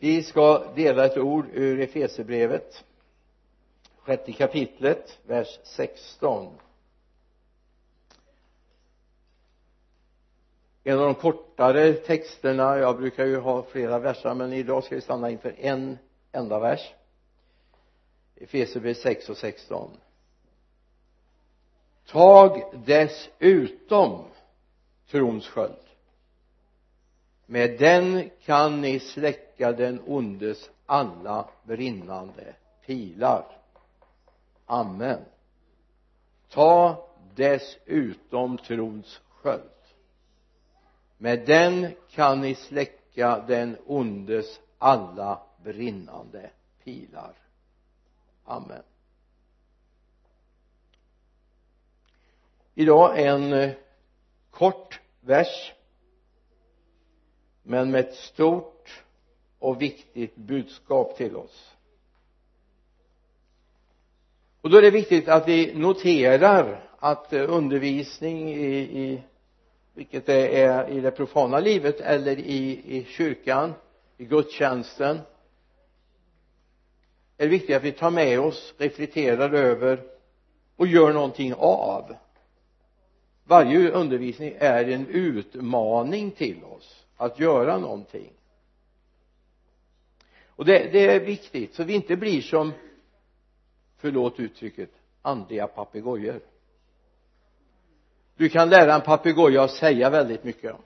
vi 0.00 0.22
ska 0.22 0.72
dela 0.74 1.06
ett 1.06 1.16
ord 1.18 1.46
ur 1.52 1.80
Efesierbrevet 1.80 2.84
sjätte 3.98 4.32
kapitlet 4.32 5.18
vers 5.26 5.58
16 5.64 6.58
en 10.84 10.98
av 10.98 11.04
de 11.04 11.14
kortare 11.14 11.92
texterna 11.92 12.78
jag 12.78 12.96
brukar 12.96 13.26
ju 13.26 13.36
ha 13.36 13.62
flera 13.62 13.98
verser 13.98 14.34
men 14.34 14.52
idag 14.52 14.84
ska 14.84 14.94
vi 14.94 15.00
stanna 15.00 15.30
inför 15.30 15.54
en 15.58 15.98
enda 16.32 16.58
vers. 16.58 16.94
Efesierbrevet 18.36 18.98
6 18.98 19.28
och 19.28 19.36
16 19.36 19.90
tag 22.06 22.72
dessutom 22.86 24.24
trons 25.10 25.48
sköld 25.48 25.89
med 27.50 27.78
den 27.78 28.30
kan 28.40 28.80
ni 28.80 29.00
släcka 29.00 29.72
den 29.72 30.00
ondes 30.06 30.70
alla 30.86 31.48
brinnande 31.62 32.54
pilar. 32.86 33.58
Amen. 34.66 35.24
Ta 36.48 37.08
dessutom 37.34 38.58
trons 38.58 39.20
sköld. 39.28 39.70
Med 41.18 41.46
den 41.46 41.94
kan 42.10 42.40
ni 42.40 42.54
släcka 42.54 43.44
den 43.48 43.76
ondes 43.86 44.60
alla 44.78 45.42
brinnande 45.62 46.50
pilar. 46.84 47.34
Amen. 48.44 48.82
Idag 52.74 53.20
en 53.26 53.52
eh, 53.52 53.72
kort 54.50 55.00
vers 55.20 55.72
men 57.70 57.90
med 57.90 58.00
ett 58.00 58.14
stort 58.14 59.02
och 59.58 59.82
viktigt 59.82 60.36
budskap 60.36 61.16
till 61.16 61.36
oss. 61.36 61.74
Och 64.60 64.70
då 64.70 64.78
är 64.78 64.82
det 64.82 64.90
viktigt 64.90 65.28
att 65.28 65.48
vi 65.48 65.74
noterar 65.74 66.90
att 66.98 67.32
eh, 67.32 67.50
undervisning 67.50 68.48
i, 68.54 68.76
i 68.76 69.22
vilket 69.94 70.26
det 70.26 70.62
är 70.62 70.90
i 70.90 71.00
det 71.00 71.10
profana 71.10 71.60
livet 71.60 72.00
eller 72.00 72.38
i, 72.38 72.82
i 72.96 73.04
kyrkan 73.08 73.72
i 74.16 74.24
gudstjänsten 74.24 75.16
är 77.36 77.44
det 77.44 77.48
viktigt 77.48 77.76
att 77.76 77.84
vi 77.84 77.92
tar 77.92 78.10
med 78.10 78.40
oss 78.40 78.74
reflekterar 78.78 79.52
över 79.52 80.02
och 80.76 80.86
gör 80.86 81.12
någonting 81.12 81.54
av. 81.54 82.16
Varje 83.44 83.90
undervisning 83.90 84.54
är 84.58 84.88
en 84.88 85.06
utmaning 85.06 86.30
till 86.30 86.64
oss 86.64 86.99
att 87.20 87.38
göra 87.38 87.78
någonting. 87.78 88.32
Och 90.46 90.64
det, 90.64 90.92
det 90.92 91.14
är 91.14 91.20
viktigt 91.20 91.74
så 91.74 91.84
vi 91.84 91.94
inte 91.94 92.16
blir 92.16 92.42
som 92.42 92.72
förlåt 93.96 94.40
uttrycket 94.40 94.90
andliga 95.22 95.66
papegojor 95.66 96.40
du 98.40 98.48
kan 98.48 98.70
lära 98.70 98.94
en 98.94 99.00
papegoja 99.00 99.62
att 99.62 99.70
säga 99.70 100.10
väldigt 100.10 100.44
mycket 100.44 100.76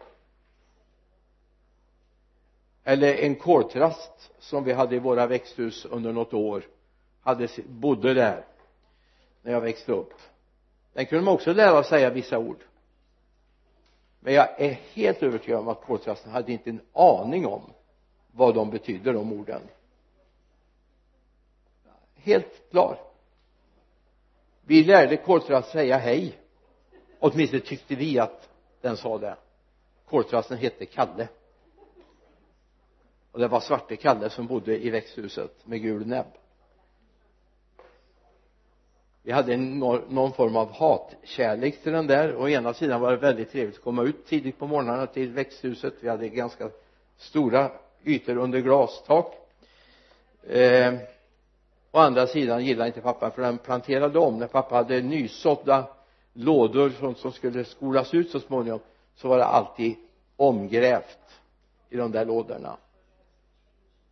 eller 2.85 3.15
en 3.15 3.35
koltrast 3.35 4.31
som 4.39 4.65
vi 4.65 4.73
hade 4.73 4.97
i 4.97 4.99
våra 4.99 5.27
växthus 5.27 5.85
under 5.85 6.13
något 6.13 6.35
år 6.35 6.65
hade, 7.21 7.49
bodde 7.67 8.15
där 8.15 8.45
när 9.43 9.53
jag 9.53 9.61
växte 9.61 9.93
upp. 9.93 10.15
Den 10.93 11.07
kunde 11.07 11.25
man 11.25 11.35
också 11.35 11.53
lära 11.53 11.79
att 11.79 11.87
säga 11.87 12.11
vissa 12.11 12.39
ord 12.39 12.59
men 14.25 14.35
jag 14.35 14.61
är 14.61 14.73
helt 14.73 15.23
övertygad 15.23 15.61
om 15.61 15.69
att 15.69 15.81
koltrasten 15.81 16.33
hade 16.33 16.53
inte 16.53 16.71
en 16.71 16.81
aning 16.93 17.47
om 17.47 17.63
vad 18.33 18.55
de 18.55 18.71
betydde 18.71 19.13
de 19.13 19.33
orden. 19.33 19.61
Helt 22.15 22.71
klar. 22.71 22.99
Vi 24.63 24.85
lärde 24.85 25.17
koltrast 25.17 25.71
säga 25.71 25.97
hej. 25.97 26.39
Åtminstone 27.19 27.63
tyckte 27.63 27.95
vi 27.95 28.19
att 28.19 28.49
den 28.81 28.97
sa 28.97 29.19
det. 29.19 29.37
Koltrasten 30.05 30.59
hette 30.59 30.87
Kalle. 30.87 31.29
Och 33.33 33.39
det 33.39 33.49
var 33.49 33.61
svarte 33.61 33.97
Kalle 33.97 34.31
som 34.31 34.47
bodde 34.47 34.85
i 34.85 34.91
växthuset 34.91 35.67
med 35.67 35.83
gul 35.83 36.07
näbb 36.07 36.27
vi 39.27 39.33
hade 39.33 39.55
en, 39.55 39.79
någon 40.09 40.33
form 40.33 40.57
av 40.57 40.73
hatkärlek 40.73 41.83
till 41.83 41.93
den 41.93 42.07
där. 42.07 42.37
Å 42.37 42.49
ena 42.49 42.75
sidan 42.75 43.01
var 43.01 43.11
det 43.11 43.17
väldigt 43.17 43.53
trevligt 43.53 43.77
att 43.77 43.85
komma 43.85 44.03
ut 44.03 44.27
tidigt 44.27 44.59
på 44.59 44.67
morgnarna 44.67 45.07
till 45.07 45.33
växthuset. 45.33 45.95
Vi 46.01 46.09
hade 46.09 46.29
ganska 46.29 46.71
stora 47.17 47.71
ytor 48.05 48.37
under 48.37 48.61
glastak. 48.61 49.35
Eh, 50.49 50.95
å 51.91 51.99
andra 51.99 52.27
sidan 52.27 52.65
gillade 52.65 52.89
inte 52.89 53.01
pappa 53.01 53.31
för 53.31 53.43
den 53.43 53.59
planterade 53.59 54.19
om. 54.19 54.39
När 54.39 54.47
pappa 54.47 54.75
hade 54.75 55.03
nysådda 55.03 55.87
lådor 56.33 56.91
som, 56.91 57.15
som 57.15 57.33
skulle 57.33 57.65
skolas 57.65 58.15
ut 58.15 58.31
så 58.31 58.41
småningom 58.41 58.81
så 59.15 59.29
var 59.29 59.39
det 59.39 59.45
alltid 59.45 59.95
omgrävt 60.37 61.41
i 61.91 61.97
de 61.97 62.13
där 62.13 62.25
lådorna. 62.25 62.77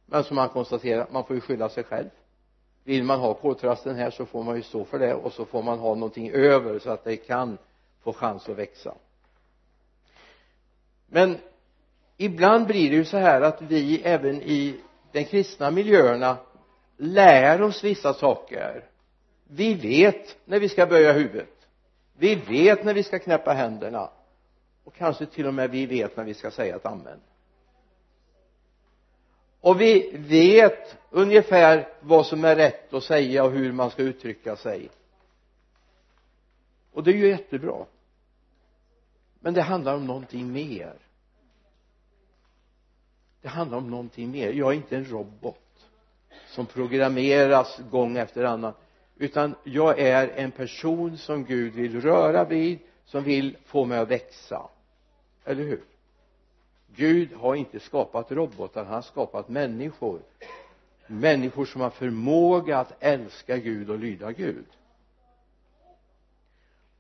Men 0.06 0.25
som 0.25 0.39
han 0.39 0.49
konstaterar 0.49 1.06
man 1.11 1.25
får 1.25 1.37
ju 1.37 1.41
skylla 1.41 1.69
sig 1.69 1.84
själv 1.84 2.09
vill 2.84 3.04
man 3.04 3.20
ha 3.20 3.34
koltrasten 3.34 3.97
här 3.97 4.10
så 4.10 4.26
får 4.26 4.43
man 4.43 4.56
ju 4.56 4.62
stå 4.62 4.84
för 4.84 4.98
det 4.98 5.15
och 5.15 5.32
så 5.32 5.44
får 5.44 5.62
man 5.62 5.78
ha 5.78 5.94
någonting 5.94 6.31
över 6.31 6.78
så 6.78 6.91
att 6.91 7.04
det 7.04 7.16
kan 7.16 7.59
få 8.03 8.12
chans 8.12 8.48
att 8.48 8.56
växa. 8.56 8.94
Men 11.06 11.37
ibland 12.16 12.66
blir 12.66 12.91
det 12.91 12.97
ju 12.97 13.04
så 13.04 13.16
här 13.16 13.41
att 13.41 13.62
vi 13.62 14.03
även 14.03 14.42
i 14.42 14.81
de 15.12 15.25
kristna 15.25 15.71
miljöerna 15.71 16.37
lär 16.97 17.62
oss 17.62 17.84
vissa 17.84 18.15
saker. 18.15 18.84
Vi 19.44 19.75
vet 19.75 20.37
när 20.44 20.60
vi 20.60 20.69
ska 20.69 20.87
böja 20.87 21.12
huvudet. 21.12 21.48
Vi 22.19 22.34
vet 22.34 22.84
när 22.84 22.94
vi 22.94 23.03
ska 23.03 23.19
knäppa 23.19 23.53
händerna. 23.53 24.10
Och 24.84 24.94
kanske 24.94 25.26
till 25.26 25.47
och 25.47 25.54
med 25.54 25.71
vi 25.71 25.87
vet 25.87 26.16
när 26.16 26.25
vi 26.25 26.34
ska 26.34 26.50
säga 26.50 26.76
ett 26.76 26.87
amen 26.87 27.21
och 29.62 29.81
vi 29.81 30.17
vet 30.17 30.97
ungefär 31.11 31.89
vad 32.00 32.27
som 32.27 32.45
är 32.45 32.56
rätt 32.56 32.95
att 32.95 33.05
säga 33.05 33.45
och 33.45 33.50
hur 33.50 33.73
man 33.73 33.91
ska 33.91 34.03
uttrycka 34.03 34.56
sig. 34.56 34.91
Och 36.93 37.05
det 37.05 37.11
är 37.11 37.15
ju 37.15 37.28
jättebra. 37.28 37.84
Men 39.41 39.55
det 39.55 39.62
handlar 39.62 39.95
om 39.95 40.06
någonting 40.06 40.53
mer. 40.53 40.95
Det 43.41 43.49
handlar 43.49 43.78
om 43.78 43.91
någonting 43.91 44.31
mer. 44.31 44.53
Jag 44.53 44.71
är 44.72 44.77
inte 44.77 44.97
en 44.97 45.05
robot 45.05 45.89
som 46.47 46.67
programmeras 46.67 47.81
gång 47.91 48.17
efter 48.17 48.45
annan 48.45 48.75
utan 49.17 49.55
jag 49.65 49.99
är 49.99 50.28
en 50.28 50.51
person 50.51 51.19
som 51.19 51.45
Gud 51.45 51.75
vill 51.75 52.01
röra 52.01 52.45
vid 52.45 52.78
som 53.05 53.25
vill 53.25 53.56
få 53.65 53.84
mig 53.84 53.99
att 53.99 54.11
växa. 54.11 54.69
Eller 55.45 55.65
hur? 55.65 55.91
Gud 56.97 57.32
har 57.32 57.54
inte 57.54 57.80
skapat 57.80 58.32
robotar 58.32 58.84
han 58.84 58.94
har 58.94 59.03
skapat 59.03 59.48
människor. 59.48 60.20
Människor 61.06 61.64
som 61.64 61.80
har 61.80 61.91
förmåga 61.91 62.78
att 62.78 62.92
älska 63.00 63.56
Gud 63.56 63.91
och 63.91 63.98
lyda 63.98 64.32
Gud. 64.32 64.66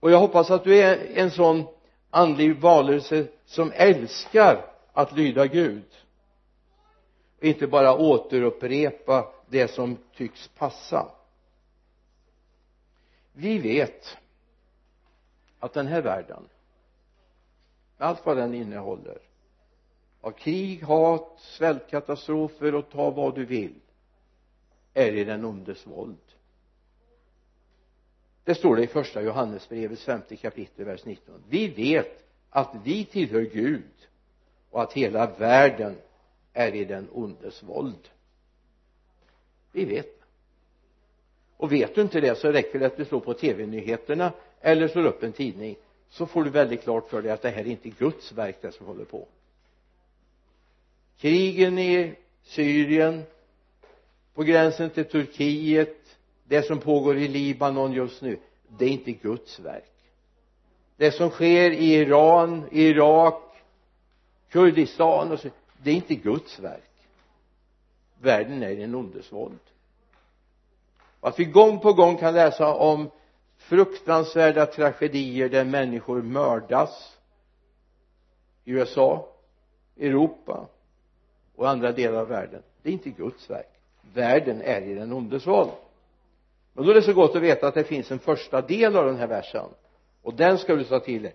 Och 0.00 0.10
jag 0.10 0.18
hoppas 0.18 0.50
att 0.50 0.64
du 0.64 0.78
är 0.78 1.18
en 1.18 1.30
sån 1.30 1.64
andlig 2.10 2.60
varelse 2.60 3.26
som 3.44 3.72
älskar 3.74 4.64
att 4.92 5.12
lyda 5.12 5.46
Gud. 5.46 5.84
Och 7.38 7.44
inte 7.44 7.66
bara 7.66 7.96
återupprepa 7.96 9.32
det 9.48 9.68
som 9.68 9.96
tycks 10.16 10.48
passa. 10.48 11.08
Vi 13.32 13.58
vet 13.58 14.18
att 15.58 15.72
den 15.72 15.86
här 15.86 16.02
världen 16.02 16.48
med 17.98 18.08
allt 18.08 18.26
vad 18.26 18.36
den 18.36 18.54
innehåller 18.54 19.18
av 20.22 20.30
krig, 20.30 20.82
hat, 20.82 21.38
svältkatastrofer 21.38 22.74
och 22.74 22.90
ta 22.90 23.10
vad 23.10 23.34
du 23.34 23.44
vill 23.44 23.74
är 24.94 25.12
i 25.12 25.24
den 25.24 25.44
ondes 25.44 25.86
våld. 25.86 26.16
Det 28.44 28.54
står 28.54 28.76
det 28.76 28.82
i 28.82 28.86
första 28.86 29.22
Johannesbrevets 29.22 30.04
femte 30.04 30.36
kapitel 30.36 30.84
vers 30.84 31.04
19 31.04 31.42
vi 31.48 31.68
vet 31.68 32.24
att 32.50 32.74
vi 32.84 33.04
tillhör 33.04 33.42
Gud 33.42 34.08
och 34.70 34.82
att 34.82 34.92
hela 34.92 35.26
världen 35.26 35.96
är 36.52 36.74
i 36.74 36.84
den 36.84 37.08
ondes 37.12 37.62
våld. 37.62 38.08
Vi 39.72 39.84
vet. 39.84 40.18
Och 41.56 41.72
vet 41.72 41.94
du 41.94 42.00
inte 42.00 42.20
det 42.20 42.38
så 42.38 42.52
räcker 42.52 42.78
det 42.78 42.86
att 42.86 42.96
du 42.96 43.04
slår 43.04 43.20
på 43.20 43.34
tv-nyheterna 43.34 44.32
eller 44.60 44.88
slår 44.88 45.06
upp 45.06 45.22
en 45.22 45.32
tidning 45.32 45.76
så 46.08 46.26
får 46.26 46.44
du 46.44 46.50
väldigt 46.50 46.82
klart 46.82 47.10
för 47.10 47.22
dig 47.22 47.32
att 47.32 47.42
det 47.42 47.50
här 47.50 47.60
är 47.60 47.66
inte 47.66 47.88
Guds 47.88 48.32
verk 48.32 48.56
det 48.60 48.72
som 48.72 48.86
håller 48.86 49.04
på 49.04 49.28
krigen 51.22 51.78
i 51.78 52.14
Syrien 52.42 53.22
på 54.34 54.42
gränsen 54.42 54.90
till 54.90 55.04
Turkiet 55.04 56.18
det 56.44 56.62
som 56.62 56.78
pågår 56.78 57.16
i 57.16 57.28
Libanon 57.28 57.92
just 57.92 58.22
nu 58.22 58.38
det 58.68 58.84
är 58.84 58.88
inte 58.88 59.12
Guds 59.12 59.60
verk. 59.60 59.92
Det 60.96 61.12
som 61.12 61.30
sker 61.30 61.70
i 61.70 61.94
Iran, 61.94 62.68
Irak, 62.72 63.42
Kurdistan 64.48 65.32
och 65.32 65.40
så 65.40 65.48
det 65.82 65.90
är 65.90 65.94
inte 65.94 66.14
Guds 66.14 66.58
verk. 66.58 66.90
Världen 68.20 68.62
är 68.62 68.70
i 68.70 68.82
en 68.82 68.94
ondes 68.94 69.32
våld 69.32 69.58
och 71.20 71.28
att 71.28 71.38
vi 71.40 71.44
gång 71.44 71.78
på 71.78 71.92
gång 71.92 72.16
kan 72.16 72.34
läsa 72.34 72.74
om 72.74 73.10
fruktansvärda 73.56 74.66
tragedier 74.66 75.48
där 75.48 75.64
människor 75.64 76.22
mördas 76.22 77.16
i 78.64 78.70
USA 78.70 79.28
Europa 79.96 80.68
och 81.62 81.68
andra 81.68 81.92
delar 81.92 82.18
av 82.18 82.28
världen. 82.28 82.62
Det 82.82 82.88
är 82.88 82.92
inte 82.92 83.10
Guds 83.10 83.50
verk. 83.50 83.68
Världen 84.14 84.62
är 84.62 84.80
i 84.80 84.94
den 84.94 85.12
ondes 85.12 85.46
våld 85.46 85.70
men 86.72 86.84
då 86.84 86.90
är 86.90 86.94
det 86.94 87.02
så 87.02 87.12
gott 87.12 87.36
att 87.36 87.42
veta 87.42 87.68
att 87.68 87.74
det 87.74 87.84
finns 87.84 88.10
en 88.10 88.18
första 88.18 88.62
del 88.62 88.96
av 88.96 89.06
den 89.06 89.16
här 89.16 89.26
versen. 89.26 89.68
Och 90.22 90.34
den 90.34 90.58
ska 90.58 90.76
du 90.76 90.84
ta 90.84 91.00
till 91.00 91.22
dig. 91.22 91.34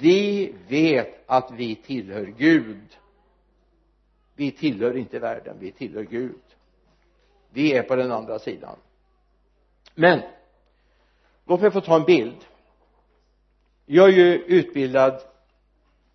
Vi 0.00 0.54
vet 0.68 1.22
att 1.26 1.50
vi 1.50 1.74
tillhör 1.74 2.34
Gud. 2.38 2.96
Vi 4.36 4.50
tillhör 4.50 4.96
inte 4.96 5.18
världen, 5.18 5.56
vi 5.60 5.72
tillhör 5.72 6.02
Gud. 6.02 6.40
Vi 7.50 7.72
är 7.72 7.82
på 7.82 7.96
den 7.96 8.12
andra 8.12 8.38
sidan. 8.38 8.76
Men 9.94 10.20
låt 11.46 11.60
mig 11.60 11.70
få 11.70 11.80
ta 11.80 11.96
en 11.96 12.04
bild. 12.04 12.44
Jag 13.86 14.08
är 14.08 14.12
ju 14.12 14.34
utbildad 14.34 15.22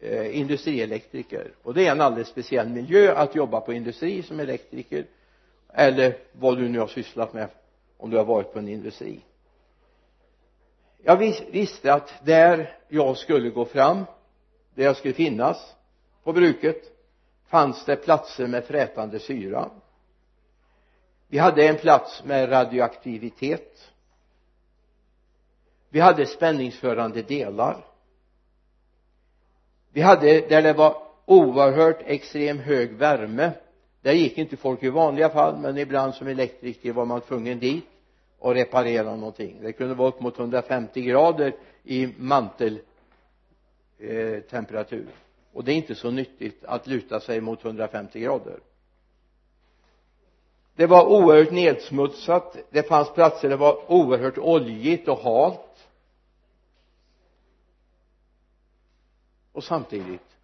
eh, 0.04 0.40
industrielektriker. 0.40 1.52
Och 1.64 1.74
det 1.74 1.88
är 1.88 1.92
en 1.92 2.02
alldeles 2.02 2.28
speciell 2.28 2.70
miljö 2.70 3.14
att 3.16 3.36
jobba 3.36 3.62
på 3.62 3.74
industri 3.74 4.24
som 4.24 4.40
elektriker 4.40 5.06
eller 5.74 6.18
vad 6.32 6.58
du 6.58 6.70
nu 6.70 6.80
har 6.80 6.88
sysslat 6.88 7.34
med 7.34 7.50
om 7.98 8.10
du 8.10 8.18
har 8.18 8.26
varit 8.26 8.54
på 8.54 8.60
en 8.60 8.68
industri. 8.68 9.20
Jag 11.04 11.18
visste 11.52 11.94
att 11.94 12.26
där 12.26 12.78
jag 12.88 13.18
skulle 13.18 13.50
gå 13.50 13.66
fram 13.66 14.06
där 14.74 14.84
jag 14.84 14.98
skulle 14.98 15.14
finnas 15.14 15.76
på 16.24 16.34
bruket 16.34 16.84
fanns 17.48 17.86
det 17.86 17.96
platser 17.96 18.48
med 18.48 18.66
frätande 18.66 19.20
syra. 19.20 19.70
Vi 21.28 21.38
hade 21.38 21.68
en 21.68 21.78
plats 21.78 22.24
med 22.24 22.52
radioaktivitet. 22.52 23.92
Vi 25.90 26.00
hade 26.00 26.26
spänningsförande 26.26 27.22
delar 27.22 27.93
vi 29.94 30.02
hade 30.02 30.42
där 30.42 30.62
det 30.62 30.74
var 30.74 30.98
oerhört 31.26 32.00
extrem 32.06 32.60
hög 32.60 32.94
värme 32.94 33.52
där 34.02 34.14
gick 34.14 34.38
inte 34.38 34.58
folk 34.58 34.84
i 34.84 34.90
vanliga 34.90 35.30
fall 35.30 35.58
men 35.58 35.78
ibland 35.78 36.16
som 36.16 36.28
elektriker 36.28 36.94
var 36.94 37.06
man 37.06 37.22
tvungen 37.22 37.60
dit 37.60 37.86
och 38.40 38.54
reparera 38.54 39.16
någonting. 39.16 39.58
Det 39.62 39.74
kunde 39.74 39.94
vara 39.94 40.10
upp 40.10 40.22
mot 40.22 40.40
150 40.40 41.02
grader 41.02 41.56
i 41.84 42.10
manteltemperatur 42.18 45.02
eh, 45.02 45.08
och 45.54 45.64
det 45.64 45.72
är 45.72 45.76
inte 45.76 45.96
så 45.96 46.12
nyttigt 46.12 46.66
att 46.66 46.88
luta 46.88 47.20
sig 47.20 47.42
mot 47.42 47.66
150 47.66 48.20
grader. 48.20 48.60
Det 50.76 50.86
var 50.86 51.06
oerhört 51.06 51.52
nedsmutsat 51.52 52.58
det 52.70 52.84
fanns 52.84 53.14
platser 53.14 53.42
där 53.42 53.50
det 53.50 53.62
var 53.62 53.92
oerhört 53.92 54.38
oljigt 54.38 55.08
och 55.08 55.20
halt. 55.20 55.60
Och 59.54 59.64
samtidigt 59.64 60.38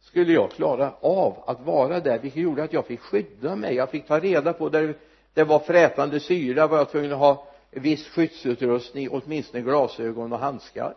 skulle 0.00 0.32
jag 0.32 0.50
klara 0.50 0.94
av 1.00 1.44
att 1.46 1.60
vara 1.60 2.00
där 2.00 2.18
vilket 2.18 2.42
gjorde 2.42 2.64
att 2.64 2.72
jag 2.72 2.86
fick 2.86 3.00
skydda 3.00 3.56
mig. 3.56 3.74
Jag 3.74 3.90
fick 3.90 4.06
ta 4.06 4.20
reda 4.20 4.52
på 4.52 4.68
där 4.68 4.98
det 5.34 5.44
var 5.44 5.58
frätande 5.58 6.20
syra 6.20 6.66
var 6.66 6.78
jag 6.78 6.90
tvungen 6.90 7.12
att 7.12 7.18
ha 7.18 7.46
viss 7.70 8.08
skyddsutrustning 8.08 9.08
åtminstone 9.10 9.62
glasögon 9.62 10.32
och 10.32 10.38
handskar. 10.38 10.94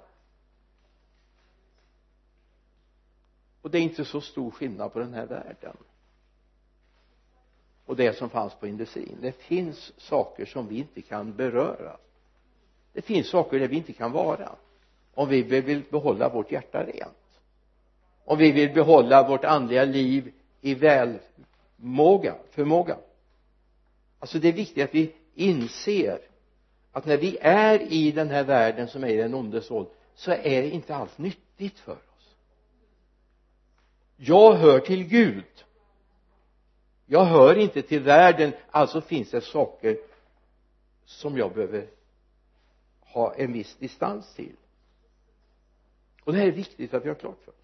Och 3.61 3.71
det 3.71 3.77
är 3.77 3.81
inte 3.81 4.05
så 4.05 4.21
stor 4.21 4.51
skillnad 4.51 4.93
på 4.93 4.99
den 4.99 5.13
här 5.13 5.25
världen. 5.25 5.77
Och 7.85 7.95
det 7.95 8.17
som 8.17 8.29
fanns 8.29 8.53
på 8.53 8.67
industrin. 8.67 9.17
Det 9.21 9.31
finns 9.31 9.93
saker 9.97 10.45
som 10.45 10.67
vi 10.67 10.77
inte 10.77 11.01
kan 11.01 11.35
beröra. 11.35 11.97
Det 12.93 13.01
finns 13.01 13.29
saker 13.29 13.59
där 13.59 13.67
vi 13.67 13.75
inte 13.75 13.93
kan 13.93 14.11
vara 14.11 14.55
om 15.13 15.29
vi 15.29 15.41
vill 15.41 15.83
behålla 15.89 16.29
vårt 16.29 16.51
hjärta 16.51 16.83
rent 16.83 17.22
om 18.25 18.37
vi 18.37 18.51
vill 18.51 18.73
behålla 18.73 19.27
vårt 19.27 19.43
andliga 19.43 19.85
liv 19.85 20.33
i 20.61 20.75
välmåga, 20.75 22.35
förmåga. 22.51 22.97
Alltså 24.19 24.39
det 24.39 24.47
är 24.47 24.53
viktigt 24.53 24.83
att 24.83 24.95
vi 24.95 25.15
inser 25.35 26.19
att 26.91 27.05
när 27.05 27.17
vi 27.17 27.37
är 27.41 27.79
i 27.79 28.11
den 28.11 28.29
här 28.29 28.43
världen 28.43 28.87
som 28.87 29.03
är 29.03 29.07
i 29.07 29.17
den 29.17 29.33
ondes 29.33 29.71
våld 29.71 29.87
så 30.15 30.31
är 30.31 30.61
det 30.61 30.69
inte 30.69 30.95
alls 30.95 31.17
nyttigt 31.17 31.79
för 31.79 31.91
oss. 31.91 32.35
Jag 34.15 34.53
hör 34.53 34.79
till 34.79 35.03
Gud. 35.03 35.65
Jag 37.05 37.25
hör 37.25 37.57
inte 37.57 37.81
till 37.81 38.03
världen. 38.03 38.53
Alltså 38.71 39.01
finns 39.01 39.31
det 39.31 39.41
saker 39.41 39.97
som 41.05 41.37
jag 41.37 41.53
behöver 41.53 41.87
ha 42.99 43.33
en 43.33 43.53
viss 43.53 43.75
distans 43.75 44.33
till. 44.33 44.55
Och 46.23 46.33
det 46.33 46.39
här 46.39 46.47
är 46.47 46.51
viktigt 46.51 46.93
att 46.93 47.05
vi 47.05 47.09
har 47.09 47.15
klart 47.15 47.39
för 47.45 47.51
oss 47.51 47.63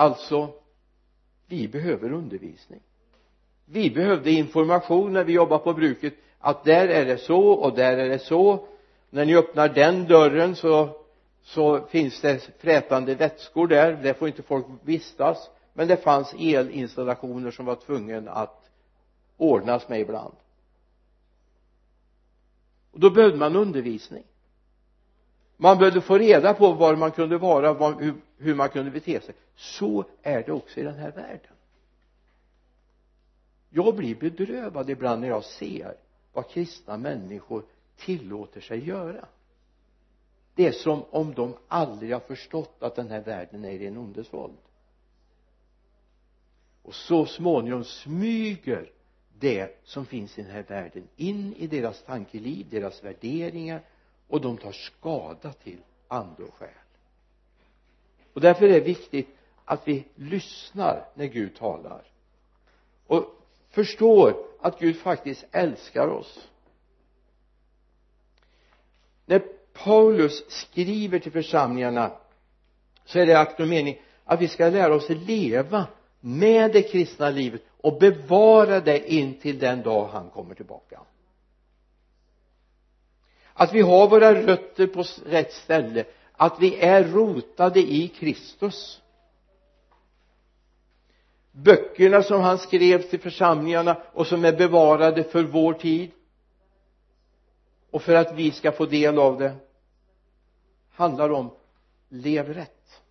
alltså 0.00 0.48
vi 1.46 1.68
behöver 1.68 2.12
undervisning. 2.12 2.80
Vi 3.64 3.90
behövde 3.90 4.30
information 4.30 5.12
när 5.12 5.24
vi 5.24 5.32
jobbade 5.32 5.64
på 5.64 5.72
bruket 5.72 6.14
att 6.38 6.64
där 6.64 6.88
är 6.88 7.04
det 7.04 7.18
så 7.18 7.50
och 7.50 7.74
där 7.74 7.98
är 7.98 8.08
det 8.08 8.18
så. 8.18 8.66
När 9.10 9.24
ni 9.24 9.36
öppnar 9.36 9.68
den 9.68 10.04
dörren 10.04 10.56
så 10.56 11.00
så 11.42 11.86
finns 11.86 12.20
det 12.20 12.50
frätande 12.58 13.14
vätskor 13.14 13.66
där. 13.66 13.92
Där 13.92 14.14
får 14.14 14.28
inte 14.28 14.42
folk 14.42 14.66
vistas. 14.82 15.50
Men 15.72 15.88
det 15.88 15.96
fanns 15.96 16.34
elinstallationer 16.38 17.50
som 17.50 17.66
var 17.66 17.74
tvungen 17.76 18.28
att 18.28 18.70
ordnas 19.36 19.88
med 19.88 20.00
ibland. 20.00 20.34
Och 22.92 23.00
då 23.00 23.10
behövde 23.10 23.38
man 23.38 23.56
undervisning. 23.56 24.24
Man 25.56 25.78
behövde 25.78 26.00
få 26.00 26.18
reda 26.18 26.54
på 26.54 26.72
var 26.72 26.96
man 26.96 27.10
kunde 27.10 27.38
vara 27.38 27.72
var, 27.72 28.00
hur, 28.00 28.14
hur 28.40 28.54
man 28.54 28.68
kunde 28.68 28.90
bete 28.90 29.20
sig. 29.20 29.34
Så 29.54 30.04
är 30.22 30.42
det 30.42 30.52
också 30.52 30.80
i 30.80 30.82
den 30.82 30.98
här 30.98 31.12
världen. 31.12 31.52
Jag 33.70 33.96
blir 33.96 34.14
bedrövad 34.14 34.90
ibland 34.90 35.20
när 35.20 35.28
jag 35.28 35.44
ser 35.44 35.96
vad 36.32 36.48
kristna 36.48 36.96
människor 36.96 37.64
tillåter 37.96 38.60
sig 38.60 38.88
göra. 38.88 39.28
Det 40.54 40.66
är 40.66 40.72
som 40.72 41.04
om 41.10 41.34
de 41.34 41.56
aldrig 41.68 42.12
har 42.12 42.20
förstått 42.20 42.82
att 42.82 42.96
den 42.96 43.10
här 43.10 43.20
världen 43.20 43.64
är 43.64 43.70
i 43.70 43.86
en 43.86 43.96
ondes 43.96 44.32
våld 44.32 44.56
och 46.82 46.94
så 46.94 47.26
småningom 47.26 47.84
smyger 47.84 48.90
det 49.38 49.80
som 49.84 50.06
finns 50.06 50.38
i 50.38 50.42
den 50.42 50.50
här 50.50 50.62
världen 50.62 51.08
in 51.16 51.54
i 51.54 51.66
deras 51.66 52.02
tankeliv, 52.02 52.66
deras 52.70 53.04
värderingar 53.04 53.82
och 54.28 54.40
de 54.40 54.56
tar 54.56 54.72
skada 54.72 55.52
till 55.52 55.78
ande 56.08 56.42
och 56.42 56.54
själ 56.54 56.68
och 58.34 58.40
därför 58.40 58.64
är 58.64 58.72
det 58.72 58.80
viktigt 58.80 59.28
att 59.64 59.88
vi 59.88 60.04
lyssnar 60.14 61.08
när 61.14 61.26
Gud 61.26 61.56
talar. 61.56 62.02
Och 63.06 63.24
förstår 63.70 64.36
att 64.60 64.78
Gud 64.78 64.96
faktiskt 64.96 65.44
älskar 65.52 66.08
oss. 66.08 66.48
När 69.26 69.42
Paulus 69.72 70.50
skriver 70.50 71.18
till 71.18 71.32
församlingarna 71.32 72.12
så 73.04 73.18
är 73.18 73.26
det 73.26 73.38
akt 73.38 73.60
och 73.60 73.68
mening 73.68 74.00
att 74.24 74.40
vi 74.40 74.48
ska 74.48 74.68
lära 74.68 74.94
oss 74.94 75.08
leva 75.08 75.86
med 76.20 76.72
det 76.72 76.82
kristna 76.82 77.30
livet 77.30 77.62
och 77.80 77.98
bevara 77.98 78.80
det 78.80 79.12
in 79.12 79.34
till 79.34 79.58
den 79.58 79.82
dag 79.82 80.08
han 80.08 80.30
kommer 80.30 80.54
tillbaka. 80.54 81.00
Att 83.52 83.72
vi 83.72 83.80
har 83.80 84.08
våra 84.08 84.34
rötter 84.34 84.86
på 84.86 85.04
rätt 85.26 85.52
ställe 85.52 86.04
att 86.40 86.60
vi 86.60 86.76
är 86.80 87.04
rotade 87.04 87.80
i 87.80 88.08
Kristus. 88.08 89.00
Böckerna 91.52 92.22
som 92.22 92.40
han 92.40 92.58
skrev 92.58 93.02
till 93.02 93.20
församlingarna 93.20 93.96
och 94.12 94.26
som 94.26 94.44
är 94.44 94.52
bevarade 94.52 95.24
för 95.24 95.42
vår 95.42 95.72
tid 95.72 96.10
och 97.90 98.02
för 98.02 98.14
att 98.14 98.34
vi 98.34 98.50
ska 98.50 98.72
få 98.72 98.86
del 98.86 99.18
av 99.18 99.38
det 99.38 99.56
handlar 100.90 101.30
om 101.30 101.50
lev 102.08 102.54
rätt 102.54 103.02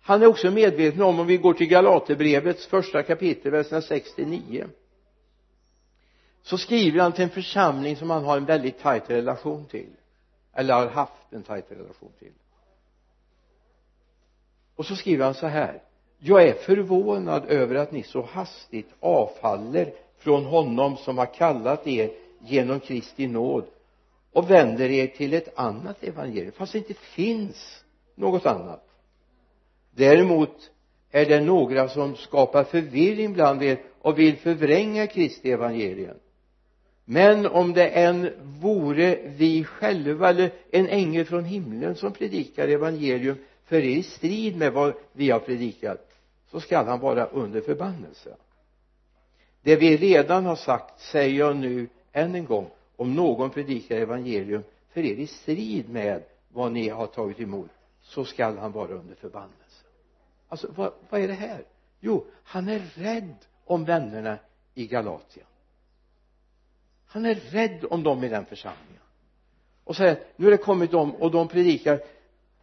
han 0.00 0.22
är 0.22 0.26
också 0.26 0.50
medveten 0.50 1.02
om 1.02 1.20
om 1.20 1.26
vi 1.26 1.36
går 1.36 1.54
till 1.54 1.68
Galaterbrevets 1.68 2.66
första 2.66 3.02
kapitel 3.02 3.52
verserna 3.52 3.82
69 3.82 4.66
så 6.44 6.58
skriver 6.58 7.00
han 7.00 7.12
till 7.12 7.24
en 7.24 7.30
församling 7.30 7.96
som 7.96 8.10
han 8.10 8.24
har 8.24 8.36
en 8.36 8.44
väldigt 8.44 8.78
tajt 8.78 9.10
relation 9.10 9.66
till. 9.66 9.90
Eller 10.52 10.74
har 10.74 10.86
haft 10.86 11.32
en 11.32 11.42
tajt 11.42 11.70
relation 11.70 12.12
till. 12.18 12.32
Och 14.76 14.86
så 14.86 14.96
skriver 14.96 15.24
han 15.24 15.34
så 15.34 15.46
här. 15.46 15.82
Jag 16.18 16.42
är 16.42 16.52
förvånad 16.52 17.44
över 17.44 17.74
att 17.74 17.92
ni 17.92 18.02
så 18.02 18.22
hastigt 18.22 18.88
avfaller 19.00 19.92
från 20.18 20.44
honom 20.44 20.96
som 20.96 21.18
har 21.18 21.34
kallat 21.34 21.86
er 21.86 22.10
genom 22.38 22.80
Kristi 22.80 23.26
nåd 23.26 23.64
och 24.32 24.50
vänder 24.50 24.90
er 24.90 25.06
till 25.06 25.34
ett 25.34 25.58
annat 25.58 26.04
evangelium 26.04 26.52
fast 26.52 26.72
det 26.72 26.78
inte 26.78 26.94
finns 26.94 27.84
något 28.14 28.46
annat. 28.46 28.88
Däremot 29.90 30.70
är 31.10 31.26
det 31.26 31.40
några 31.40 31.88
som 31.88 32.16
skapar 32.16 32.64
förvirring 32.64 33.32
bland 33.32 33.62
er 33.62 33.82
och 34.00 34.18
vill 34.18 34.36
förvränga 34.36 35.06
Kristi 35.06 35.52
evangelium 35.52 36.16
men 37.04 37.46
om 37.46 37.72
det 37.72 37.88
än 37.88 38.30
vore 38.60 39.18
vi 39.24 39.64
själva 39.64 40.30
eller 40.30 40.50
en 40.70 40.88
ängel 40.88 41.24
från 41.24 41.44
himlen 41.44 41.96
som 41.96 42.12
predikar 42.12 42.68
evangelium 42.68 43.36
för 43.64 43.76
er 43.76 43.96
i 43.96 44.02
strid 44.02 44.56
med 44.56 44.72
vad 44.72 44.94
vi 45.12 45.30
har 45.30 45.40
predikat 45.40 46.10
så 46.50 46.60
skall 46.60 46.86
han 46.86 47.00
vara 47.00 47.26
under 47.26 47.60
förbannelse. 47.60 48.36
Det 49.62 49.76
vi 49.76 49.96
redan 49.96 50.46
har 50.46 50.56
sagt 50.56 51.00
säger 51.00 51.38
jag 51.38 51.56
nu 51.56 51.88
än 52.12 52.34
en 52.34 52.44
gång 52.44 52.70
om 52.96 53.14
någon 53.14 53.50
predikar 53.50 53.96
evangelium 53.96 54.62
för 54.92 55.00
er 55.00 55.16
i 55.16 55.26
strid 55.26 55.88
med 55.88 56.22
vad 56.48 56.72
ni 56.72 56.88
har 56.88 57.06
tagit 57.06 57.40
emot 57.40 57.70
så 58.02 58.24
skall 58.24 58.58
han 58.58 58.72
vara 58.72 58.92
under 58.92 59.14
förbannelse. 59.14 59.84
Alltså 60.48 60.68
vad, 60.76 60.92
vad 61.10 61.20
är 61.20 61.28
det 61.28 61.34
här? 61.34 61.64
Jo 62.00 62.26
han 62.44 62.68
är 62.68 62.82
rädd 62.94 63.34
om 63.64 63.84
vännerna 63.84 64.38
i 64.74 64.86
Galatien 64.86 65.46
han 67.14 67.26
är 67.26 67.34
rädd 67.34 67.84
om 67.90 68.02
dem 68.02 68.24
i 68.24 68.28
den 68.28 68.44
församlingen. 68.44 69.02
Och 69.84 69.96
säger 69.96 70.18
nu 70.36 70.44
har 70.46 70.50
det 70.50 70.56
kommit 70.56 70.90
dem 70.90 71.14
och 71.14 71.30
de 71.30 71.48
predikar 71.48 72.00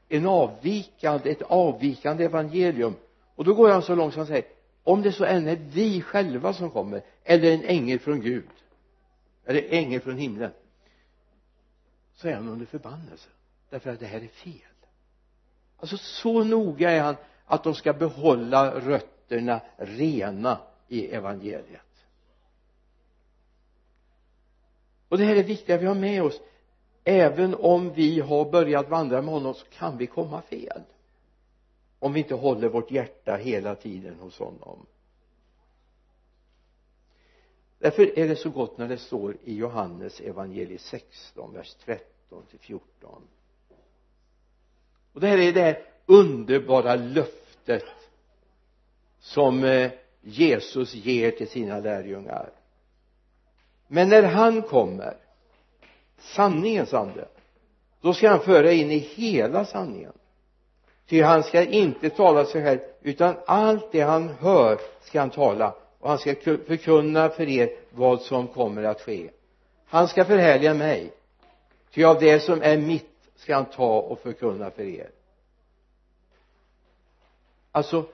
en 0.09 0.27
avvikande, 0.27 1.31
ett 1.31 1.41
avvikande 1.41 2.25
evangelium. 2.25 2.95
Och 3.35 3.43
då 3.43 3.53
går 3.53 3.69
han 3.69 3.81
så 3.81 3.95
långt 3.95 4.13
som 4.13 4.19
han 4.19 4.27
säger 4.27 4.45
om 4.83 5.01
det 5.01 5.11
så 5.11 5.25
än 5.25 5.47
är 5.47 5.55
vi 5.55 6.01
själva 6.01 6.53
som 6.53 6.69
kommer 6.69 7.01
eller 7.23 7.51
en 7.51 7.63
ängel 7.63 7.99
från 7.99 8.21
Gud 8.21 8.49
eller 9.45 9.63
ängel 9.69 10.01
från 10.01 10.17
himlen 10.17 10.51
så 12.13 12.27
är 12.27 12.33
han 12.33 12.47
under 12.47 12.65
förbannelse 12.65 13.29
därför 13.69 13.89
att 13.89 13.99
det 13.99 14.05
här 14.05 14.21
är 14.21 14.27
fel. 14.27 14.53
Alltså 15.77 15.97
så 15.97 16.43
noga 16.43 16.91
är 16.91 17.01
han 17.01 17.15
att 17.45 17.63
de 17.63 17.75
ska 17.75 17.93
behålla 17.93 18.79
rötterna 18.79 19.61
rena 19.77 20.57
i 20.87 21.07
evangeliet. 21.07 21.90
Och 25.11 25.17
det 25.17 25.25
här 25.25 25.35
är 25.35 25.43
viktigt 25.43 25.75
att 25.75 25.81
vi 25.81 25.85
har 25.85 25.95
med 25.95 26.23
oss. 26.23 26.41
Även 27.03 27.55
om 27.55 27.93
vi 27.93 28.19
har 28.19 28.51
börjat 28.51 28.89
vandra 28.89 29.21
med 29.21 29.33
honom 29.33 29.53
så 29.53 29.65
kan 29.65 29.97
vi 29.97 30.07
komma 30.07 30.41
fel. 30.41 30.81
Om 31.99 32.13
vi 32.13 32.19
inte 32.19 32.35
håller 32.35 32.69
vårt 32.69 32.91
hjärta 32.91 33.35
hela 33.35 33.75
tiden 33.75 34.15
hos 34.19 34.39
honom. 34.39 34.85
Därför 37.79 38.19
är 38.19 38.27
det 38.27 38.35
så 38.35 38.49
gott 38.49 38.77
när 38.77 38.87
det 38.87 38.97
står 38.97 39.37
i 39.43 39.55
Johannes 39.55 40.19
evangeliet 40.19 40.81
16 40.81 41.53
vers 41.53 41.75
13 41.85 42.45
till 42.49 42.59
14 42.59 43.21
och 45.13 45.21
det 45.21 45.27
här 45.27 45.37
är 45.37 45.53
det 45.53 45.83
underbara 46.05 46.95
löftet 46.95 47.85
som 49.19 49.63
eh, 49.63 49.91
Jesus 50.21 50.93
ger 50.93 51.31
till 51.31 51.49
sina 51.49 51.79
lärjungar 51.79 52.60
men 53.93 54.09
när 54.09 54.23
han 54.23 54.61
kommer 54.61 55.17
sanningens 56.19 56.93
ande 56.93 57.27
då 58.01 58.13
ska 58.13 58.29
han 58.29 58.39
föra 58.39 58.71
in 58.71 58.91
i 58.91 58.97
hela 58.97 59.65
sanningen. 59.65 60.13
Ty 61.07 61.21
han 61.21 61.43
ska 61.43 61.63
inte 61.63 62.09
tala 62.09 62.45
sig 62.45 62.63
själv 62.63 62.79
utan 63.01 63.35
allt 63.45 63.91
det 63.91 64.01
han 64.01 64.29
hör 64.29 64.79
ska 65.01 65.19
han 65.19 65.29
tala 65.29 65.75
och 65.99 66.09
han 66.09 66.17
ska 66.17 66.35
förkunna 66.35 67.29
för 67.29 67.49
er 67.49 67.69
vad 67.89 68.21
som 68.21 68.47
kommer 68.47 68.83
att 68.83 69.01
ske. 69.01 69.29
Han 69.85 70.07
ska 70.07 70.25
förhärliga 70.25 70.73
mig 70.73 71.13
ty 71.93 72.03
av 72.03 72.19
det 72.19 72.39
som 72.39 72.61
är 72.61 72.77
mitt 72.77 73.29
ska 73.35 73.55
han 73.55 73.65
ta 73.65 73.99
och 73.99 74.19
förkunna 74.19 74.71
för 74.71 74.83
er. 74.83 75.09
Alltså 77.71 78.05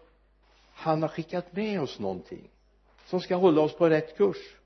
han 0.74 1.01
har 1.01 1.10
skickat 1.10 1.55
med 1.55 1.81
oss 1.81 2.00
någonting 2.00 2.50
som 3.05 3.22
ska 3.22 3.36
hålla 3.36 3.62
oss 3.62 3.74
på 3.74 3.89
rätt 3.89 4.17
kurs 4.17 4.57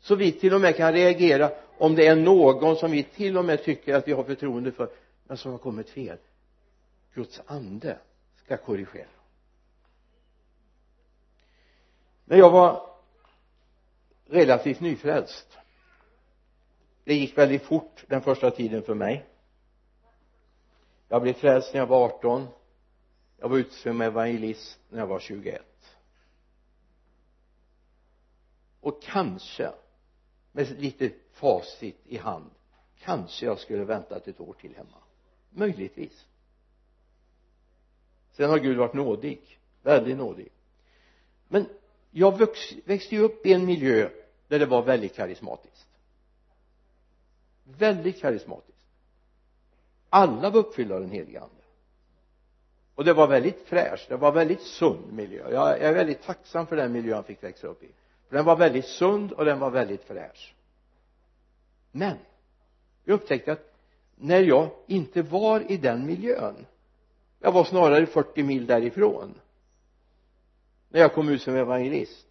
så 0.00 0.14
vi 0.14 0.32
till 0.32 0.54
och 0.54 0.60
med 0.60 0.76
kan 0.76 0.92
reagera 0.92 1.50
om 1.78 1.94
det 1.94 2.06
är 2.06 2.16
någon 2.16 2.76
som 2.76 2.90
vi 2.90 3.02
till 3.02 3.38
och 3.38 3.44
med 3.44 3.64
tycker 3.64 3.94
att 3.94 4.08
vi 4.08 4.12
har 4.12 4.24
förtroende 4.24 4.72
för 4.72 4.90
men 5.26 5.36
som 5.36 5.50
har 5.52 5.58
kommit 5.58 5.90
fel. 5.90 6.18
Guds 7.14 7.40
ande 7.46 7.98
ska 8.44 8.56
korrigera. 8.56 9.08
När 12.24 12.36
jag 12.36 12.50
var 12.50 12.90
relativt 14.26 14.80
nyfrälst 14.80 15.58
det 17.04 17.14
gick 17.14 17.38
väldigt 17.38 17.62
fort 17.62 18.04
den 18.06 18.22
första 18.22 18.50
tiden 18.50 18.82
för 18.82 18.94
mig. 18.94 19.26
Jag 21.08 21.22
blev 21.22 21.32
frälst 21.32 21.74
när 21.74 21.80
jag 21.80 21.86
var 21.86 22.04
18 22.04 22.46
jag 23.38 23.48
var 23.48 23.58
ute 23.58 23.74
som 23.74 24.00
evangelist 24.00 24.80
när 24.88 24.98
jag 24.98 25.06
var 25.06 25.20
21 25.20 25.62
och 28.80 29.02
kanske 29.02 29.70
med 30.52 30.80
lite 30.80 31.10
facit 31.32 31.96
i 32.04 32.16
hand. 32.16 32.50
Kanske 32.98 33.46
jag 33.46 33.58
skulle 33.58 33.84
väntat 33.84 34.28
ett 34.28 34.40
år 34.40 34.54
till 34.60 34.74
hemma. 34.76 34.98
Möjligtvis. 35.50 36.26
Sen 38.32 38.50
har 38.50 38.58
Gud 38.58 38.76
varit 38.76 38.94
nådig. 38.94 39.58
Väldigt 39.82 40.16
nådig. 40.16 40.48
Men 41.48 41.66
jag 42.10 42.48
växte 42.84 43.14
ju 43.14 43.20
upp 43.20 43.46
i 43.46 43.52
en 43.52 43.66
miljö 43.66 44.10
där 44.48 44.58
det 44.58 44.66
var 44.66 44.82
väldigt 44.82 45.14
karismatiskt. 45.14 45.88
Väldigt 47.64 48.20
karismatiskt. 48.20 48.86
Alla 50.08 50.50
var 50.50 50.60
uppfyllda 50.60 50.94
av 50.94 51.00
den 51.00 51.10
helige 51.10 51.40
ande. 51.40 51.54
Och 52.94 53.04
det 53.04 53.12
var 53.12 53.26
väldigt 53.26 53.60
fräscht. 53.60 54.08
Det 54.08 54.16
var 54.16 54.32
väldigt 54.32 54.62
sund 54.62 55.12
miljö. 55.12 55.50
Jag 55.50 55.80
är 55.80 55.94
väldigt 55.94 56.22
tacksam 56.22 56.66
för 56.66 56.76
den 56.76 56.92
miljö 56.92 57.16
jag 57.16 57.26
fick 57.26 57.42
växa 57.42 57.66
upp 57.66 57.82
i 57.82 57.88
för 58.28 58.36
den 58.36 58.44
var 58.44 58.56
väldigt 58.56 58.86
sund 58.86 59.32
och 59.32 59.44
den 59.44 59.58
var 59.58 59.70
väldigt 59.70 60.04
fräsch. 60.04 60.54
Men 61.92 62.16
jag 63.04 63.14
upptäckte 63.14 63.52
att 63.52 63.74
när 64.16 64.40
jag 64.40 64.70
inte 64.86 65.22
var 65.22 65.72
i 65.72 65.76
den 65.76 66.06
miljön 66.06 66.66
jag 67.40 67.52
var 67.52 67.64
snarare 67.64 68.06
40 68.06 68.42
mil 68.42 68.66
därifrån 68.66 69.34
när 70.88 71.00
jag 71.00 71.14
kom 71.14 71.28
ut 71.28 71.42
som 71.42 71.56
evangelist 71.56 72.26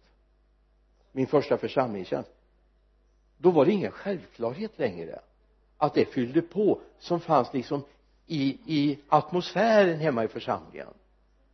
min 1.12 1.26
första 1.26 1.58
församlingstjänst 1.58 2.30
då 3.38 3.50
var 3.50 3.64
det 3.64 3.72
ingen 3.72 3.90
självklarhet 3.90 4.78
längre 4.78 5.20
att 5.76 5.94
det 5.94 6.04
fyllde 6.04 6.42
på 6.42 6.80
som 6.98 7.20
fanns 7.20 7.54
liksom 7.54 7.82
i, 8.26 8.58
i 8.66 8.98
atmosfären 9.08 9.98
hemma 9.98 10.24
i 10.24 10.28
församlingen. 10.28 10.88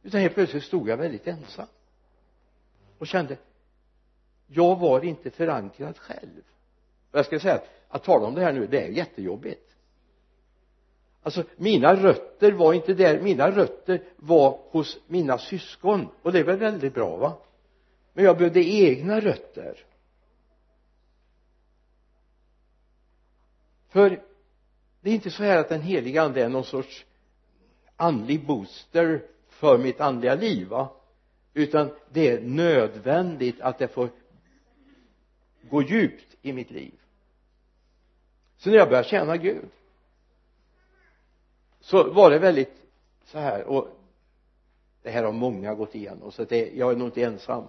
Utan 0.02 0.20
helt 0.20 0.34
plötsligt 0.34 0.64
stod 0.64 0.88
jag 0.88 0.96
väldigt 0.96 1.26
ensam 1.26 1.66
och 2.98 3.06
kände 3.06 3.36
jag 4.46 4.78
var 4.78 5.04
inte 5.04 5.30
förankrad 5.30 5.98
själv. 5.98 6.42
Och 7.10 7.18
jag 7.18 7.26
ska 7.26 7.40
säga 7.40 7.54
att, 7.54 7.68
att 7.88 8.04
tala 8.04 8.26
om 8.26 8.34
det 8.34 8.40
här 8.40 8.52
nu 8.52 8.66
det 8.66 8.82
är 8.84 8.88
jättejobbigt. 8.88 9.74
Alltså 11.22 11.44
mina 11.56 11.94
rötter 11.94 12.52
var 12.52 12.72
inte 12.74 12.94
där. 12.94 13.20
Mina 13.20 13.50
rötter 13.50 14.02
var 14.16 14.58
hos 14.70 14.98
mina 15.06 15.38
syskon. 15.38 16.08
Och 16.22 16.32
det 16.32 16.38
är 16.38 16.44
väl 16.44 16.58
väldigt 16.58 16.94
bra 16.94 17.16
va? 17.16 17.32
Men 18.12 18.24
jag 18.24 18.38
behövde 18.38 18.64
egna 18.64 19.20
rötter. 19.20 19.84
För 23.88 24.22
det 25.00 25.10
är 25.10 25.14
inte 25.14 25.30
så 25.30 25.42
här 25.42 25.58
att 25.58 25.68
den 25.68 25.82
heliga 25.82 26.22
ande 26.22 26.44
är 26.44 26.48
någon 26.48 26.64
sorts 26.64 27.04
andlig 27.96 28.46
booster 28.46 29.22
för 29.48 29.78
mitt 29.78 30.00
andliga 30.00 30.34
liv 30.34 30.68
va? 30.68 30.88
Utan 31.54 31.90
det 32.12 32.28
är 32.28 32.40
nödvändigt 32.40 33.60
att 33.60 33.78
det 33.78 33.88
får 33.88 34.08
gå 35.70 35.82
djupt 35.82 36.36
i 36.42 36.52
mitt 36.52 36.70
liv. 36.70 36.92
Så 38.56 38.70
när 38.70 38.76
jag 38.76 38.88
började 38.88 39.08
tjäna 39.08 39.36
Gud 39.36 39.64
så 41.80 42.12
var 42.12 42.30
det 42.30 42.38
väldigt 42.38 42.74
så 43.24 43.38
här 43.38 43.64
och 43.64 43.88
det 45.02 45.10
här 45.10 45.24
har 45.24 45.32
många 45.32 45.74
gått 45.74 45.94
igenom 45.94 46.32
så 46.32 46.44
det, 46.44 46.70
jag 46.74 46.92
är 46.92 46.96
nog 46.96 47.08
inte 47.08 47.22
ensam. 47.22 47.64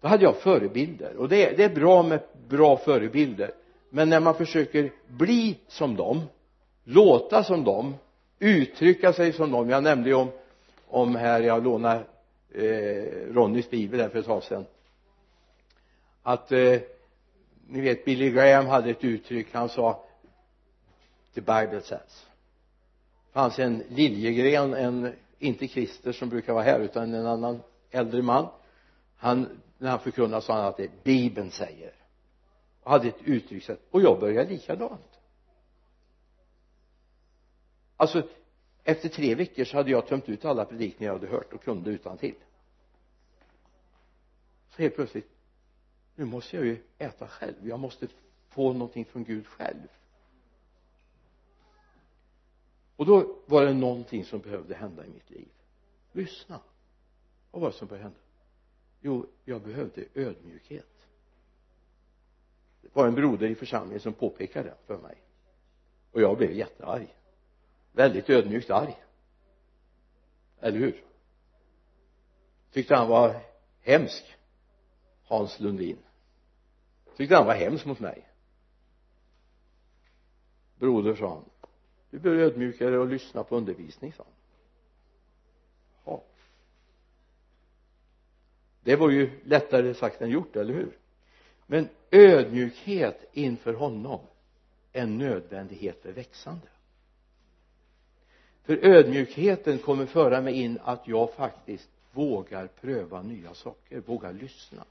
Då 0.00 0.08
hade 0.08 0.24
jag 0.24 0.36
förebilder 0.36 1.16
och 1.16 1.28
det, 1.28 1.56
det 1.56 1.64
är 1.64 1.74
bra 1.74 2.02
med 2.02 2.20
bra 2.48 2.76
förebilder. 2.76 3.52
Men 3.90 4.08
när 4.08 4.20
man 4.20 4.34
försöker 4.34 4.92
bli 5.06 5.58
som 5.66 5.96
dem 5.96 6.22
låta 6.84 7.44
som 7.44 7.64
dem 7.64 7.94
uttrycka 8.38 9.12
sig 9.12 9.32
som 9.32 9.50
dem. 9.50 9.70
Jag 9.70 9.82
nämnde 9.82 10.08
ju 10.08 10.14
om 10.14 10.30
om 10.90 11.16
här 11.16 11.40
jag 11.40 11.64
lånade 11.64 12.04
eh, 12.54 13.34
Ronnys 13.34 13.70
bibel 13.70 14.00
här 14.00 14.08
för 14.08 14.18
ett 14.18 14.26
tag 14.26 14.42
sedan 14.42 14.64
att 16.22 16.52
eh, 16.52 16.80
ni 17.66 17.80
vet 17.80 18.04
Billy 18.04 18.30
Graham 18.30 18.66
hade 18.66 18.90
ett 18.90 19.04
uttryck. 19.04 19.46
Han 19.52 19.68
sa 19.68 20.04
the 21.34 21.40
Bible 21.40 21.80
says. 21.80 22.26
Det 23.26 23.32
fanns 23.32 23.58
en 23.58 23.84
Liljegren 23.88 24.74
en 24.74 25.14
inte 25.38 25.68
Christer 25.68 26.12
som 26.12 26.28
brukar 26.28 26.52
vara 26.52 26.64
här 26.64 26.80
utan 26.80 27.14
en 27.14 27.26
annan 27.26 27.62
äldre 27.90 28.22
man. 28.22 28.48
Han 29.16 29.60
när 29.78 29.90
han 29.90 30.00
förkunnade 30.00 30.42
sa 30.42 30.54
han 30.54 30.64
att 30.64 30.76
det 30.76 31.04
bibeln 31.04 31.50
säger. 31.50 31.92
Och 32.82 32.90
hade 32.90 33.08
ett 33.08 33.22
uttryckssätt 33.24 33.80
och 33.90 34.00
jag 34.00 34.20
började 34.20 34.50
likadant. 34.50 35.20
Alltså 37.96 38.28
efter 38.84 39.08
tre 39.08 39.34
veckor 39.34 39.64
så 39.64 39.76
hade 39.76 39.90
jag 39.90 40.06
tömt 40.06 40.28
ut 40.28 40.44
alla 40.44 40.64
predikningar 40.64 41.12
jag 41.12 41.18
hade 41.18 41.32
hört 41.32 41.52
och 41.52 41.64
kunde 41.64 41.90
utan 41.90 42.18
till. 42.18 42.34
så 44.76 44.82
helt 44.82 44.94
plötsligt 44.94 45.30
nu 46.20 46.26
måste 46.26 46.56
jag 46.56 46.66
ju 46.66 46.82
äta 46.98 47.28
själv. 47.28 47.68
Jag 47.68 47.80
måste 47.80 48.08
få 48.48 48.72
någonting 48.72 49.04
från 49.04 49.24
Gud 49.24 49.46
själv. 49.46 49.88
Och 52.96 53.06
då 53.06 53.38
var 53.46 53.64
det 53.64 53.74
någonting 53.74 54.24
som 54.24 54.40
behövde 54.40 54.74
hända 54.74 55.06
i 55.06 55.08
mitt 55.08 55.30
liv. 55.30 55.48
Lyssna 56.12 56.60
vad 57.50 57.62
var 57.62 57.70
det 57.70 57.76
som 57.76 57.88
började 57.88 58.02
hända. 58.02 58.20
Jo 59.00 59.26
jag 59.44 59.62
behövde 59.62 60.04
ödmjukhet. 60.14 61.06
Det 62.80 62.88
var 62.92 63.06
en 63.06 63.14
broder 63.14 63.48
i 63.48 63.54
församlingen 63.54 64.00
som 64.00 64.12
påpekade 64.12 64.68
det 64.68 64.76
för 64.86 64.98
mig. 64.98 65.22
Och 66.12 66.20
jag 66.20 66.36
blev 66.36 66.52
jättearg. 66.52 67.16
Väldigt 67.92 68.30
ödmjukt 68.30 68.70
arg. 68.70 69.04
Eller 70.60 70.78
hur? 70.78 71.04
Tyckte 72.70 72.94
han 72.94 73.08
var 73.08 73.40
hemsk 73.80 74.36
Hans 75.24 75.60
Lundin 75.60 75.98
tyckte 77.16 77.36
han 77.36 77.46
var 77.46 77.54
hemsk 77.54 77.86
mot 77.86 78.00
mig. 78.00 78.28
Broder 80.78 81.14
sa 81.14 81.34
han. 81.34 81.44
Du 82.10 82.18
bör 82.18 82.34
ödmjuka 82.34 82.90
dig 82.90 82.98
och 82.98 83.06
lyssna 83.08 83.44
på 83.44 83.56
undervisning 83.56 84.12
sa 84.12 84.22
han. 84.22 84.32
Ja. 86.04 86.22
Det 88.80 88.96
var 88.96 89.10
ju 89.10 89.40
lättare 89.44 89.94
sagt 89.94 90.22
än 90.22 90.30
gjort, 90.30 90.56
eller 90.56 90.74
hur? 90.74 90.98
Men 91.66 91.88
ödmjukhet 92.10 93.24
inför 93.32 93.74
honom 93.74 94.20
är 94.92 95.02
en 95.02 95.18
nödvändighet 95.18 96.02
för 96.02 96.12
växande. 96.12 96.66
För 98.62 98.76
ödmjukheten 98.84 99.78
kommer 99.78 100.06
föra 100.06 100.40
mig 100.40 100.54
in 100.54 100.78
att 100.82 101.08
jag 101.08 101.34
faktiskt 101.34 101.90
vågar 102.12 102.66
pröva 102.66 103.22
nya 103.22 103.54
saker, 103.54 104.00
vågar 104.00 104.32
lyssna 104.32 104.84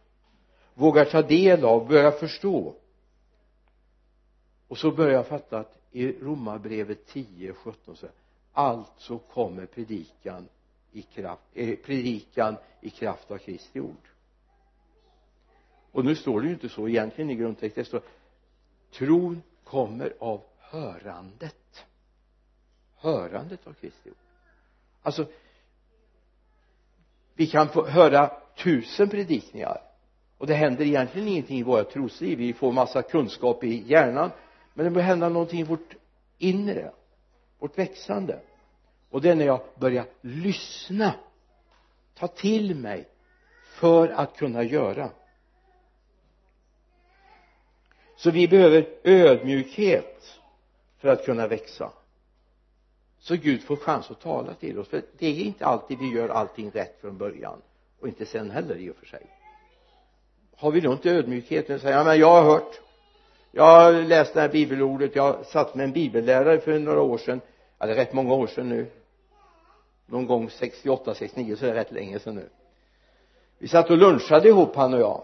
vågar 0.79 1.05
ta 1.05 1.21
del 1.21 1.65
av, 1.65 1.87
börjar 1.87 2.11
förstå. 2.11 2.75
Och 4.67 4.77
så 4.77 4.91
börjar 4.91 5.13
jag 5.13 5.27
fatta 5.27 5.59
att 5.59 5.77
i 5.91 6.11
romarbrevet 6.11 7.07
10, 7.07 7.53
17 7.53 7.95
så 7.95 8.07
alltså 8.53 9.17
kommer 9.17 9.65
predikan 9.65 10.47
i 10.91 11.01
kraft, 11.01 11.41
eh, 11.53 11.75
predikan 11.75 12.55
i 12.81 12.89
kraft 12.89 13.31
av 13.31 13.37
Kristi 13.37 13.79
ord. 13.79 14.09
Och 15.91 16.05
nu 16.05 16.15
står 16.15 16.41
det 16.41 16.47
ju 16.47 16.53
inte 16.53 16.69
så 16.69 16.87
egentligen 16.87 17.29
i 17.29 17.35
grundtexten. 17.35 17.83
Det 17.83 17.87
står 17.87 18.01
tron 18.91 19.41
kommer 19.63 20.13
av 20.19 20.41
hörandet. 20.57 21.85
Hörandet 22.95 23.67
av 23.67 23.73
Kristi 23.73 24.09
ord. 24.09 24.15
Alltså 25.01 25.25
vi 27.33 27.47
kan 27.47 27.69
få 27.69 27.87
höra 27.87 28.31
tusen 28.57 29.09
predikningar 29.09 29.88
och 30.39 30.47
det 30.47 30.53
händer 30.53 30.85
egentligen 30.85 31.27
ingenting 31.27 31.59
i 31.59 31.63
våra 31.63 31.83
trosliv. 31.83 32.37
Vi 32.37 32.53
får 32.53 32.71
massa 32.71 33.01
kunskap 33.01 33.63
i 33.63 33.83
hjärnan 33.87 34.31
men 34.73 34.85
det 34.85 34.91
börjar 34.91 35.07
hända 35.07 35.29
någonting 35.29 35.59
i 35.59 35.63
vårt 35.63 35.95
inre 36.37 36.91
vårt 37.59 37.77
växande. 37.77 38.39
Och 39.09 39.21
det 39.21 39.29
är 39.29 39.35
när 39.35 39.45
jag 39.45 39.61
börjar 39.75 40.05
lyssna 40.21 41.13
ta 42.15 42.27
till 42.27 42.75
mig 42.75 43.07
för 43.63 44.09
att 44.09 44.37
kunna 44.37 44.63
göra. 44.63 45.09
Så 48.15 48.31
vi 48.31 48.47
behöver 48.47 48.87
ödmjukhet 49.03 50.39
för 50.97 51.09
att 51.09 51.25
kunna 51.25 51.47
växa. 51.47 51.91
Så 53.19 53.35
Gud 53.35 53.63
får 53.63 53.75
chans 53.75 54.11
att 54.11 54.21
tala 54.21 54.53
till 54.53 54.79
oss. 54.79 54.87
För 54.87 55.01
det 55.17 55.27
är 55.27 55.39
inte 55.39 55.65
alltid 55.65 55.99
vi 55.99 56.13
gör 56.13 56.29
allting 56.29 56.71
rätt 56.71 57.01
från 57.01 57.17
början. 57.17 57.61
Och 57.99 58.07
inte 58.07 58.25
sen 58.25 58.51
heller 58.51 58.75
i 58.75 58.89
och 58.89 58.95
för 58.95 59.05
sig 59.05 59.38
har 60.59 60.71
vi 60.71 60.79
då 60.79 60.91
inte 60.91 61.09
ödmjukheten 61.09 61.75
att 61.75 61.81
säga 61.81 61.97
ja 61.97 62.03
men 62.03 62.19
jag 62.19 62.41
har 62.41 62.43
hört. 62.43 62.79
Jag 63.51 63.63
har 63.63 63.91
läst 63.91 64.33
det 64.33 64.41
här 64.41 64.49
bibelordet. 64.49 65.15
Jag 65.15 65.45
satt 65.45 65.75
med 65.75 65.83
en 65.83 65.91
bibellärare 65.91 66.59
för 66.59 66.79
några 66.79 67.01
år 67.01 67.17
sedan. 67.17 67.41
Ja 67.79 67.85
det 67.85 67.91
är 67.91 67.95
rätt 67.95 68.13
många 68.13 68.33
år 68.33 68.47
sedan 68.47 68.69
nu. 68.69 68.87
Någon 70.05 70.25
gång 70.25 70.49
68, 70.49 71.13
69 71.15 71.55
så 71.55 71.65
är 71.65 71.73
det 71.73 71.79
rätt 71.79 71.91
länge 71.91 72.19
sedan 72.19 72.35
nu. 72.35 72.49
Vi 73.57 73.67
satt 73.67 73.89
och 73.89 73.97
lunchade 73.97 74.47
ihop 74.49 74.75
han 74.75 74.93
och 74.93 74.99
jag. 74.99 75.21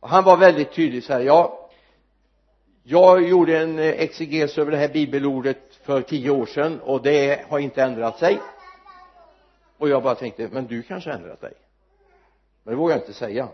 Och 0.00 0.08
han 0.08 0.24
var 0.24 0.36
väldigt 0.36 0.72
tydlig 0.72 1.04
så 1.04 1.12
här 1.12 1.20
ja 1.20 1.70
jag 2.82 3.28
gjorde 3.28 3.58
en 3.58 3.78
eh, 3.78 3.88
exeges 3.88 4.58
över 4.58 4.70
det 4.70 4.76
här 4.76 4.88
bibelordet 4.88 5.74
för 5.82 6.02
tio 6.02 6.30
år 6.30 6.46
sedan 6.46 6.80
och 6.80 7.02
det 7.02 7.44
har 7.48 7.58
inte 7.58 7.82
ändrat 7.82 8.18
sig. 8.18 8.40
Och 9.78 9.88
jag 9.88 10.02
bara 10.02 10.14
tänkte 10.14 10.48
men 10.52 10.66
du 10.66 10.82
kanske 10.82 11.10
har 11.10 11.16
ändrat 11.16 11.40
dig. 11.40 11.52
Men 12.62 12.74
det 12.74 12.78
vågar 12.78 12.94
jag 12.94 13.02
inte 13.02 13.12
säga 13.12 13.48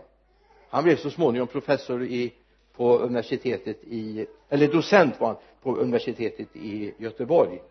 han 0.69 0.83
blev 0.83 0.95
så 0.95 1.09
småningom 1.09 1.47
professor 1.47 2.03
i 2.03 2.33
på 2.75 2.97
universitetet 2.97 3.83
i 3.83 4.27
eller 4.49 4.67
docent 4.67 5.19
var 5.19 5.27
han 5.27 5.37
på 5.61 5.75
universitetet 5.75 6.55
i 6.55 6.93
Göteborg 6.97 7.61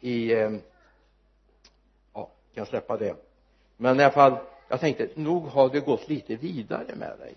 i 0.00 0.34
ehm, 0.34 0.60
ja, 2.14 2.30
kan 2.54 2.66
släppa 2.66 2.96
det. 2.96 3.16
Men 3.76 4.00
i 4.00 4.02
alla 4.02 4.12
fall 4.12 4.36
jag 4.68 4.80
tänkte 4.80 5.08
nog 5.14 5.42
har 5.42 5.68
det 5.68 5.80
gått 5.80 6.08
lite 6.08 6.36
vidare 6.36 6.94
med 6.96 7.18
dig. 7.18 7.34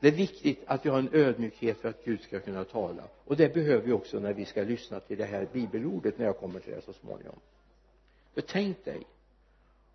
Det 0.00 0.08
är 0.08 0.12
viktigt 0.12 0.62
att 0.66 0.86
vi 0.86 0.90
har 0.90 0.98
en 0.98 1.10
ödmjukhet 1.12 1.78
för 1.78 1.88
att 1.88 2.04
Gud 2.04 2.20
ska 2.20 2.40
kunna 2.40 2.64
tala. 2.64 3.02
Och 3.24 3.36
det 3.36 3.54
behöver 3.54 3.86
vi 3.86 3.92
också 3.92 4.18
när 4.18 4.32
vi 4.32 4.44
ska 4.44 4.62
lyssna 4.62 5.00
till 5.00 5.18
det 5.18 5.24
här 5.24 5.48
bibelordet 5.52 6.18
när 6.18 6.26
jag 6.26 6.38
kommer 6.38 6.60
till 6.60 6.72
det 6.72 6.82
så 6.82 6.92
småningom. 6.92 7.38
För 8.34 8.40
tänk 8.40 8.84
dig 8.84 9.06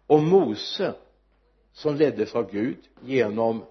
om 0.07 0.29
Mose 0.29 0.93
som 1.73 1.95
leddes 1.95 2.35
av 2.35 2.51
Gud 2.51 2.77
genom 3.01 3.65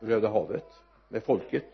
Röda 0.00 0.28
havet 0.28 0.64
med 1.08 1.22
folket. 1.22 1.64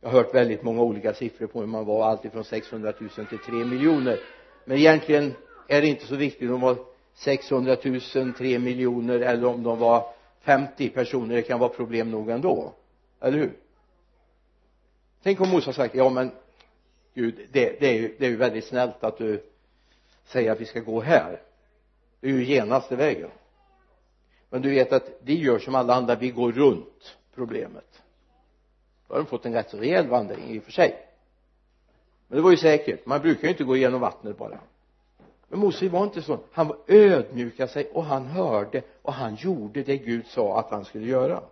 Jag 0.00 0.08
har 0.08 0.18
hört 0.18 0.34
väldigt 0.34 0.62
många 0.62 0.82
olika 0.82 1.14
siffror 1.14 1.46
på 1.46 1.60
hur 1.60 1.66
man 1.66 1.84
var 1.84 2.04
alltifrån 2.04 2.44
600 2.44 2.92
000 2.98 3.26
till 3.26 3.38
3 3.38 3.54
miljoner. 3.54 4.20
Men 4.64 4.76
egentligen 4.76 5.34
är 5.68 5.80
det 5.80 5.86
inte 5.86 6.06
så 6.06 6.16
viktigt 6.16 6.42
om 6.42 6.48
de 6.48 6.60
var 6.60 6.76
600 7.14 7.76
000, 8.14 8.32
3 8.32 8.58
miljoner 8.58 9.20
eller 9.20 9.46
om 9.46 9.62
de 9.62 9.78
var 9.78 10.14
50 10.40 10.88
personer. 10.88 11.34
Det 11.34 11.42
kan 11.42 11.60
vara 11.60 11.68
problem 11.70 12.10
nog 12.10 12.30
ändå. 12.30 12.72
Eller 13.20 13.38
hur? 13.38 13.52
Tänk 15.22 15.40
om 15.40 15.48
Mose 15.48 15.66
har 15.66 15.72
sagt 15.72 15.94
ja 15.94 16.08
men 16.10 16.30
Gud 17.14 17.48
det, 17.52 17.80
det 17.80 17.86
är 17.86 17.94
ju 17.94 18.14
det 18.18 18.26
är 18.26 18.30
ju 18.30 18.36
väldigt 18.36 18.64
snällt 18.64 19.04
att 19.04 19.18
du 19.18 19.44
säger 20.24 20.52
att 20.52 20.60
vi 20.60 20.64
ska 20.64 20.80
gå 20.80 21.00
här. 21.00 21.40
Det 22.20 22.28
är 22.28 22.32
ju 22.32 22.44
genaste 22.44 22.96
vägen 22.96 23.30
men 24.50 24.62
du 24.62 24.70
vet 24.70 24.92
att 24.92 25.10
vi 25.22 25.38
gör 25.40 25.58
som 25.58 25.74
alla 25.74 25.94
andra. 25.94 26.14
Vi 26.14 26.30
går 26.30 26.52
runt 26.52 27.16
problemet. 27.34 28.02
Då 29.08 29.14
har 29.14 29.18
de 29.18 29.26
fått 29.26 29.46
en 29.46 29.52
rätt 29.52 29.70
så 29.70 29.78
rejäl 29.78 30.06
vandring 30.06 30.44
i 30.44 30.58
och 30.58 30.62
för 30.62 30.72
sig. 30.72 31.06
Men 32.28 32.36
det 32.36 32.42
var 32.42 32.50
ju 32.50 32.56
säkert. 32.56 33.06
Man 33.06 33.20
brukar 33.20 33.42
ju 33.42 33.48
inte 33.48 33.64
gå 33.64 33.76
igenom 33.76 34.00
vattnet 34.00 34.38
bara. 34.38 34.60
Men 35.48 35.60
Mose 35.60 35.88
var 35.88 36.04
inte 36.04 36.22
så 36.22 36.38
han 36.52 36.72
ödmjukade 36.86 37.72
sig 37.72 37.90
och 37.92 38.04
han 38.04 38.26
hörde 38.26 38.82
och 39.02 39.12
han 39.12 39.34
gjorde 39.34 39.82
det 39.82 39.96
Gud 39.96 40.26
sa 40.26 40.60
att 40.60 40.70
han 40.70 40.84
skulle 40.84 41.06
göra. 41.06 41.42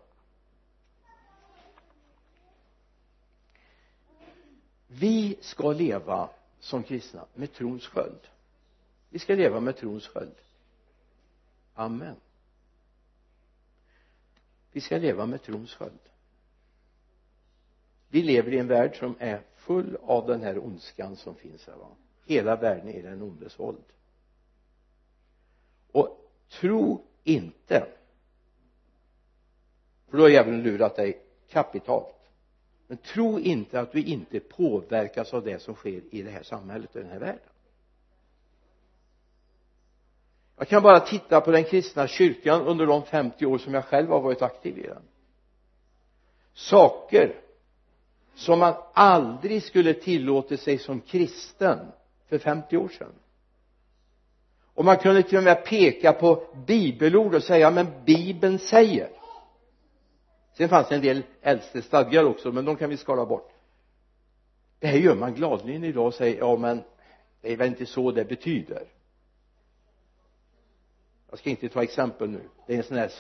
Vi 4.87 5.39
ska 5.41 5.73
leva 5.73 6.29
som 6.61 6.83
kristna 6.83 7.25
med 7.35 7.53
trons 7.53 7.87
sköld. 7.87 8.21
Vi 9.11 9.19
ska 9.19 9.35
leva 9.35 9.61
med 9.61 9.77
trons 9.77 10.07
sköld. 10.07 10.35
Amen 11.75 12.17
vi 14.77 14.81
ska 14.81 14.99
leva 14.99 15.27
med 15.27 15.43
trons 15.43 15.75
sköld. 15.75 15.99
Vi 18.09 18.23
lever 18.23 18.53
i 18.53 18.59
en 18.59 18.67
värld 18.67 18.99
som 18.99 19.15
är 19.19 19.43
full 19.55 19.97
av 20.03 20.27
den 20.27 20.43
här 20.43 20.59
ondskan 20.59 21.17
som 21.17 21.35
finns 21.35 21.67
här 21.67 21.77
va? 21.77 21.89
Hela 22.27 22.57
världen 22.57 22.89
är 22.89 23.03
den 23.03 23.23
ondes 23.23 23.59
våld. 23.59 23.85
Och 25.93 26.31
tro 26.49 27.03
inte 27.25 27.87
för 30.09 30.17
då 30.17 30.25
har 30.25 30.29
djävulen 30.29 30.63
lurat 30.63 30.97
dig 30.97 31.23
kapitalt. 31.49 32.31
Men 32.87 32.99
tro 32.99 33.39
inte 33.39 33.81
att 33.81 33.93
du 33.93 34.03
inte 34.03 34.41
påverkas 34.41 35.35
av 35.35 35.45
det 35.45 35.59
som 35.59 35.75
sker 35.75 36.03
i 36.11 36.23
det 36.23 36.31
här 36.31 36.43
samhället 36.43 36.97
och 36.97 37.01
den 37.03 37.11
här 37.11 37.21
världen 37.21 37.51
jag 40.57 40.69
kan 40.69 40.83
bara 40.83 41.01
titta 41.01 41.41
på 41.41 41.51
den 41.51 41.65
kristna 41.65 42.07
kyrkan 42.07 42.63
under 42.63 42.87
de 42.87 43.03
50 43.03 43.47
år 43.47 43.59
som 43.59 43.75
jag 43.75 43.85
själv 43.85 44.09
har 44.09 44.21
varit 44.21 44.43
aktiv 44.43 44.79
i 44.79 44.83
den. 44.83 45.03
Saker 46.55 47.41
som 48.35 48.59
man 48.59 48.75
aldrig 48.93 49.63
skulle 49.63 49.95
tillåta 49.95 50.57
sig 50.57 50.79
som 50.79 51.01
kristen 51.01 51.79
för 52.29 52.39
50 52.39 52.77
år 52.77 52.89
sedan. 52.89 53.13
Och 54.75 54.85
man 54.85 54.97
kunde 54.97 55.23
till 55.23 55.39
och 55.39 55.45
med 55.45 55.65
peka 55.65 56.13
på 56.13 56.43
bibelord 56.67 57.35
och 57.35 57.43
säga 57.43 57.71
men 57.71 57.87
bibeln 58.05 58.59
säger. 58.59 59.09
Sen 60.57 60.69
fanns 60.69 60.89
det 60.89 60.95
en 60.95 61.01
del 61.01 61.23
äldste 61.43 61.83
stadgar 61.83 62.25
också 62.25 62.53
men 62.53 62.65
de 62.65 62.77
kan 62.77 62.91
vi 62.91 62.97
skala 62.97 63.27
bort. 63.27 63.53
Det 64.79 64.87
här 64.87 64.99
gör 64.99 65.15
man 65.15 65.35
gladeligen 65.35 65.85
idag 65.85 66.07
och 66.07 66.15
säger 66.15 66.39
ja 66.39 66.57
men 66.57 66.83
det 67.41 67.53
är 67.53 67.57
väl 67.57 67.69
inte 67.69 67.87
så 67.87 68.11
det 68.11 68.25
betyder 68.25 68.96
jag 71.31 71.39
ska 71.39 71.51
inte 71.51 71.69
ta 71.69 71.83
exempel 71.83 72.31
nu. 72.31 72.49
Det 72.67 72.73
är 72.75 72.77
en 72.79 72.85
sån 72.85 72.97
här 72.97 73.13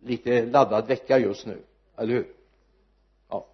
lite 0.00 0.46
laddad 0.46 0.86
vecka 0.86 1.18
just 1.18 1.46
nu. 1.46 1.62
Eller 1.96 2.14
hur? 2.14 2.34
Ja. 3.28 3.46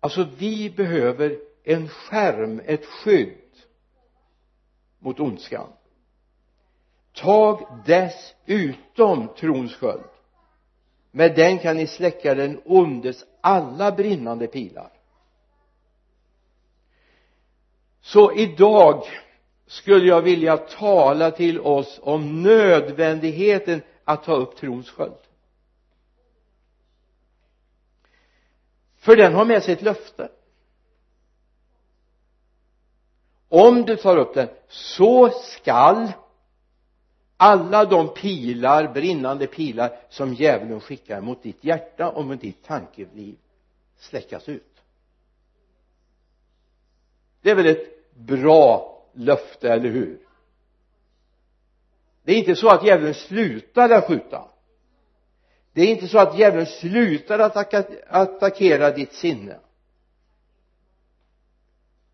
Alltså 0.00 0.28
vi 0.38 0.70
behöver 0.70 1.38
en 1.64 1.88
skärm, 1.88 2.60
ett 2.64 2.84
skydd 2.84 3.38
mot 4.98 5.20
ondskan. 5.20 5.68
Tag 7.12 7.82
dessutom 7.86 9.28
trons 9.28 9.74
sköld. 9.74 10.04
Med 11.10 11.36
den 11.36 11.58
kan 11.58 11.76
ni 11.76 11.86
släcka 11.86 12.34
den 12.34 12.62
ondes 12.64 13.24
alla 13.40 13.92
brinnande 13.92 14.46
pilar. 14.46 14.92
Så 18.00 18.32
idag 18.32 19.04
skulle 19.66 20.06
jag 20.06 20.22
vilja 20.22 20.56
tala 20.56 21.30
till 21.30 21.60
oss 21.60 22.00
om 22.02 22.42
nödvändigheten 22.42 23.82
att 24.04 24.24
ta 24.24 24.34
upp 24.34 24.56
trons 24.56 24.90
sköld. 24.90 25.14
För 28.96 29.16
den 29.16 29.34
har 29.34 29.44
med 29.44 29.62
sig 29.62 29.74
ett 29.74 29.82
löfte. 29.82 30.28
Om 33.48 33.82
du 33.82 33.96
tar 33.96 34.16
upp 34.16 34.34
den 34.34 34.48
så 34.68 35.30
skall 35.30 36.12
alla 37.36 37.84
de 37.84 38.14
pilar, 38.14 38.92
brinnande 38.92 39.46
pilar 39.46 39.98
som 40.08 40.34
djävulen 40.34 40.80
skickar 40.80 41.20
mot 41.20 41.42
ditt 41.42 41.64
hjärta 41.64 42.10
och 42.10 42.24
mot 42.24 42.40
ditt 42.40 42.64
tankeliv 42.64 43.36
släckas 43.96 44.48
ut. 44.48 44.82
Det 47.42 47.50
är 47.50 47.54
väl 47.54 47.66
ett 47.66 48.14
bra 48.14 48.95
löfte, 49.16 49.72
eller 49.72 49.90
hur? 49.90 50.18
Det 52.22 52.32
är 52.32 52.38
inte 52.38 52.56
så 52.56 52.68
att 52.68 52.86
djävulen 52.86 53.14
slutar 53.14 53.90
att 53.90 54.04
skjuta. 54.04 54.44
Det 55.72 55.82
är 55.82 55.86
inte 55.86 56.08
så 56.08 56.18
att 56.18 56.38
djävulen 56.38 56.66
slutar 56.66 57.38
att 57.38 57.74
attackera 58.08 58.90
ditt 58.90 59.12
sinne. 59.12 59.60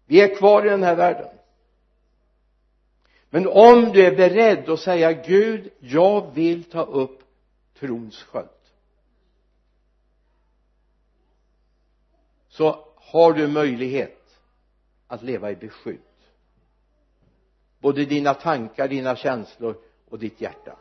Vi 0.07 0.21
är 0.21 0.35
kvar 0.37 0.67
i 0.67 0.69
den 0.69 0.83
här 0.83 0.97
världen. 0.97 1.39
Men 3.31 3.49
om 3.49 3.93
du 3.93 4.07
är 4.07 4.17
beredd 4.17 4.69
att 4.69 4.81
säga 4.81 5.13
Gud 5.13 5.71
jag 5.79 6.35
vill 6.35 6.65
ta 6.65 6.83
upp 6.83 7.23
trons 7.79 8.23
sköld. 8.23 8.49
Så 12.49 12.89
har 12.97 13.33
du 13.33 13.49
möjlighet 13.49 14.39
att 15.07 15.23
leva 15.23 15.51
i 15.51 15.57
beskydd 15.57 16.01
både 17.83 18.05
dina 18.05 18.35
tankar, 18.35 18.89
dina 18.89 19.17
känslor 19.17 19.77
och 20.09 20.19
ditt 20.19 20.41
hjärta. 20.41 20.77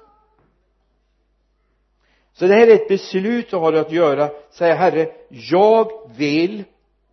Så 2.34 2.48
det 2.48 2.54
här 2.54 2.68
är 2.68 2.76
ett 2.76 2.88
beslut 2.88 3.50
du 3.50 3.56
har 3.56 3.74
att 3.74 3.92
göra 3.92 4.30
säga 4.52 4.76
herre 4.76 5.12
jag 5.30 6.12
vill 6.16 6.64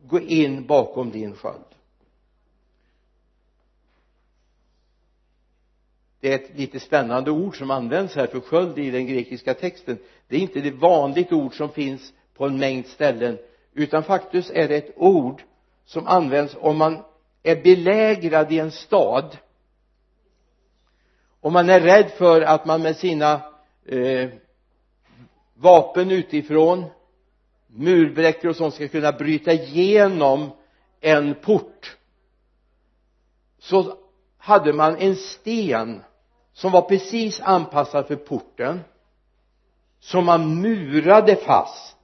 gå 0.02 0.20
in 0.20 0.66
bakom 0.66 1.10
din 1.10 1.34
sköld. 1.34 1.64
Det 6.20 6.32
är 6.32 6.34
ett 6.34 6.58
lite 6.58 6.80
spännande 6.80 7.30
ord 7.30 7.58
som 7.58 7.70
används 7.70 8.14
här 8.14 8.26
för 8.26 8.40
sköld 8.40 8.78
i 8.78 8.90
den 8.90 9.06
grekiska 9.06 9.54
texten. 9.54 9.98
Det 10.28 10.36
är 10.36 10.40
inte 10.40 10.60
det 10.60 10.70
vanligt 10.70 11.32
ord 11.32 11.56
som 11.56 11.68
finns 11.68 12.12
på 12.34 12.46
en 12.46 12.58
mängd 12.58 12.86
ställen 12.86 13.38
utan 13.74 14.02
faktiskt 14.02 14.50
är 14.50 14.68
det 14.68 14.76
ett 14.76 14.94
ord 14.96 15.42
som 15.84 16.06
används 16.06 16.56
om 16.60 16.76
man 16.76 17.04
är 17.42 17.62
belägrad 17.62 18.52
i 18.52 18.58
en 18.58 18.70
stad 18.70 19.36
och 21.40 21.52
man 21.52 21.70
är 21.70 21.80
rädd 21.80 22.10
för 22.10 22.40
att 22.40 22.66
man 22.66 22.82
med 22.82 22.96
sina 22.96 23.40
eh, 23.86 24.30
vapen 25.54 26.10
utifrån 26.10 26.84
murbräckor 27.66 28.50
och 28.50 28.56
sånt 28.56 28.74
ska 28.74 28.88
kunna 28.88 29.12
bryta 29.12 29.52
igenom 29.52 30.50
en 31.00 31.34
port. 31.34 31.96
Så 33.58 33.98
hade 34.38 34.72
man 34.72 34.96
en 34.96 35.16
sten 35.16 36.02
som 36.52 36.72
var 36.72 36.82
precis 36.82 37.40
anpassad 37.40 38.06
för 38.06 38.16
porten 38.16 38.80
som 40.00 40.24
man 40.24 40.60
murade 40.60 41.36
fast 41.36 41.96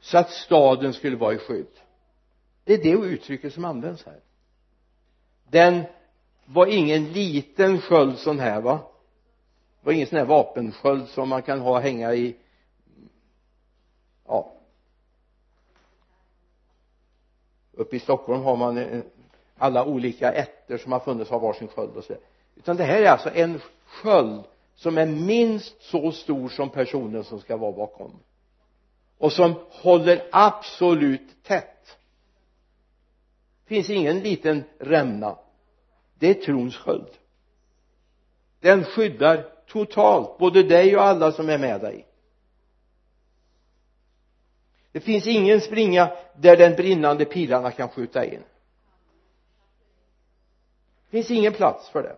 så 0.00 0.18
att 0.18 0.30
staden 0.30 0.92
skulle 0.92 1.16
vara 1.16 1.34
i 1.34 1.38
skydd. 1.38 1.80
Det 2.64 2.74
är 2.74 2.82
det 2.82 3.06
uttrycket 3.06 3.54
som 3.54 3.64
används 3.64 4.06
här. 4.06 4.20
Den 5.50 5.84
var 6.46 6.66
ingen 6.66 7.12
liten 7.12 7.80
sköld 7.80 8.18
sån 8.18 8.38
här 8.38 8.60
va? 8.60 8.78
Det 9.80 9.86
var 9.86 9.92
ingen 9.92 10.06
sån 10.06 10.18
här 10.18 10.26
vapensköld 10.26 11.08
som 11.08 11.28
man 11.28 11.42
kan 11.42 11.60
ha 11.60 11.78
hänga 11.80 12.14
i. 12.14 12.36
Ja. 14.26 14.52
Uppe 17.72 17.96
i 17.96 18.00
Stockholm 18.00 18.42
har 18.42 18.56
man 18.56 18.78
eh, 18.78 19.00
alla 19.58 19.84
olika 19.84 20.32
ätter 20.32 20.78
som 20.78 20.92
har 20.92 21.00
funnits 21.00 21.30
har 21.30 21.40
varsin 21.40 21.68
sköld 21.68 21.96
och 21.96 22.04
så 22.04 22.14
utan 22.56 22.76
det 22.76 22.84
här 22.84 23.02
är 23.02 23.10
alltså 23.10 23.30
en 23.34 23.60
sköld 23.86 24.44
som 24.74 24.98
är 24.98 25.06
minst 25.06 25.82
så 25.82 26.12
stor 26.12 26.48
som 26.48 26.70
personen 26.70 27.24
som 27.24 27.40
ska 27.40 27.56
vara 27.56 27.72
bakom. 27.72 28.18
Och 29.18 29.32
som 29.32 29.54
håller 29.70 30.22
absolut 30.32 31.42
tätt. 31.42 31.98
Finns 33.64 33.90
ingen 33.90 34.20
liten 34.20 34.64
rämna 34.78 35.38
det 36.18 36.28
är 36.28 36.34
trons 36.34 36.76
sköld. 36.76 37.10
Den 38.60 38.84
skyddar 38.84 39.46
totalt 39.66 40.38
både 40.38 40.62
dig 40.62 40.96
och 40.96 41.02
alla 41.02 41.32
som 41.32 41.48
är 41.48 41.58
med 41.58 41.80
dig. 41.80 42.06
Det 44.92 45.00
finns 45.00 45.26
ingen 45.26 45.60
springa 45.60 46.12
där 46.36 46.56
den 46.56 46.76
brinnande 46.76 47.24
pilarna 47.24 47.70
kan 47.70 47.88
skjuta 47.88 48.24
in. 48.24 48.42
Det 51.04 51.10
finns 51.10 51.30
ingen 51.30 51.52
plats 51.52 51.88
för 51.88 52.02
det. 52.02 52.16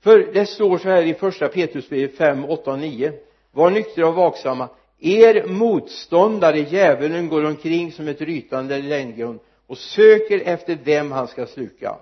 För 0.00 0.32
det 0.32 0.46
står 0.46 0.78
så 0.78 0.88
här 0.88 1.02
i 1.02 1.14
första 1.14 1.48
Petrusbrevet 1.48 2.16
5, 2.16 2.44
8 2.44 2.72
och 2.72 2.78
9 2.78 3.12
var 3.52 3.70
nyktra 3.70 4.08
och 4.08 4.14
vaksamma. 4.14 4.68
Er 4.98 5.46
motståndare 5.46 6.58
djävulen 6.58 7.28
går 7.28 7.44
omkring 7.44 7.92
som 7.92 8.08
ett 8.08 8.20
rytande 8.20 8.78
lejon 8.78 9.38
och 9.70 9.78
söker 9.78 10.40
efter 10.40 10.78
vem 10.84 11.12
han 11.12 11.28
ska 11.28 11.46
sluka. 11.46 11.98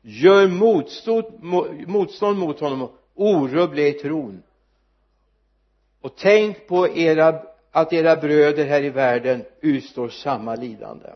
Gör 0.00 0.48
motstånd, 0.48 1.42
motstånd 1.86 2.38
mot 2.38 2.60
honom 2.60 2.90
orubbliga 3.14 3.88
i 3.88 3.92
tron. 3.92 4.42
Och 6.00 6.16
tänk 6.16 6.66
på 6.66 6.88
era, 6.88 7.42
att 7.70 7.92
era 7.92 8.16
bröder 8.16 8.64
här 8.64 8.82
i 8.82 8.90
världen 8.90 9.44
utstår 9.60 10.08
samma 10.08 10.54
lidande. 10.54 11.08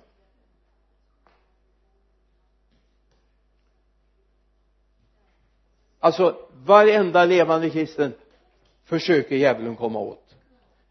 Alltså 5.98 6.36
varenda 6.52 7.24
levande 7.24 7.70
kristen 7.70 8.12
försöker 8.84 9.36
djävulen 9.36 9.76
komma 9.76 9.98
åt. 9.98 10.36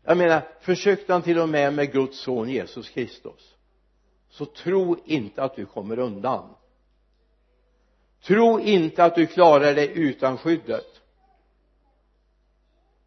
Jag 0.04 0.18
menar 0.18 0.42
försökte 0.62 1.14
han 1.14 1.22
till 1.22 1.40
och 1.40 1.50
med 1.50 1.74
med 1.74 1.92
Guds 1.92 2.20
son 2.20 2.50
Jesus 2.50 2.90
Kristus 2.90 3.55
så 4.36 4.46
tro 4.46 4.98
inte 5.06 5.44
att 5.44 5.56
du 5.56 5.66
kommer 5.66 6.00
undan. 6.00 6.56
Tro 8.22 8.60
inte 8.60 9.04
att 9.04 9.16
du 9.16 9.28
klarar 9.28 9.76
dig 9.76 9.92
utan 9.96 10.38
skyddet. 10.38 11.02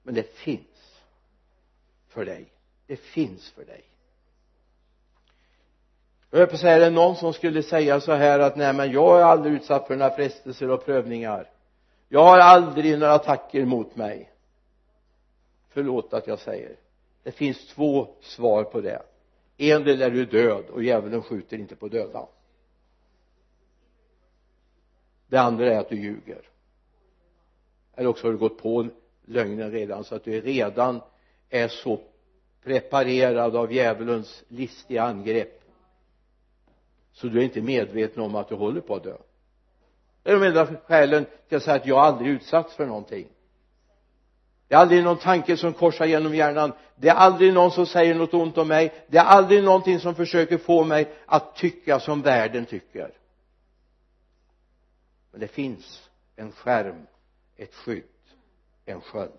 Men 0.03 0.15
det 0.15 0.37
finns 0.37 1.01
för 2.09 2.25
dig. 2.25 2.53
Det 2.87 2.97
finns 2.97 3.51
för 3.51 3.65
dig. 3.65 3.85
Jag 6.31 6.39
höll 6.39 6.49
på 6.49 6.55
att 6.55 6.61
säga, 6.61 6.77
är 6.77 6.81
det 6.81 6.91
någon 6.91 7.17
som 7.17 7.33
skulle 7.33 7.63
säga 7.63 8.01
så 8.01 8.13
här 8.13 8.39
att 8.39 8.57
nej 8.57 8.73
men 8.73 8.93
jag 8.93 9.21
är 9.21 9.25
aldrig 9.25 9.55
utsatt 9.55 9.87
för 9.87 9.97
några 9.97 10.17
frestelser 10.17 10.71
och 10.71 10.85
prövningar. 10.85 11.51
Jag 12.09 12.25
har 12.25 12.39
aldrig 12.39 12.99
några 12.99 13.15
attacker 13.15 13.65
mot 13.65 13.97
mig. 13.97 14.31
Förlåt 15.69 16.13
att 16.13 16.27
jag 16.27 16.39
säger. 16.39 16.77
Det 17.23 17.33
finns 17.33 17.69
två 17.69 18.09
svar 18.21 18.65
på 18.65 18.81
det 18.81 19.03
en 19.59 19.85
del 19.85 20.03
är 20.03 20.11
du 20.11 20.25
död 20.25 20.65
och 20.71 20.83
djävulen 20.83 21.23
skjuter 21.23 21.59
inte 21.59 21.77
på 21.77 21.89
döda. 21.89 22.27
Det 25.27 25.37
andra 25.37 25.73
är 25.73 25.79
att 25.79 25.89
du 25.89 25.97
ljuger. 25.97 26.43
Eller 27.95 28.09
också 28.09 28.27
har 28.27 28.33
du 28.33 28.39
gått 28.39 28.59
på 28.59 28.89
lögnen 29.25 29.71
redan 29.71 30.05
så 30.05 30.15
att 30.15 30.25
du 30.25 30.41
redan 30.41 31.01
är 31.49 31.69
så 31.69 32.01
preparerad 32.63 33.57
av 33.57 33.73
djävulens 33.73 34.45
listiga 34.49 35.03
angrepp 35.03 35.59
så 37.13 37.27
du 37.27 37.39
är 37.39 37.45
inte 37.45 37.63
medveten 37.63 38.23
om 38.23 38.35
att 38.35 38.49
du 38.49 38.55
håller 38.55 38.81
på 38.81 38.95
att 38.95 39.05
dö. 39.05 39.17
Det 40.23 40.31
är 40.31 40.41
de 40.41 40.47
enda 40.47 40.67
skälen 40.67 41.27
till 41.49 41.57
att 41.57 41.63
säga 41.63 41.77
att 41.77 41.87
jag 41.87 41.99
aldrig 41.99 42.31
utsatts 42.31 42.75
för 42.75 42.87
någonting 42.87 43.27
det 44.69 44.75
är 44.75 44.79
aldrig 44.79 45.05
någon 45.05 45.19
tanke 45.19 45.57
som 45.57 45.73
korsar 45.73 46.07
genom 46.07 46.35
hjärnan. 46.35 46.73
Det 46.97 47.09
är 47.09 47.15
aldrig 47.15 47.53
någon 47.53 47.71
som 47.71 47.87
säger 47.87 48.15
något 48.15 48.35
ont 48.35 48.59
om 48.59 48.69
mig. 48.69 49.05
Det 49.07 49.19
är 49.19 49.25
aldrig 49.25 49.65
någonting 49.65 50.01
som 50.01 50.15
försöker 50.15 50.59
få 50.59 50.85
mig 50.85 51.13
att 51.27 51.57
tycka 51.57 52.01
som 52.01 52.23
världen 52.23 52.67
tycker. 52.67 53.11
Men 55.31 55.41
det 55.41 55.49
finns 55.49 56.11
en 56.37 56.53
skärm 56.53 57.07
ett 57.57 57.75
skydd 57.75 58.05
en 58.89 59.01
sköld 59.01 59.33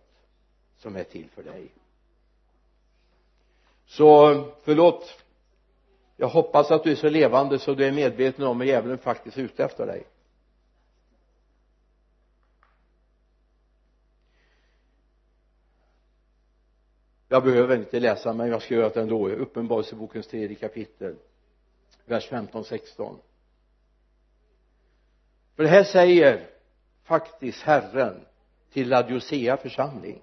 som 0.77 0.95
är 0.95 1.03
till 1.03 1.29
för 1.29 1.43
dig. 1.43 1.71
Så 3.85 4.43
förlåt. 4.63 5.23
Jag 6.17 6.27
hoppas 6.27 6.71
att 6.71 6.83
du 6.83 6.91
är 6.91 6.95
så 6.95 7.09
levande 7.09 7.59
så 7.59 7.73
du 7.73 7.85
är 7.85 7.91
medveten 7.91 8.45
om 8.45 8.61
att 8.61 8.67
djävulen 8.67 8.97
faktiskt 8.97 9.37
är 9.37 9.41
ute 9.41 9.63
efter 9.63 9.85
dig. 9.85 10.03
Jag 17.29 17.43
behöver 17.43 17.77
inte 17.77 17.99
läsa 17.99 18.33
men 18.33 18.49
jag 18.49 18.61
ska 18.61 18.75
göra 18.75 18.89
det 18.89 19.01
ändå. 19.01 19.29
Uppenbarelsebokens 19.29 20.27
tredje 20.27 20.55
kapitel 20.55 21.15
vers 22.05 22.27
15 22.27 22.63
16 22.63 23.19
för 25.55 25.63
det 25.63 25.69
här 25.69 25.83
säger 25.83 26.47
faktiskt 27.03 27.61
Herren 27.61 28.25
till 28.73 28.89
Laodicea 28.89 29.57
församling. 29.57 30.21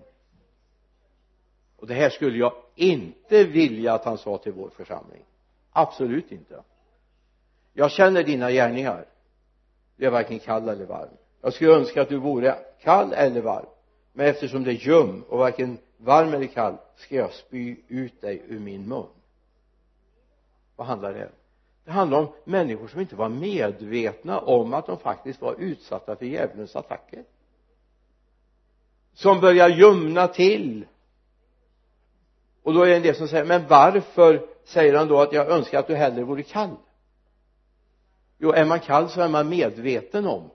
Och 1.77 1.87
det 1.87 1.95
här 1.95 2.11
skulle 2.11 2.39
jag 2.39 2.53
inte 2.75 3.45
vilja 3.45 3.95
att 3.95 4.05
han 4.05 4.19
sa 4.19 4.39
till 4.39 4.53
vår 4.53 4.71
församling. 4.71 5.23
Absolut 5.71 6.33
inte. 6.33 6.63
Jag 7.73 7.91
känner 7.91 8.23
dina 8.23 8.51
gärningar. 8.51 9.07
Du 9.97 10.07
är 10.07 10.11
varken 10.11 10.39
kall 10.39 10.69
eller 10.69 10.87
varm. 10.87 11.17
Jag 11.41 11.53
skulle 11.53 11.75
önska 11.75 12.03
att 12.03 12.09
du 12.09 12.19
vore 12.19 12.59
kall 12.81 13.13
eller 13.13 13.41
varm. 13.41 13.67
Men 14.13 14.27
eftersom 14.27 14.65
det 14.65 14.71
är 14.71 14.87
ljum 14.87 15.23
och 15.29 15.39
varken 15.39 15.79
varm 15.97 16.35
eller 16.35 16.47
kall 16.47 16.77
ska 16.97 17.15
jag 17.17 17.33
spy 17.33 17.77
ut 17.89 18.21
dig 18.21 18.43
ur 18.49 18.61
min 18.61 18.89
mun. 18.89 19.07
Vad 20.77 20.87
handlar 20.87 21.15
det 21.15 21.25
om? 21.25 21.33
Det 21.85 21.93
handlar 21.93 22.19
om 22.19 22.29
människor 22.45 22.89
som 22.89 23.01
inte 23.01 23.17
var 23.17 23.29
medvetna 23.29 24.39
om 24.39 24.75
att 24.75 24.87
de 24.87 24.99
faktiskt 24.99 25.41
var 25.41 25.55
utsatta 25.59 26.17
för 26.17 26.27
djävulens 26.27 26.77
attacker. 26.77 27.25
Som 29.15 29.41
börjar 29.41 29.69
ljumna 29.69 30.29
till. 30.29 30.87
Och 32.63 32.75
då 32.75 32.83
är 32.83 32.87
det 32.87 32.97
en 32.97 33.03
del 33.03 33.15
som 33.15 33.29
säger 33.29 33.45
men 33.45 33.67
varför? 33.69 34.49
Säger 34.65 34.95
han 34.95 35.09
då 35.09 35.21
att 35.21 35.33
jag 35.33 35.49
önskar 35.49 35.79
att 35.79 35.87
du 35.87 35.95
hellre 35.95 36.25
vore 36.25 36.43
kall. 36.43 36.77
Jo 38.39 38.53
är 38.53 38.65
man 38.65 38.81
kall 38.81 39.09
så 39.09 39.21
är 39.21 39.29
man 39.29 39.49
medveten 39.49 40.27
om 40.27 40.51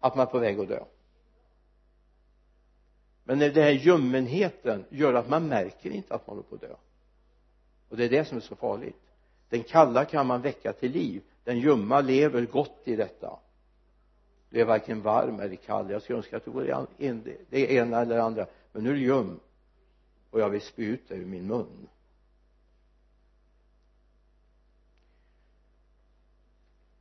att 0.00 0.16
man 0.16 0.26
är 0.26 0.30
på 0.30 0.38
väg 0.38 0.60
att 0.60 0.68
dö 0.68 0.84
men 3.28 3.38
den 3.38 3.54
här 3.54 3.70
ljummenheten 3.70 4.84
gör 4.88 5.14
att 5.14 5.28
man 5.28 5.48
märker 5.48 5.90
inte 5.90 6.14
att 6.14 6.26
man 6.26 6.36
håller 6.36 6.48
på 6.48 6.54
att 6.54 6.60
dö. 6.60 6.74
Och 7.88 7.96
det 7.96 8.04
är 8.04 8.08
det 8.08 8.24
som 8.24 8.36
är 8.36 8.40
så 8.40 8.56
farligt. 8.56 9.02
Den 9.48 9.62
kalla 9.62 10.04
kan 10.04 10.26
man 10.26 10.42
väcka 10.42 10.72
till 10.72 10.92
liv. 10.92 11.22
Den 11.44 11.58
ljumma 11.58 12.00
lever 12.00 12.46
gott 12.46 12.80
i 12.84 12.96
detta. 12.96 13.38
Du 14.50 14.60
är 14.60 14.64
varken 14.64 15.02
varm 15.02 15.40
eller 15.40 15.56
kall. 15.56 15.90
Jag 15.90 16.02
skulle 16.02 16.18
önska 16.18 16.36
att 16.36 16.44
du 16.44 16.50
vore 16.50 16.86
det 17.50 17.72
ena 17.72 18.00
eller 18.00 18.18
andra. 18.18 18.46
Men 18.72 18.84
nu 18.84 18.90
är 18.90 18.94
du 18.94 19.00
ljum. 19.00 19.40
Och 20.30 20.40
jag 20.40 20.50
vill 20.50 20.60
spy 20.60 20.84
ut 20.84 21.08
dig 21.08 21.18
ur 21.18 21.26
min 21.26 21.46
mun. 21.46 21.88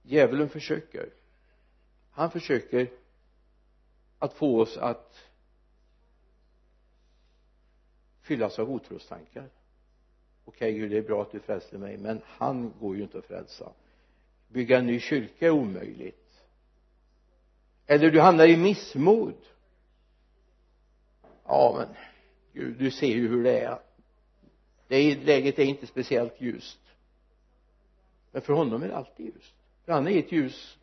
Djävulen 0.01 0.49
försöker. 0.49 1.09
Han 2.11 2.31
försöker 2.31 2.91
att 4.19 4.33
få 4.33 4.61
oss 4.61 4.77
att 4.77 5.17
fyllas 8.25 8.59
av 8.59 8.71
otrostankar. 8.71 9.49
Okej 10.45 10.73
Gud 10.73 10.91
det 10.91 10.97
är 10.97 11.01
bra 11.01 11.21
att 11.21 11.31
du 11.31 11.39
frälste 11.39 11.77
mig 11.77 11.97
men 11.97 12.21
han 12.25 12.73
går 12.79 12.95
ju 12.95 13.03
inte 13.03 13.17
att 13.17 13.25
frälsa. 13.25 13.71
Bygga 14.47 14.77
en 14.77 14.87
ny 14.87 14.99
kyrka 14.99 15.45
är 15.45 15.51
omöjligt. 15.51 16.43
Eller 17.85 18.11
du 18.11 18.21
hamnar 18.21 18.47
i 18.47 18.57
missmod. 18.57 19.35
Ja 21.45 21.75
men 21.77 21.95
Gud 22.53 22.77
du 22.77 22.91
ser 22.91 23.07
ju 23.07 23.27
hur 23.27 23.43
det 23.43 23.59
är. 23.59 23.79
Det 24.87 24.95
är, 24.95 25.15
läget 25.15 25.59
är 25.59 25.63
inte 25.63 25.87
speciellt 25.87 26.41
ljust. 26.41 26.79
Men 28.31 28.41
för 28.41 28.53
honom 28.53 28.83
är 28.83 28.87
det 28.87 28.95
alltid 28.95 29.25
ljust. 29.25 29.55
För 29.85 29.91
han 29.91 30.07
är 30.07 30.19
ett 30.19 30.31
ljus 30.31 30.77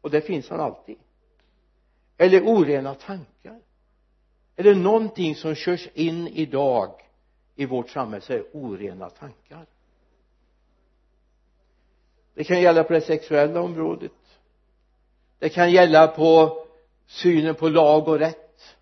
och 0.00 0.10
där 0.10 0.20
finns 0.20 0.48
han 0.48 0.60
alltid. 0.60 0.98
Eller 2.16 2.42
orena 2.42 2.94
tankar 2.94 3.60
är 4.58 4.64
det 4.64 4.74
någonting 4.74 5.34
som 5.34 5.54
körs 5.54 5.88
in 5.94 6.28
idag 6.28 6.90
i 7.54 7.66
vårt 7.66 7.90
samhälle 7.90 8.24
så 8.24 8.32
är 8.32 8.36
det 8.36 8.50
orena 8.52 9.10
tankar. 9.10 9.66
Det 12.34 12.44
kan 12.44 12.60
gälla 12.60 12.84
på 12.84 12.92
det 12.92 13.00
sexuella 13.00 13.60
området. 13.60 14.12
Det 15.38 15.48
kan 15.48 15.72
gälla 15.72 16.06
på 16.06 16.64
synen 17.06 17.54
på 17.54 17.68
lag 17.68 18.08
och 18.08 18.18
rätt. 18.18 18.76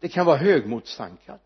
Det 0.00 0.08
kan 0.08 0.26
vara 0.26 0.36
högmodstankar 0.36 1.38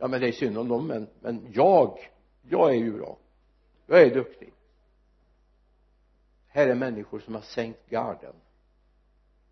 ja 0.00 0.08
men 0.08 0.20
det 0.20 0.28
är 0.28 0.32
synd 0.32 0.58
om 0.58 0.68
dem 0.68 0.86
men, 0.86 1.08
men 1.20 1.46
jag 1.52 1.98
jag 2.42 2.70
är 2.70 2.78
ju 2.78 2.92
bra. 2.92 3.18
Jag 3.86 4.02
är 4.02 4.14
duktig. 4.14 4.52
Här 6.48 6.68
är 6.68 6.74
människor 6.74 7.20
som 7.20 7.34
har 7.34 7.42
sänkt 7.42 7.90
garden 7.90 8.34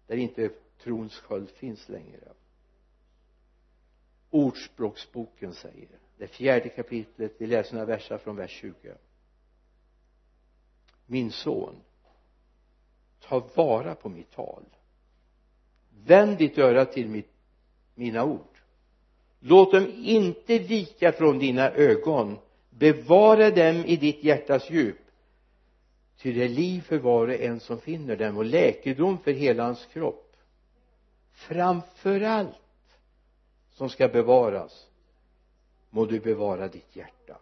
där 0.09 0.17
inte 0.17 0.51
trons 0.83 1.15
sköld 1.15 1.51
finns 1.51 1.89
längre. 1.89 2.33
Ordspråksboken 4.31 5.55
säger 5.55 5.89
det 6.17 6.27
fjärde 6.27 6.69
kapitlet 6.69 7.35
vi 7.39 7.47
läser 7.47 7.75
några 7.75 7.87
verser 7.87 8.19
från 8.19 8.37
vers 8.37 8.51
20 8.51 8.95
min 11.11 11.33
son 11.33 11.75
ta 13.21 13.49
vara 13.55 13.95
på 13.95 14.09
mitt 14.09 14.31
tal. 14.31 14.63
Vänd 16.05 16.39
ditt 16.39 16.59
öra 16.59 16.85
till 16.85 17.09
mitt, 17.09 17.33
mina 17.95 18.25
ord. 18.25 18.59
Låt 19.41 19.73
dem 19.73 19.93
inte 19.97 20.59
vika 20.59 21.13
från 21.13 21.39
dina 21.39 21.71
ögon. 21.71 22.39
Bevara 22.71 23.51
dem 23.51 23.85
i 23.85 23.97
ditt 23.97 24.25
hjärtas 24.25 24.71
djup 24.71 25.08
ty 26.19 26.33
det 26.33 26.45
är 26.45 26.49
liv 26.49 26.81
för 26.81 26.99
var 26.99 27.29
och 27.29 27.35
en 27.35 27.61
som 27.61 27.81
finner 27.81 28.17
dem 28.17 28.37
och 28.37 28.45
läkedom 28.45 29.19
för 29.19 29.33
hela 29.33 29.65
hans 29.65 29.87
kropp. 29.93 30.37
Framför 31.33 32.21
allt 32.21 32.57
som 33.71 33.91
ska 33.91 34.09
bevaras 34.09 34.87
må 35.91 36.07
du 36.07 36.21
bevara 36.21 36.69
ditt 36.69 36.97
hjärta. 36.97 37.39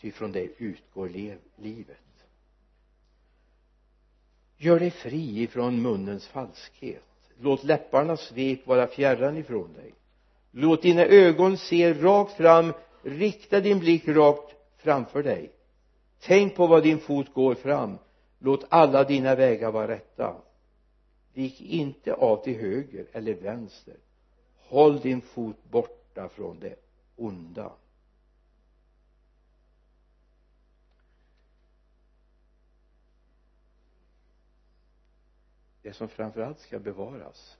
Ty 0.00 0.10
från 0.10 0.32
det 0.32 0.48
utgår 0.58 1.08
lev, 1.08 1.38
livet. 1.56 1.96
Gör 4.56 4.78
dig 4.78 4.90
fri 4.90 5.42
ifrån 5.42 5.82
munnens 5.82 6.26
falskhet. 6.26 7.02
Låt 7.40 7.64
läpparnas 7.64 8.20
svek 8.20 8.66
vara 8.66 8.86
fjärran 8.86 9.36
ifrån 9.36 9.72
dig. 9.72 9.94
Låt 10.50 10.82
dina 10.82 11.04
ögon 11.04 11.56
se 11.56 11.94
rakt 11.94 12.32
fram. 12.32 12.72
Rikta 13.02 13.60
din 13.60 13.78
blick 13.78 14.08
rakt 14.08 14.54
framför 14.76 15.22
dig 15.22 15.50
tänk 16.20 16.56
på 16.56 16.66
vad 16.66 16.82
din 16.82 16.98
fot 16.98 17.34
går 17.34 17.54
fram. 17.54 17.98
Låt 18.38 18.64
alla 18.68 19.04
dina 19.04 19.34
vägar 19.34 19.72
vara 19.72 19.88
rätta. 19.88 20.42
Vik 21.32 21.60
inte 21.60 22.14
av 22.14 22.44
till 22.44 22.60
höger 22.60 23.06
eller 23.12 23.34
vänster. 23.34 23.96
Håll 24.56 25.00
din 25.00 25.20
fot 25.20 25.56
borta 25.70 26.28
från 26.28 26.60
det 26.60 26.76
onda. 27.16 27.72
Det 35.82 35.92
som 35.92 36.08
framförallt 36.08 36.60
ska 36.60 36.78
bevaras 36.78 37.56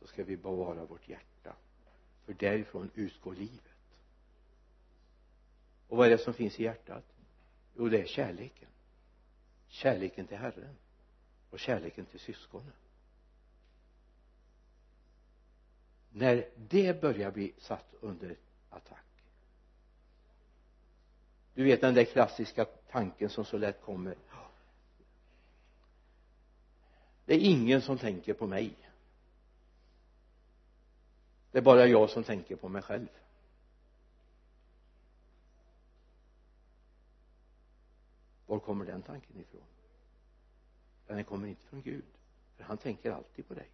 så 0.00 0.06
ska 0.06 0.24
vi 0.24 0.36
bevara 0.36 0.84
vårt 0.84 1.08
hjärta. 1.08 1.56
För 2.24 2.32
därifrån 2.32 2.90
utgår 2.94 3.34
livet. 3.34 3.62
Och 5.88 5.96
vad 5.96 6.06
är 6.06 6.10
det 6.10 6.18
som 6.18 6.34
finns 6.34 6.60
i 6.60 6.62
hjärtat? 6.62 7.15
Jo 7.78 7.88
det 7.88 8.00
är 8.00 8.06
kärleken. 8.06 8.68
Kärleken 9.68 10.26
till 10.26 10.36
Herren 10.36 10.76
och 11.50 11.58
kärleken 11.58 12.06
till 12.06 12.20
syskonen. 12.20 12.72
När 16.10 16.48
det 16.56 17.00
börjar 17.00 17.30
bli 17.30 17.52
satt 17.58 17.94
under 18.00 18.36
attack. 18.70 19.04
Du 21.54 21.64
vet 21.64 21.80
den 21.80 21.94
där 21.94 22.04
klassiska 22.04 22.64
tanken 22.64 23.30
som 23.30 23.44
så 23.44 23.58
lätt 23.58 23.82
kommer. 23.82 24.16
Det 27.24 27.34
är 27.34 27.40
ingen 27.40 27.82
som 27.82 27.98
tänker 27.98 28.34
på 28.34 28.46
mig. 28.46 28.76
Det 31.50 31.58
är 31.58 31.62
bara 31.62 31.86
jag 31.86 32.10
som 32.10 32.24
tänker 32.24 32.56
på 32.56 32.68
mig 32.68 32.82
själv. 32.82 33.08
Var 38.46 38.58
kommer 38.58 38.84
den 38.84 39.02
tanken 39.02 39.40
ifrån? 39.40 39.62
Den 41.06 41.24
kommer 41.24 41.48
inte 41.48 41.66
från 41.66 41.82
Gud 41.82 42.04
för 42.56 42.64
han 42.64 42.78
tänker 42.78 43.10
alltid 43.10 43.48
på 43.48 43.54
dig. 43.54 43.70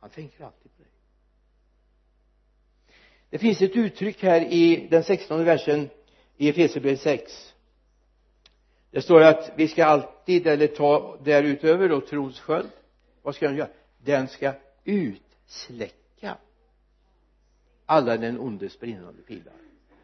Han 0.00 0.10
tänker 0.10 0.44
alltid 0.44 0.76
på 0.76 0.82
dig. 0.82 0.92
Det 3.30 3.38
finns 3.38 3.62
ett 3.62 3.76
uttryck 3.76 4.22
här 4.22 4.40
i 4.40 4.88
den 4.90 5.04
sextonde 5.04 5.44
versen 5.44 5.88
i 6.36 6.48
Efesierbrevet 6.48 7.00
6 7.00 7.54
det 8.94 9.02
står 9.02 9.20
att 9.20 9.52
vi 9.56 9.68
ska 9.68 9.84
alltid 9.84 10.46
eller 10.46 10.66
ta 10.66 11.18
därutöver 11.24 11.88
då 11.88 12.00
trons 12.00 12.40
sköld 12.40 12.70
vad 13.22 13.34
ska 13.34 13.46
den 13.46 13.56
göra? 13.56 13.70
Den 13.98 14.28
ska 14.28 14.54
utsläcka 14.84 16.38
alla 17.86 18.16
den 18.16 18.38
ondes 18.38 18.80
brinnande 18.80 19.22
pilar. 19.22 19.54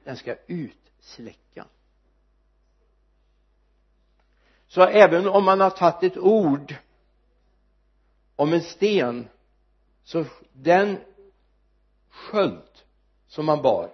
Den 0.05 0.17
ska 0.17 0.37
utsläcka 0.47 1.67
så 4.71 4.83
även 4.83 5.29
om 5.29 5.45
man 5.45 5.61
har 5.61 5.71
tagit 5.71 6.13
ett 6.13 6.19
ord 6.19 6.75
om 8.37 8.53
en 8.53 8.63
sten 8.63 9.29
så 10.05 10.25
den 10.53 10.97
sköld 12.09 12.71
som 13.27 13.47
man 13.47 13.63
bar 13.63 13.91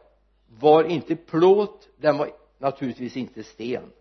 var 0.47 0.85
inte 0.85 1.17
plåt 1.17 1.89
den 1.97 2.19
var 2.19 2.31
naturligtvis 2.59 3.17
inte 3.17 3.45
sten. 3.45 3.93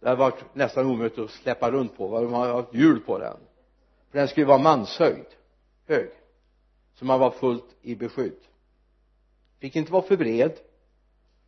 Det 0.00 0.08
hade 0.08 0.18
varit 0.18 0.54
nästan 0.54 0.86
omöjligt 0.86 1.18
att 1.18 1.30
släppa 1.30 1.70
runt 1.70 1.96
på 1.96 2.08
man 2.08 2.34
hade 2.34 2.52
haft 2.52 2.74
hjul 2.74 3.00
på 3.00 3.18
den. 3.18 3.36
För 4.10 4.18
den 4.18 4.28
skulle 4.28 4.46
vara 4.46 4.58
manshöjd 4.58 5.26
hög 5.86 6.10
så 6.94 7.04
man 7.04 7.20
var 7.20 7.30
fullt 7.30 7.76
i 7.82 7.94
beskydd. 7.94 8.40
Fick 9.58 9.76
inte 9.76 9.92
vara 9.92 10.02
för 10.02 10.16
bred 10.16 10.52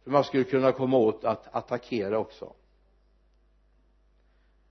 för 0.05 0.11
man 0.11 0.25
skulle 0.25 0.45
kunna 0.45 0.73
komma 0.73 0.97
åt 0.97 1.25
att 1.25 1.55
attackera 1.55 2.19
också 2.19 2.53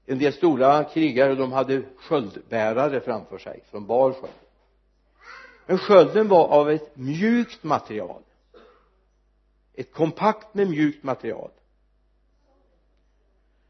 en 0.05 0.19
del 0.19 0.33
stora 0.33 0.83
krigare 0.83 1.35
de 1.35 1.51
hade 1.51 1.83
sköldbärare 1.97 2.99
framför 2.99 3.37
sig 3.37 3.63
som 3.71 3.85
bar 3.85 4.13
sköld 4.13 4.33
men 5.65 5.77
skölden 5.77 6.27
var 6.27 6.47
av 6.47 6.69
ett 6.69 6.95
mjukt 6.97 7.63
material. 7.63 8.21
Ett 9.73 9.93
kompakt 9.93 10.53
med 10.53 10.69
mjukt 10.69 11.03
material. 11.03 11.51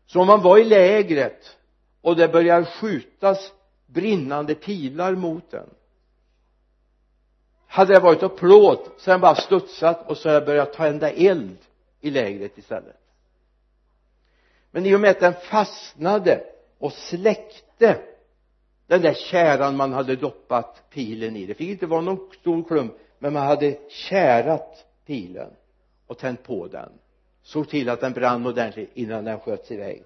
Så 0.06 0.22
om 0.22 0.28
man 0.28 0.42
var 0.42 0.58
i 0.58 0.64
lägret 0.64 1.58
och 2.02 2.16
det 2.16 2.28
började 2.28 2.66
skjutas 2.66 3.54
brinnande 3.86 4.56
pilar 4.56 5.16
mot 5.16 5.52
den 5.52 5.70
hade 7.68 7.94
det 7.94 8.00
varit 8.00 8.24
av 8.24 8.30
plåt 8.30 8.92
så 8.98 9.12
den 9.12 9.22
bara 9.22 9.36
studsat 9.36 10.10
och 10.10 10.18
så 10.18 10.30
hade 10.30 10.40
det 10.40 10.46
börjat 10.46 10.74
tända 10.74 11.12
eld 11.12 11.58
i 12.00 12.10
lägret 12.10 12.58
istället 12.58 13.01
men 14.72 14.86
i 14.86 14.96
och 14.96 15.00
med 15.00 15.12
att 15.12 15.20
den 15.20 15.34
fastnade 15.34 16.44
och 16.78 16.94
släckte 16.94 18.02
den 18.88 19.02
där 19.02 19.14
käran 19.14 19.76
man 19.76 19.94
hade 19.94 20.16
doppat 20.16 20.84
pilen 20.90 21.36
i. 21.36 21.46
Det 21.46 21.54
fick 21.54 21.70
inte 21.70 21.86
vara 21.86 22.02
någon 22.02 22.30
stor 22.40 22.64
klump 22.64 22.94
men 23.20 23.34
man 23.34 23.48
hade 23.48 23.78
kärat 23.90 24.86
pilen 25.06 25.50
och 26.08 26.18
tänt 26.18 26.44
på 26.44 26.68
den. 26.68 26.92
Såg 27.44 27.70
till 27.70 27.90
att 27.90 28.02
den 28.02 28.14
brann 28.14 28.46
ordentligt 28.46 28.92
innan 28.94 29.26
den 29.26 29.40
sköts 29.40 29.72
iväg. 29.72 30.04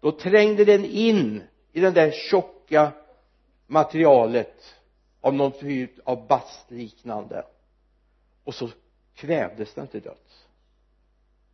Då 0.00 0.12
trängde 0.12 0.64
den 0.64 0.84
in 0.84 1.42
i 1.72 1.80
det 1.80 1.90
där 1.90 2.10
tjocka 2.10 2.92
materialet 3.66 4.74
av 5.20 5.34
någon 5.34 5.52
typ 5.52 5.90
av 6.04 6.26
bastliknande. 6.26 7.44
Och 8.44 8.54
så 8.54 8.68
kvävdes 9.14 9.74
den 9.74 9.86
till 9.86 10.00
döds. 10.00 10.46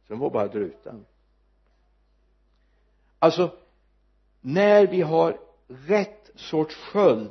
Sen 0.09 0.19
var 0.19 0.31
bara 0.31 0.49
druten 0.49 1.05
alltså 3.21 3.51
när 4.41 4.87
vi 4.87 5.03
har 5.03 5.39
rätt 5.69 6.31
sorts 6.35 6.75
sköld 6.75 7.31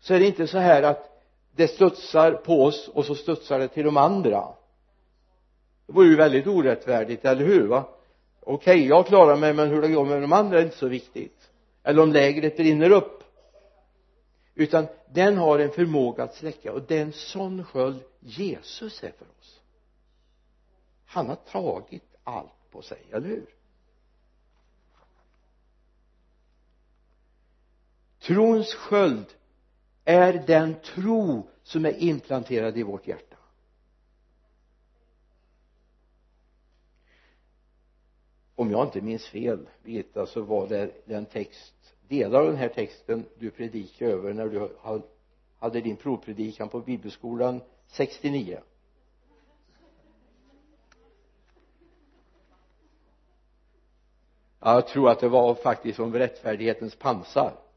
så 0.00 0.14
är 0.14 0.20
det 0.20 0.26
inte 0.26 0.46
så 0.46 0.58
här 0.58 0.82
att 0.82 1.22
det 1.56 1.68
studsar 1.68 2.32
på 2.32 2.64
oss 2.64 2.88
och 2.88 3.04
så 3.04 3.14
studsar 3.14 3.58
det 3.58 3.68
till 3.68 3.84
de 3.84 3.96
andra. 3.96 4.48
Det 5.86 5.92
vore 5.92 6.06
ju 6.06 6.16
väldigt 6.16 6.46
orättfärdigt, 6.46 7.24
eller 7.24 7.44
hur 7.44 7.66
va? 7.66 7.84
Okej, 8.40 8.76
okay, 8.76 8.88
jag 8.88 9.06
klarar 9.06 9.36
mig 9.36 9.54
men 9.54 9.68
hur 9.68 9.82
det 9.82 9.88
går 9.88 10.04
med 10.04 10.22
de 10.22 10.32
andra 10.32 10.58
är 10.58 10.62
inte 10.62 10.76
så 10.76 10.88
viktigt. 10.88 11.50
Eller 11.82 12.02
om 12.02 12.12
lägret 12.12 12.56
brinner 12.56 12.90
upp. 12.90 13.24
Utan 14.54 14.86
den 15.12 15.36
har 15.36 15.58
en 15.58 15.70
förmåga 15.70 16.24
att 16.24 16.34
släcka 16.34 16.72
och 16.72 16.82
det 16.82 16.98
är 16.98 17.02
en 17.02 17.12
sån 17.12 17.64
sköld 17.64 18.02
Jesus 18.20 19.02
är 19.02 19.12
för 19.18 19.26
oss. 19.38 19.60
Han 21.06 21.28
har 21.28 21.36
tagit 21.36 22.16
allt 22.24 22.70
på 22.70 22.82
sig, 22.82 22.98
eller 23.12 23.28
hur? 23.28 23.46
Trons 28.28 28.74
sköld 28.74 29.26
är 30.04 30.32
den 30.46 30.74
tro 30.80 31.48
som 31.62 31.84
är 31.84 32.02
implanterad 32.02 32.78
i 32.78 32.82
vårt 32.82 33.06
hjärta. 33.06 33.36
Om 38.54 38.70
jag 38.70 38.86
inte 38.86 39.00
minns 39.00 39.26
fel 39.26 39.68
Birgitta 39.82 40.26
så 40.26 40.42
var 40.42 40.68
det 40.68 40.90
den 41.04 41.26
text 41.26 41.94
delar 42.08 42.40
av 42.40 42.46
den 42.46 42.56
här 42.56 42.68
texten 42.68 43.24
du 43.38 43.50
predikade 43.50 44.12
över 44.12 44.32
när 44.32 44.48
du 44.48 44.68
hade 45.58 45.80
din 45.80 45.96
provpredikan 45.96 46.68
på 46.68 46.80
bibelskolan 46.80 47.60
69 47.86 48.60
jag 54.60 54.86
tror 54.88 55.10
att 55.10 55.20
det 55.20 55.28
var 55.28 55.54
faktiskt 55.54 55.98
om 55.98 56.14
rättfärdighetens 56.14 56.96
pansar. 56.96 57.67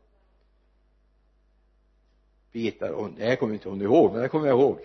Birgitta, 2.51 2.95
och 2.95 3.09
det 3.17 3.25
här 3.25 3.35
kommer 3.35 3.53
inte 3.53 3.69
hon 3.69 3.81
ihåg 3.81 4.11
men 4.11 4.21
det 4.21 4.27
kommer 4.27 4.47
jag 4.47 4.59
ihåg. 4.59 4.79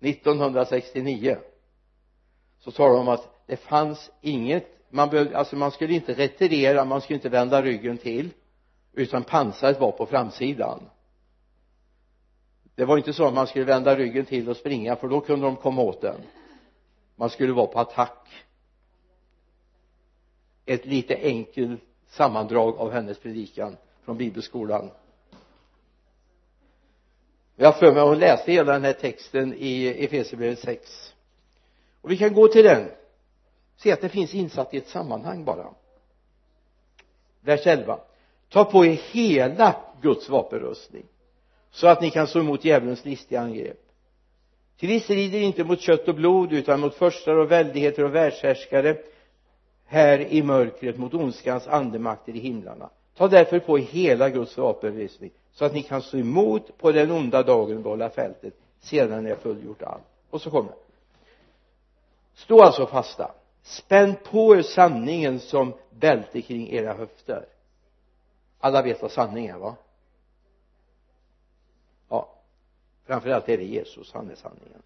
1969 0.00 1.36
så 2.58 2.70
talade 2.70 2.94
de 2.94 3.00
om 3.00 3.08
att 3.08 3.46
det 3.46 3.56
fanns 3.56 4.10
inget 4.20 4.72
man 4.92 5.10
behövde, 5.10 5.38
alltså 5.38 5.56
man 5.56 5.70
skulle 5.70 5.94
inte 5.94 6.14
retirera, 6.14 6.84
man 6.84 7.00
skulle 7.00 7.14
inte 7.14 7.28
vända 7.28 7.62
ryggen 7.62 7.98
till 7.98 8.30
utan 8.92 9.24
pansaret 9.24 9.80
var 9.80 9.92
på 9.92 10.06
framsidan. 10.06 10.80
Det 12.74 12.84
var 12.84 12.96
inte 12.96 13.12
så 13.12 13.26
att 13.26 13.34
man 13.34 13.46
skulle 13.46 13.64
vända 13.64 13.96
ryggen 13.96 14.24
till 14.24 14.48
och 14.48 14.56
springa 14.56 14.96
för 14.96 15.08
då 15.08 15.20
kunde 15.20 15.46
de 15.46 15.56
komma 15.56 15.82
åt 15.82 16.00
den. 16.00 16.20
Man 17.16 17.30
skulle 17.30 17.52
vara 17.52 17.66
på 17.66 17.78
attack. 17.78 18.28
Ett 20.66 20.86
lite 20.86 21.16
enkelt 21.16 21.80
sammandrag 22.08 22.76
av 22.76 22.92
hennes 22.92 23.18
predikan 23.18 23.76
från 24.04 24.16
bibelskolan 24.16 24.90
jag 27.62 27.72
har 27.72 27.78
för 27.78 27.92
mig 27.92 28.00
att 28.00 28.08
hon 28.08 28.18
läste 28.18 28.52
hela 28.52 28.72
den 28.72 28.84
här 28.84 28.92
texten 28.92 29.54
i 29.58 29.86
Efesierbrevet 29.86 30.58
6 30.58 31.14
och 32.00 32.10
vi 32.10 32.16
kan 32.16 32.34
gå 32.34 32.48
till 32.48 32.64
den. 32.64 32.90
Se 33.76 33.92
att 33.92 34.00
det 34.00 34.08
finns 34.08 34.34
insatt 34.34 34.74
i 34.74 34.76
ett 34.76 34.88
sammanhang 34.88 35.44
bara. 35.44 35.66
Vers 37.40 37.66
11 37.66 37.98
ta 38.48 38.64
på 38.64 38.86
er 38.86 39.00
hela 39.12 39.76
Guds 40.00 40.28
vapenrustning 40.28 41.04
så 41.70 41.86
att 41.86 42.00
ni 42.00 42.10
kan 42.10 42.26
stå 42.26 42.40
emot 42.40 42.64
djävulens 42.64 43.04
listiga 43.04 43.40
angrepp. 43.40 43.80
Till 44.78 44.88
vi 44.88 45.00
strider 45.00 45.40
inte 45.40 45.64
mot 45.64 45.80
kött 45.80 46.08
och 46.08 46.14
blod 46.14 46.52
utan 46.52 46.80
mot 46.80 46.94
förstar 46.94 47.36
och 47.36 47.50
väldigheter 47.50 48.04
och 48.04 48.14
världshärskare 48.14 48.96
här 49.86 50.18
i 50.18 50.42
mörkret 50.42 50.98
mot 50.98 51.14
ondskans 51.14 51.66
andemakter 51.66 52.36
i 52.36 52.38
himlarna. 52.38 52.90
Ta 53.16 53.28
därför 53.28 53.58
på 53.58 53.78
er 53.78 53.82
hela 53.82 54.30
Guds 54.30 54.58
vapenrustning 54.58 55.30
så 55.52 55.64
att 55.64 55.74
ni 55.74 55.82
kan 55.82 56.02
stå 56.02 56.18
emot 56.18 56.78
på 56.78 56.92
den 56.92 57.10
onda 57.10 57.42
dagen 57.42 57.76
och 57.76 57.82
behålla 57.82 58.10
fältet 58.10 58.54
sedan 58.80 59.24
ni 59.24 59.30
har 59.30 59.36
fullgjort 59.36 59.82
allt. 59.82 60.02
Och 60.30 60.42
så 60.42 60.50
kommer 60.50 60.72
stå 62.34 62.62
alltså 62.62 62.86
fasta. 62.86 63.34
Spänn 63.62 64.16
på 64.30 64.56
er 64.56 64.62
sanningen 64.62 65.40
som 65.40 65.72
bälte 65.90 66.42
kring 66.42 66.70
era 66.70 66.94
höfter. 66.94 67.46
Alla 68.60 68.82
vet 68.82 69.02
vad 69.02 69.12
sanning 69.12 69.46
är 69.46 69.58
va? 69.58 69.76
Ja. 72.08 72.28
Framförallt 73.04 73.48
är 73.48 73.58
det 73.58 73.64
Jesus. 73.64 74.12
Han 74.12 74.30
är 74.30 74.34
sanningen. 74.34 74.82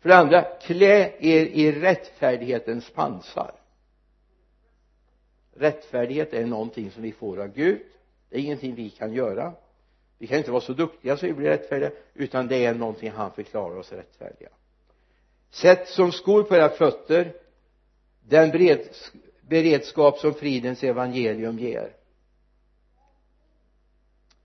För 0.00 0.08
det 0.08 0.16
andra 0.16 0.42
klä 0.42 1.12
er 1.18 1.46
i 1.46 1.72
rättfärdighetens 1.72 2.90
pansar. 2.90 3.52
Rättfärdighet 5.54 6.32
är 6.32 6.46
någonting 6.46 6.90
som 6.90 7.02
vi 7.02 7.12
får 7.12 7.40
av 7.40 7.48
Gud 7.48 7.82
det 8.34 8.40
är 8.40 8.42
ingenting 8.42 8.74
vi 8.74 8.90
kan 8.90 9.12
göra. 9.12 9.52
Vi 10.18 10.26
kan 10.26 10.38
inte 10.38 10.50
vara 10.50 10.60
så 10.60 10.72
duktiga 10.72 11.16
så 11.16 11.26
vi 11.26 11.32
blir 11.32 11.48
rättfärdiga 11.48 11.90
utan 12.14 12.48
det 12.48 12.64
är 12.64 12.74
någonting 12.74 13.10
han 13.10 13.32
förklarar 13.32 13.76
oss 13.76 13.92
rättfärdiga. 13.92 14.48
Sätt 15.50 15.88
som 15.88 16.12
skor 16.12 16.42
på 16.42 16.56
era 16.56 16.68
fötter 16.68 17.32
den 18.28 18.50
beredskap 19.48 20.18
som 20.18 20.34
fridens 20.34 20.84
evangelium 20.84 21.58
ger. 21.58 21.96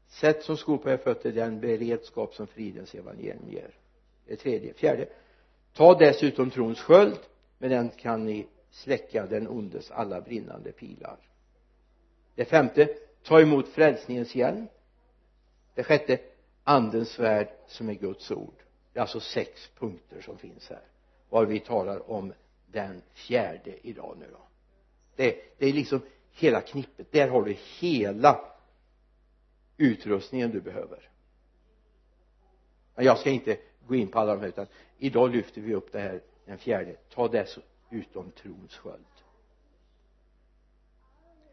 Sätt 0.07 0.43
som 0.43 0.57
skor 0.57 0.77
på 0.77 0.89
era 0.89 0.97
fötter 0.97 1.31
den 1.31 1.59
beredskap 1.59 2.33
som 2.33 2.47
fridens 2.47 2.95
evangelium 2.95 3.49
ger. 3.49 3.71
Det 4.27 4.35
tredje. 4.35 4.73
Fjärde. 4.73 5.09
Ta 5.73 5.97
dessutom 5.97 6.49
trons 6.49 6.79
sköld 6.79 7.19
med 7.57 7.71
den 7.71 7.89
kan 7.89 8.25
ni 8.25 8.47
släcka 8.71 9.25
den 9.25 9.47
ondes 9.47 9.91
alla 9.91 10.21
brinnande 10.21 10.71
pilar. 10.71 11.17
Det 12.35 12.45
femte 12.45 12.95
ta 13.23 13.41
emot 13.41 13.67
frälsningens 13.67 14.35
hjälm 14.35 14.67
det 15.79 15.83
sjätte 15.83 16.19
andens 16.63 17.19
värld 17.19 17.49
som 17.67 17.89
är 17.89 17.93
Guds 17.93 18.31
ord. 18.31 18.63
Det 18.93 18.99
är 18.99 19.01
alltså 19.01 19.19
sex 19.19 19.69
punkter 19.77 20.21
som 20.21 20.37
finns 20.37 20.69
här. 20.69 20.81
Var 21.29 21.45
vi 21.45 21.59
talar 21.59 22.11
om 22.11 22.33
den 22.67 23.01
fjärde 23.13 23.87
idag 23.87 24.17
nu 24.19 24.25
då. 24.31 24.41
Det, 25.15 25.57
det 25.57 25.65
är 25.65 25.73
liksom 25.73 26.01
hela 26.31 26.61
knippet. 26.61 27.11
Där 27.11 27.27
har 27.27 27.43
du 27.43 27.57
hela 27.79 28.41
utrustningen 29.77 30.51
du 30.51 30.61
behöver. 30.61 31.09
Men 32.95 33.05
jag 33.05 33.19
ska 33.19 33.29
inte 33.29 33.57
gå 33.87 33.95
in 33.95 34.07
på 34.07 34.19
alla 34.19 34.35
de 34.35 34.41
här 34.41 34.47
utan 34.47 34.67
idag 34.97 35.31
lyfter 35.31 35.61
vi 35.61 35.75
upp 35.75 35.91
det 35.91 35.99
här 35.99 36.21
den 36.45 36.57
fjärde. 36.57 36.95
Ta 37.09 37.27
dessutom 37.27 38.31
trons 38.31 38.75
sköld. 38.75 39.05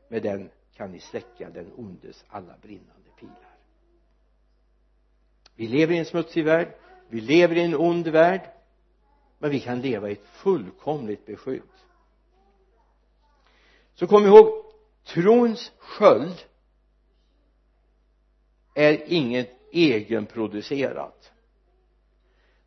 Med 0.09 0.23
den 0.23 0.51
kan 0.77 0.93
ni 0.93 1.01
släcka 1.01 1.51
den 1.51 1.73
ondes 1.77 2.25
alla 2.29 2.55
brinnande 2.63 3.11
pilar. 3.19 3.57
Vi 5.55 5.69
lever 5.69 5.95
i 5.95 5.99
en 5.99 6.05
smutsig 6.05 6.45
värld 6.45 6.75
vi 7.09 7.21
lever 7.21 7.57
i 7.57 7.61
en 7.61 7.75
ond 7.75 8.09
värld 8.09 8.51
men 9.39 9.51
vi 9.51 9.61
kan 9.61 9.81
leva 9.81 10.09
i 10.09 10.13
ett 10.13 10.27
fullkomligt 10.27 11.27
beskydd. 11.27 11.63
Så 13.95 14.07
kom 14.07 14.27
ihåg 14.27 14.65
trons 15.05 15.73
sköld 15.79 16.45
är 18.75 19.13
inget 19.13 19.51
egenproducerat. 19.73 21.33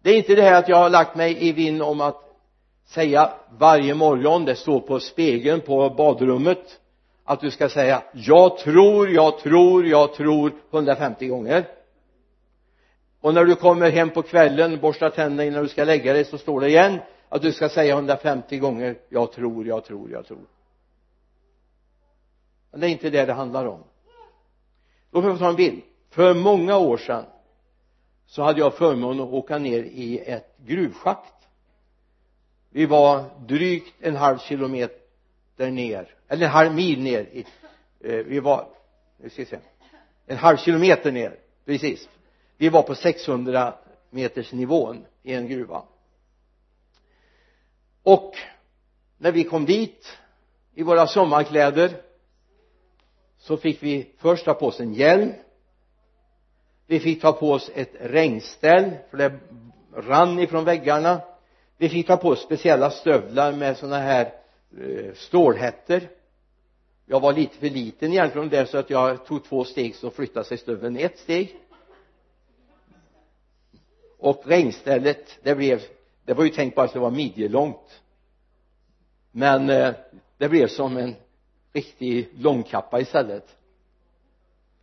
Det 0.01 0.09
är 0.09 0.17
inte 0.17 0.35
det 0.35 0.41
här 0.41 0.59
att 0.59 0.69
jag 0.69 0.77
har 0.77 0.89
lagt 0.89 1.15
mig 1.15 1.47
i 1.47 1.51
vinn 1.51 1.81
om 1.81 2.01
att 2.01 2.23
säga 2.85 3.33
varje 3.51 3.93
morgon 3.93 4.45
det 4.45 4.55
står 4.55 4.79
på 4.79 4.99
spegeln 4.99 5.61
på 5.61 5.89
badrummet 5.89 6.79
att 7.29 7.41
du 7.41 7.51
ska 7.51 7.69
säga 7.69 8.03
jag 8.13 8.57
tror, 8.57 9.09
jag 9.09 9.39
tror, 9.39 9.85
jag 9.85 10.13
tror 10.13 10.53
150 10.71 11.27
gånger. 11.27 11.65
Och 13.21 13.33
när 13.33 13.45
du 13.45 13.55
kommer 13.55 13.91
hem 13.91 14.09
på 14.09 14.21
kvällen 14.21 14.79
borstar 14.79 15.09
tänderna 15.09 15.45
innan 15.45 15.63
du 15.63 15.69
ska 15.69 15.83
lägga 15.83 16.13
dig 16.13 16.25
så 16.25 16.37
står 16.37 16.61
det 16.61 16.67
igen 16.67 16.99
att 17.29 17.41
du 17.41 17.51
ska 17.51 17.69
säga 17.69 17.93
150 17.93 18.57
gånger 18.57 18.95
jag 19.09 19.31
tror, 19.31 19.67
jag 19.67 19.85
tror, 19.85 20.11
jag 20.11 20.25
tror. 20.25 20.47
Men 22.71 22.79
det 22.79 22.87
är 22.87 22.89
inte 22.89 23.09
det 23.09 23.25
det 23.25 23.33
handlar 23.33 23.65
om. 23.65 23.83
Låt 25.11 25.23
mig 25.23 25.33
få 25.33 25.39
ta 25.39 25.49
en 25.49 25.55
bild. 25.55 25.81
För 26.09 26.33
många 26.33 26.77
år 26.77 26.97
sedan 26.97 27.25
så 28.25 28.43
hade 28.43 28.59
jag 28.59 28.73
förmånen 28.73 29.21
att 29.21 29.33
åka 29.33 29.57
ner 29.57 29.83
i 29.83 30.19
ett 30.19 30.57
gruvschakt. 30.57 31.47
Vi 32.69 32.85
var 32.85 33.23
drygt 33.39 33.95
en 33.99 34.15
halv 34.15 34.37
kilometer 34.37 34.98
ner 35.67 36.15
eller 36.27 36.45
en 36.45 36.51
halv 36.51 36.73
mil 36.73 37.03
ner 37.03 37.21
i, 37.21 37.45
eh, 38.03 38.13
vi 38.13 38.39
var 38.39 38.67
nu 39.17 39.29
ska 39.29 39.41
vi 39.41 39.45
se 39.45 39.59
en 40.25 40.37
halv 40.37 40.57
kilometer 40.57 41.11
ner 41.11 41.35
precis. 41.65 42.09
Vi 42.57 42.69
var 42.69 42.81
på 42.81 42.95
600 42.95 43.73
meters 44.09 44.53
nivån 44.53 45.05
i 45.23 45.33
en 45.33 45.47
gruva. 45.47 45.83
Och 48.03 48.33
när 49.17 49.31
vi 49.31 49.43
kom 49.43 49.65
dit 49.65 50.17
i 50.73 50.83
våra 50.83 51.07
sommarkläder 51.07 52.01
så 53.37 53.57
fick 53.57 53.83
vi 53.83 54.13
först 54.17 54.45
ta 54.45 54.53
på 54.53 54.67
oss 54.67 54.79
en 54.79 54.93
hjälm. 54.93 55.33
Vi 56.87 56.99
fick 56.99 57.21
ta 57.21 57.33
på 57.33 57.51
oss 57.51 57.71
ett 57.75 57.95
regnställ 57.99 58.91
för 59.09 59.17
det 59.17 59.39
rann 59.93 60.39
ifrån 60.39 60.65
väggarna. 60.65 61.21
Vi 61.77 61.89
fick 61.89 62.07
ta 62.07 62.17
på 62.17 62.29
oss 62.29 62.41
speciella 62.41 62.91
stövlar 62.91 63.51
med 63.51 63.77
sådana 63.77 63.99
här 63.99 64.25
eh, 64.25 64.31
Eh, 64.77 65.13
stålhättor 65.13 66.01
jag 67.11 67.19
var 67.19 67.33
lite 67.33 67.57
för 67.57 67.69
liten 67.69 68.11
egentligen 68.11 68.49
där 68.49 68.65
så 68.65 68.77
att 68.77 68.89
jag 68.89 69.25
tog 69.25 69.43
två 69.43 69.63
steg 69.63 69.95
så 69.95 70.09
flyttade 70.09 70.45
sig 70.45 70.57
stöveln 70.57 70.97
ett 70.97 71.19
steg. 71.19 71.55
Och 74.17 74.41
regnstället 74.45 75.39
det 75.43 75.55
blev 75.55 75.81
det 76.25 76.33
var 76.33 76.43
ju 76.43 76.49
tänkt 76.49 76.75
bara 76.75 76.85
att 76.85 76.93
det 76.93 76.99
var 76.99 77.11
midjelångt. 77.11 78.01
Men 79.31 79.69
eh, 79.69 79.93
det 80.37 80.49
blev 80.49 80.67
som 80.67 80.97
en 80.97 81.15
riktig 81.73 82.29
långkappa 82.37 82.99
istället. 82.99 83.55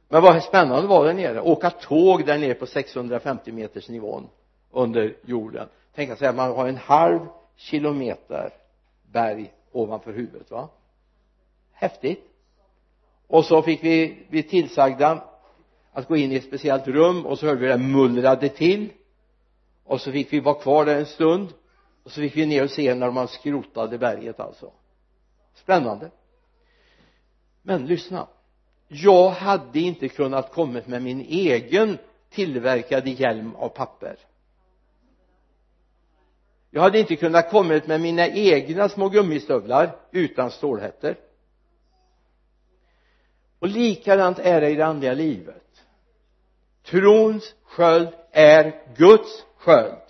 Men 0.08 0.22
vad 0.22 0.42
spännande 0.42 0.88
var 0.88 1.04
där 1.04 1.14
nere. 1.14 1.40
Åka 1.40 1.70
tåg 1.70 2.26
där 2.26 2.38
nere 2.38 2.54
på 2.54 2.66
650 2.66 3.52
meters 3.52 3.88
nivån 3.88 4.28
under 4.70 5.16
jorden. 5.24 5.68
Tänka 5.94 6.16
sig 6.16 6.28
att 6.28 6.36
man 6.36 6.56
har 6.56 6.68
en 6.68 6.76
halv 6.76 7.20
kilometer 7.56 8.50
berg 9.12 9.52
ovanför 9.72 10.12
huvudet 10.12 10.50
va? 10.50 10.68
Häftigt. 11.72 12.24
Och 13.26 13.44
så 13.44 13.62
fick 13.62 13.84
vi 13.84 14.26
bli 14.30 14.42
tillsagda 14.42 15.24
att 15.92 16.08
gå 16.08 16.16
in 16.16 16.32
i 16.32 16.34
ett 16.34 16.44
speciellt 16.44 16.88
rum 16.88 17.26
och 17.26 17.38
så 17.38 17.46
hörde 17.46 17.60
vi 17.60 17.66
det 17.66 17.78
mullrade 17.78 18.48
till. 18.48 18.92
Och 19.84 20.00
så 20.00 20.12
fick 20.12 20.32
vi 20.32 20.40
vara 20.40 20.54
kvar 20.54 20.84
där 20.84 20.98
en 20.98 21.06
stund. 21.06 21.48
Och 22.04 22.10
så 22.10 22.20
fick 22.20 22.36
vi 22.36 22.46
ner 22.46 22.64
och 22.64 22.70
se 22.70 22.94
när 22.94 23.10
man 23.10 23.28
skrotade 23.28 23.98
berget 23.98 24.40
alltså. 24.40 24.72
Spännande. 25.54 26.10
Men 27.62 27.86
lyssna. 27.86 28.26
Jag 28.88 29.30
hade 29.30 29.80
inte 29.80 30.08
kunnat 30.08 30.52
kommit 30.52 30.86
med 30.86 31.02
min 31.02 31.20
egen 31.20 31.98
tillverkade 32.30 33.10
hjälm 33.10 33.54
av 33.54 33.68
papper 33.68 34.16
jag 36.76 36.82
hade 36.82 36.98
inte 36.98 37.16
kunnat 37.16 37.50
kommit 37.50 37.86
med 37.86 38.00
mina 38.00 38.28
egna 38.28 38.88
små 38.88 39.08
gummistövlar 39.08 39.96
utan 40.10 40.50
stålhättor 40.50 41.16
och 43.58 43.68
likadant 43.68 44.38
är 44.38 44.60
det 44.60 44.70
i 44.70 44.74
det 44.74 44.86
andliga 44.86 45.12
livet. 45.12 45.84
Trons 46.82 47.54
sköld 47.62 48.08
är 48.30 48.94
Guds 48.96 49.44
sköld 49.56 50.02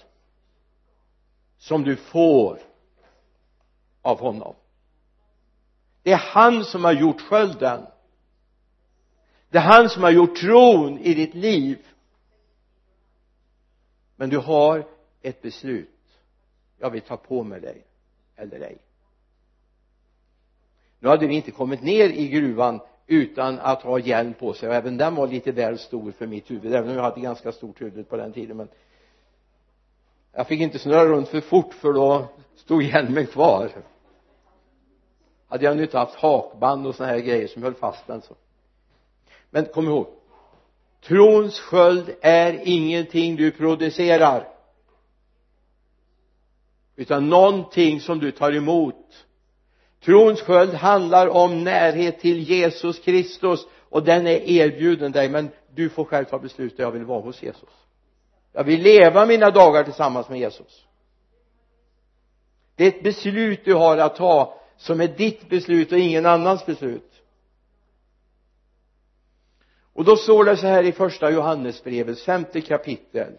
som 1.59 1.85
du 1.85 1.97
får 1.97 2.59
av 4.03 4.21
honom. 4.21 4.55
Det 6.03 6.12
är 6.12 6.17
han 6.17 6.64
som 6.64 6.85
har 6.85 6.93
gjort 6.93 7.21
skölden. 7.21 7.87
Det 9.49 9.59
är 9.59 9.62
han 9.62 9.89
som 9.89 10.03
har 10.03 10.11
gjort 10.11 10.37
tron 10.37 10.99
i 10.99 11.14
ditt 11.14 11.35
liv. 11.35 11.87
Men 14.17 14.31
du 14.31 14.39
har 14.39 14.87
ett 15.23 15.43
beslut 15.43 15.91
jag 16.79 16.91
vill 16.91 17.01
ta 17.01 17.16
på 17.16 17.43
mig 17.43 17.61
dig 17.61 17.85
eller 18.37 18.61
ej. 18.61 18.79
Nu 20.99 21.09
hade 21.09 21.27
vi 21.27 21.35
inte 21.35 21.51
kommit 21.51 21.83
ner 21.83 22.09
i 22.09 22.29
gruvan 22.29 22.81
utan 23.07 23.59
att 23.59 23.83
ha 23.83 23.99
hjälm 23.99 24.35
på 24.35 24.53
sig 24.53 24.68
och 24.68 24.74
även 24.74 24.97
den 24.97 25.14
var 25.14 25.27
lite 25.27 25.53
väl 25.53 25.79
stor 25.79 26.12
för 26.12 26.27
mitt 26.27 26.51
huvud 26.51 26.74
även 26.74 26.91
om 26.91 26.97
jag 26.97 27.03
hade 27.03 27.20
ganska 27.20 27.53
stort 27.53 27.81
huvud 27.81 28.09
på 28.09 28.16
den 28.16 28.33
tiden 28.33 28.57
men 28.57 28.68
jag 30.33 30.47
fick 30.47 30.61
inte 30.61 30.79
snurra 30.79 31.07
runt 31.07 31.29
för 31.29 31.41
fort 31.41 31.74
för 31.74 31.93
då 31.93 32.29
stod 32.57 32.83
hjälmen 32.83 33.27
kvar. 33.27 33.70
Hade 35.49 35.64
jag 35.64 35.77
nu 35.77 35.83
inte 35.83 35.99
haft 35.99 36.14
hakband 36.14 36.87
och 36.87 36.95
såna 36.95 37.09
här 37.09 37.18
grejer 37.18 37.47
som 37.47 37.62
höll 37.62 37.74
fast 37.74 38.07
den 38.07 38.22
så. 38.22 38.35
Men 39.51 39.64
kom 39.64 39.87
ihåg 39.87 40.07
trons 41.01 41.61
sköld 41.61 42.14
är 42.20 42.61
ingenting 42.64 43.37
du 43.37 43.51
producerar 43.51 44.56
utan 46.97 47.29
någonting 47.29 48.01
som 48.01 48.19
du 48.19 48.31
tar 48.31 48.53
emot. 48.53 49.27
Trons 50.05 50.41
sköld 50.41 50.75
handlar 50.75 51.29
om 51.29 51.65
närhet 51.65 52.21
till 52.21 52.39
Jesus 52.39 52.99
Kristus 52.99 53.67
och 53.89 54.05
den 54.05 54.27
är 54.27 54.51
erbjuden 54.51 55.13
dig 55.13 55.29
men 55.29 55.51
du 55.75 55.89
får 55.89 56.05
själv 56.05 56.25
ta 56.25 56.39
beslutet 56.39 56.79
jag 56.79 56.91
vill 56.91 57.05
vara 57.05 57.21
hos 57.21 57.43
Jesus. 57.43 57.69
Jag 58.53 58.65
vill 58.65 58.83
leva 58.83 59.27
mina 59.27 59.51
dagar 59.51 59.85
tillsammans 59.85 60.29
med 60.29 60.39
Jesus. 60.39 60.87
Det 62.75 62.85
är 62.85 62.89
ett 62.89 63.03
beslut 63.03 63.65
du 63.65 63.75
har 63.75 63.99
att 63.99 64.17
ta 64.17 64.61
som 64.77 65.01
är 65.01 65.09
ditt 65.09 65.49
beslut 65.49 65.93
och 65.93 65.99
ingen 65.99 66.27
annans 66.27 66.67
beslut. 66.67 67.13
Och 69.93 70.05
då 70.05 70.17
står 70.17 70.45
det 70.45 70.57
så 70.57 70.67
här 70.67 70.85
i 70.85 70.93
första 70.93 71.31
Johannesbrevets 71.31 72.25
femte 72.25 72.61
kapitel 72.61 73.33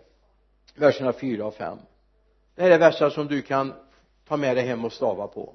verserna 0.76 1.14
4 1.14 1.46
och 1.46 1.54
5 1.56 1.78
det 2.58 2.64
här 2.64 2.72
är 2.72 2.80
versar 2.80 3.10
som 3.10 3.28
du 3.28 3.42
kan 3.42 3.74
ta 4.28 4.38
med 4.38 4.58
dig 4.58 4.66
hem 4.66 4.86
och 4.86 4.94
stava 4.94 5.28
på. 5.28 5.54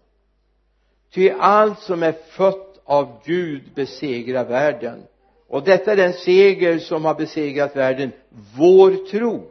Ty 1.10 1.30
allt 1.30 1.78
som 1.78 2.02
är 2.02 2.12
fött 2.12 2.80
av 2.84 3.22
Gud 3.24 3.74
besegrar 3.74 4.44
världen. 4.44 5.06
Och 5.48 5.62
detta 5.62 5.92
är 5.92 5.96
den 5.96 6.12
seger 6.12 6.78
som 6.78 7.04
har 7.04 7.14
besegrat 7.14 7.76
världen 7.76 8.12
vår 8.56 9.10
tro. 9.10 9.50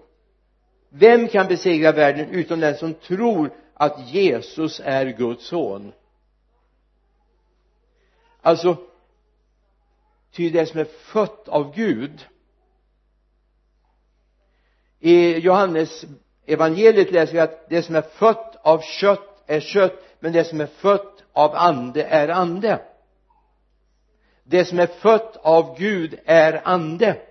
Vem 0.90 1.28
kan 1.28 1.48
besegra 1.48 1.92
världen 1.92 2.30
utom 2.30 2.60
den 2.60 2.78
som 2.78 2.94
tror 2.94 3.54
att 3.74 4.14
Jesus 4.14 4.82
är 4.84 5.06
Guds 5.06 5.48
son? 5.48 5.92
Alltså 8.42 8.78
ty 10.32 10.50
det 10.50 10.66
som 10.66 10.80
är 10.80 10.86
fött 10.86 11.48
av 11.48 11.76
Gud 11.76 12.28
i 15.00 15.38
Johannes 15.38 16.06
evangeliet 16.54 17.12
läser 17.12 17.34
vi 17.34 17.40
att 17.40 17.70
det 17.70 17.84
som 17.84 17.96
är 17.96 18.02
fött 18.02 18.56
av 18.62 18.82
kött 18.82 19.44
är 19.46 19.60
kött 19.60 20.04
men 20.20 20.32
det 20.32 20.44
som 20.44 20.62
är 20.62 20.66
fött 20.66 21.24
av 21.34 21.56
ande 21.56 22.04
är 22.04 22.28
ande. 22.28 22.82
Det 24.44 24.66
som 24.66 24.80
är 24.80 24.88
fött 24.88 25.38
av 25.38 25.78
Gud 25.78 26.20
är 26.26 26.62
ande. 26.64 27.22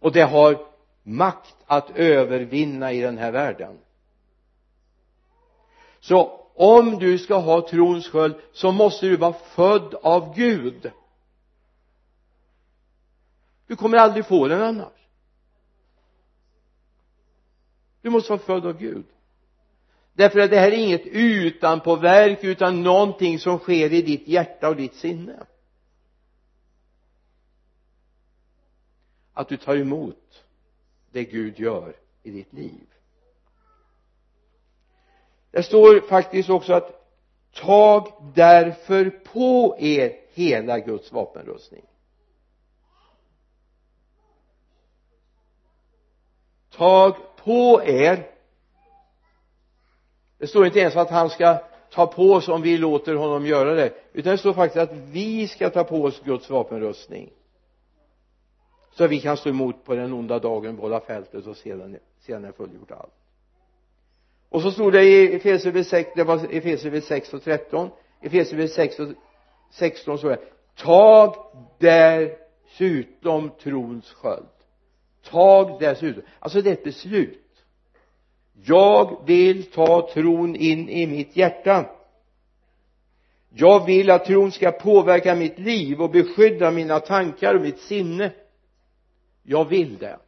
Och 0.00 0.12
det 0.12 0.22
har 0.22 0.66
makt 1.02 1.56
att 1.66 1.90
övervinna 1.90 2.92
i 2.92 3.00
den 3.00 3.18
här 3.18 3.32
världen. 3.32 3.78
Så 6.00 6.40
om 6.54 6.98
du 6.98 7.18
ska 7.18 7.36
ha 7.36 7.68
trons 7.68 8.08
sköld 8.08 8.34
så 8.52 8.72
måste 8.72 9.06
du 9.06 9.16
vara 9.16 9.32
född 9.32 9.94
av 9.94 10.34
Gud. 10.34 10.92
Du 13.66 13.76
kommer 13.76 13.98
aldrig 13.98 14.26
få 14.26 14.48
den 14.48 14.62
annars 14.62 14.99
du 18.02 18.10
måste 18.10 18.32
vara 18.32 18.40
född 18.40 18.66
av 18.66 18.78
Gud. 18.78 19.04
Därför 20.12 20.40
att 20.40 20.50
det 20.50 20.58
här 20.58 20.72
är 20.72 20.76
inget 20.76 21.06
utanpåverk 21.06 22.44
utan 22.44 22.82
någonting 22.82 23.38
som 23.38 23.58
sker 23.58 23.92
i 23.92 24.02
ditt 24.02 24.28
hjärta 24.28 24.68
och 24.68 24.76
ditt 24.76 24.94
sinne. 24.94 25.46
Att 29.32 29.48
du 29.48 29.56
tar 29.56 29.76
emot 29.76 30.44
det 31.10 31.24
Gud 31.24 31.58
gör 31.58 31.96
i 32.22 32.30
ditt 32.30 32.52
liv. 32.52 32.86
Det 35.50 35.62
står 35.62 36.00
faktiskt 36.00 36.50
också 36.50 36.72
att 36.72 37.00
tag 37.54 38.32
därför 38.34 39.10
på 39.10 39.76
er 39.78 40.20
hela 40.32 40.78
Guds 40.78 41.12
vapenrustning. 41.12 41.82
Tag 46.70 47.16
på 47.44 47.82
er. 47.84 48.26
Det 50.38 50.46
står 50.46 50.66
inte 50.66 50.80
ens 50.80 50.96
att 50.96 51.10
han 51.10 51.30
ska 51.30 51.58
ta 51.90 52.06
på 52.06 52.32
oss 52.32 52.48
om 52.48 52.62
vi 52.62 52.78
låter 52.78 53.14
honom 53.14 53.46
göra 53.46 53.74
det 53.74 53.92
utan 54.12 54.32
det 54.32 54.38
står 54.38 54.52
faktiskt 54.52 54.82
att 54.82 54.92
vi 54.92 55.48
ska 55.48 55.70
ta 55.70 55.84
på 55.84 56.02
oss 56.02 56.20
Guds 56.24 56.50
vapenrustning. 56.50 57.30
Så 58.92 59.04
att 59.04 59.10
vi 59.10 59.20
kan 59.20 59.36
stå 59.36 59.48
emot 59.48 59.84
på 59.84 59.94
den 59.94 60.12
onda 60.12 60.38
dagen 60.38 60.76
behålla 60.76 61.00
fältet 61.00 61.46
och 61.46 61.56
sedan, 61.56 61.96
sedan 62.20 62.44
är 62.44 62.52
fullgjort 62.52 62.90
allt. 62.90 63.14
Och 64.48 64.62
så 64.62 64.70
stod 64.70 64.92
det 64.92 65.04
i 65.04 65.34
Efesierbrevet 65.34 65.86
6 65.86 66.10
det 66.16 66.24
var 66.24 66.36
Efesierbrevet 66.36 67.04
6 67.04 67.34
och 67.34 67.42
13 67.42 67.90
Efesierbrevet 68.20 68.72
6 68.72 68.98
och 68.98 69.08
16 69.70 70.18
så 70.18 70.28
är 70.28 70.36
det 70.36 70.42
tag 70.76 71.34
dessutom 71.78 73.50
trons 73.50 74.12
sköld 74.12 74.46
tag 75.22 75.80
dessutom. 75.80 76.22
Alltså 76.38 76.62
det 76.62 76.70
är 76.70 76.72
ett 76.72 76.84
beslut. 76.84 77.64
Jag 78.64 79.26
vill 79.26 79.70
ta 79.70 80.10
tron 80.14 80.56
in 80.56 80.88
i 80.88 81.06
mitt 81.06 81.36
hjärta. 81.36 81.90
Jag 83.48 83.86
vill 83.86 84.10
att 84.10 84.24
tron 84.24 84.52
ska 84.52 84.70
påverka 84.70 85.34
mitt 85.34 85.58
liv 85.58 86.00
och 86.00 86.10
beskydda 86.10 86.70
mina 86.70 87.00
tankar 87.00 87.54
och 87.54 87.62
mitt 87.62 87.80
sinne. 87.80 88.32
Jag 89.42 89.64
vill 89.64 89.98
det. 89.98 90.18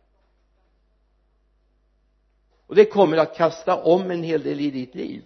Och 2.67 2.75
det 2.75 2.85
kommer 2.85 3.17
att 3.17 3.37
kasta 3.37 3.83
om 3.83 4.11
en 4.11 4.23
hel 4.23 4.43
del 4.43 4.61
i 4.61 4.71
ditt 4.71 4.95
liv. 4.95 5.23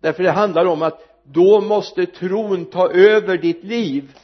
Därför 0.00 0.22
det 0.22 0.30
handlar 0.30 0.64
om 0.64 0.82
att 0.82 1.12
då 1.24 1.60
måste 1.60 2.06
tron 2.06 2.64
ta 2.64 2.90
över 2.90 3.38
ditt 3.38 3.64
liv. 3.64 4.16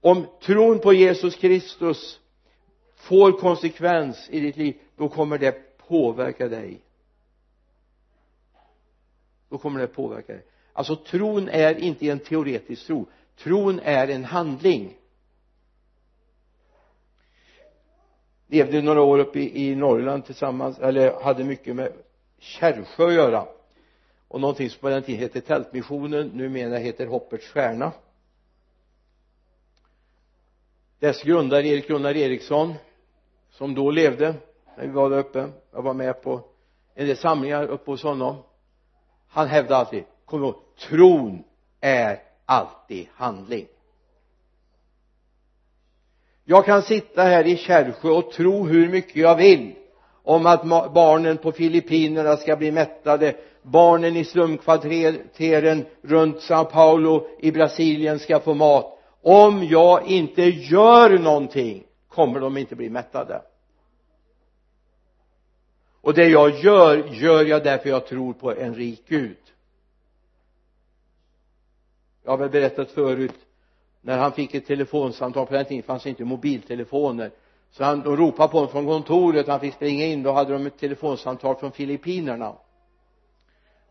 Om 0.00 0.26
tron 0.42 0.78
på 0.78 0.92
Jesus 0.92 1.36
Kristus 1.36 2.20
får 2.94 3.32
konsekvens 3.32 4.28
i 4.30 4.40
ditt 4.40 4.56
liv 4.56 4.76
då 4.96 5.08
kommer 5.08 5.38
det 5.38 5.78
påverka 5.78 6.48
dig. 6.48 6.80
Då 9.48 9.58
kommer 9.58 9.80
det 9.80 9.86
påverka 9.86 10.32
dig. 10.32 10.42
Alltså 10.72 10.96
tron 10.96 11.48
är 11.48 11.78
inte 11.78 12.06
en 12.06 12.18
teoretisk 12.18 12.86
tro. 12.86 13.06
Tron 13.38 13.80
är 13.80 14.08
en 14.08 14.24
handling. 14.24 14.96
Levde 18.46 18.82
några 18.82 19.02
år 19.02 19.18
uppe 19.18 19.38
i, 19.40 19.70
i 19.70 19.74
Norrland 19.74 20.24
tillsammans 20.24 20.78
eller 20.78 21.20
hade 21.20 21.44
mycket 21.44 21.76
med 21.76 21.92
Kärrsjö 22.38 23.06
att 23.06 23.14
göra. 23.14 23.46
Och 24.28 24.40
någonting 24.40 24.70
som 24.70 24.80
på 24.80 24.88
den 24.88 25.02
tiden 25.02 25.20
hette 25.20 25.40
Tältmissionen 25.40 26.26
numera 26.26 26.76
heter 26.76 27.06
Hoppets 27.06 27.46
stjärna 27.46 27.92
dess 31.00 31.22
grundare 31.22 31.66
Erik 31.66 31.88
Gunnar 31.88 32.16
Eriksson 32.16 32.74
som 33.50 33.74
då 33.74 33.90
levde 33.90 34.34
när 34.76 34.86
vi 34.86 34.92
var 34.92 35.10
där 35.10 35.18
uppe 35.18 35.48
jag 35.72 35.82
var 35.82 35.94
med 35.94 36.22
på 36.22 36.40
en 36.94 37.06
del 37.06 37.16
samlingar 37.16 37.66
uppe 37.66 37.90
hos 37.90 38.02
honom. 38.02 38.36
Han 39.28 39.48
hävdade 39.48 39.76
alltid 39.76 40.04
kom 40.24 40.42
ihåg 40.42 40.54
tron 40.88 41.44
är 41.80 42.22
alltid 42.46 43.06
handling. 43.14 43.66
Jag 46.44 46.64
kan 46.64 46.82
sitta 46.82 47.22
här 47.22 47.46
i 47.46 47.56
Kärrsjö 47.56 48.10
och 48.10 48.30
tro 48.30 48.66
hur 48.66 48.88
mycket 48.88 49.16
jag 49.16 49.36
vill 49.36 49.74
om 50.22 50.46
att 50.46 50.64
barnen 50.94 51.36
på 51.36 51.52
Filippinerna 51.52 52.36
ska 52.36 52.56
bli 52.56 52.72
mättade 52.72 53.36
barnen 53.62 54.16
i 54.16 54.24
slumkvarteren 54.24 55.84
runt 56.02 56.40
Sao 56.40 56.64
Paulo 56.64 57.26
i 57.38 57.52
Brasilien 57.52 58.18
ska 58.18 58.40
få 58.40 58.54
mat 58.54 58.99
om 59.22 59.64
jag 59.64 60.06
inte 60.06 60.42
gör 60.42 61.18
någonting 61.18 61.84
kommer 62.08 62.40
de 62.40 62.56
inte 62.56 62.76
bli 62.76 62.90
mättade. 62.90 63.42
Och 66.00 66.14
det 66.14 66.28
jag 66.28 66.50
gör 66.58 66.96
gör 66.96 67.44
jag 67.44 67.64
därför 67.64 67.88
jag 67.88 68.06
tror 68.06 68.32
på 68.32 68.54
en 68.54 68.74
rik 68.74 69.02
Gud. 69.08 69.36
Jag 72.22 72.30
har 72.30 72.38
väl 72.38 72.50
berättat 72.50 72.90
förut 72.90 73.34
när 74.00 74.18
han 74.18 74.32
fick 74.32 74.54
ett 74.54 74.66
telefonsamtal 74.66 75.46
på 75.46 75.54
den 75.54 75.64
tiden 75.64 75.82
fanns 75.82 76.06
inte 76.06 76.24
mobiltelefoner. 76.24 77.30
Så 77.70 77.84
han, 77.84 78.00
de 78.00 78.16
ropade 78.16 78.48
på 78.48 78.56
honom 78.56 78.72
från 78.72 78.86
kontoret 78.86 79.48
han 79.48 79.60
fick 79.60 79.74
springa 79.74 80.04
in 80.04 80.22
då 80.22 80.32
hade 80.32 80.52
de 80.52 80.66
ett 80.66 80.78
telefonsamtal 80.78 81.56
från 81.56 81.72
Filippinerna. 81.72 82.54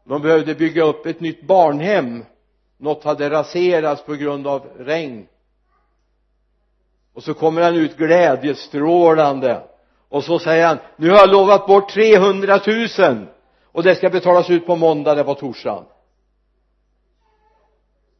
De 0.03 0.21
behövde 0.21 0.55
bygga 0.55 0.83
upp 0.83 1.05
ett 1.05 1.19
nytt 1.19 1.41
barnhem 1.41 2.25
något 2.79 3.03
hade 3.03 3.29
raserats 3.29 4.03
på 4.03 4.13
grund 4.13 4.47
av 4.47 4.67
regn. 4.77 5.27
Och 7.13 7.23
så 7.23 7.33
kommer 7.33 7.61
han 7.61 7.75
ut 7.75 7.97
glädjestrålande. 7.97 9.63
Och 10.09 10.23
så 10.23 10.39
säger 10.39 10.67
han 10.67 10.77
nu 10.95 11.09
har 11.09 11.17
jag 11.17 11.29
lovat 11.29 11.67
bort 11.67 11.89
300 11.89 12.59
000 12.99 13.27
och 13.71 13.83
det 13.83 13.95
ska 13.95 14.09
betalas 14.09 14.49
ut 14.49 14.65
på 14.65 14.75
måndag 14.75 15.15
det 15.15 15.23
var 15.23 15.35
torsdag 15.35 15.85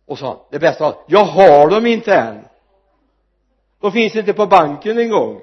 och 0.09 0.19
sa 0.19 0.47
det 0.49 0.59
bästa 0.59 0.83
var 0.83 0.95
jag 1.07 1.25
har 1.25 1.69
dem 1.69 1.85
inte 1.85 2.15
än? 2.15 2.45
De 3.79 3.91
finns 3.91 4.15
inte 4.15 4.33
på 4.33 4.45
banken 4.45 4.97
en 4.97 5.09
gång. 5.09 5.41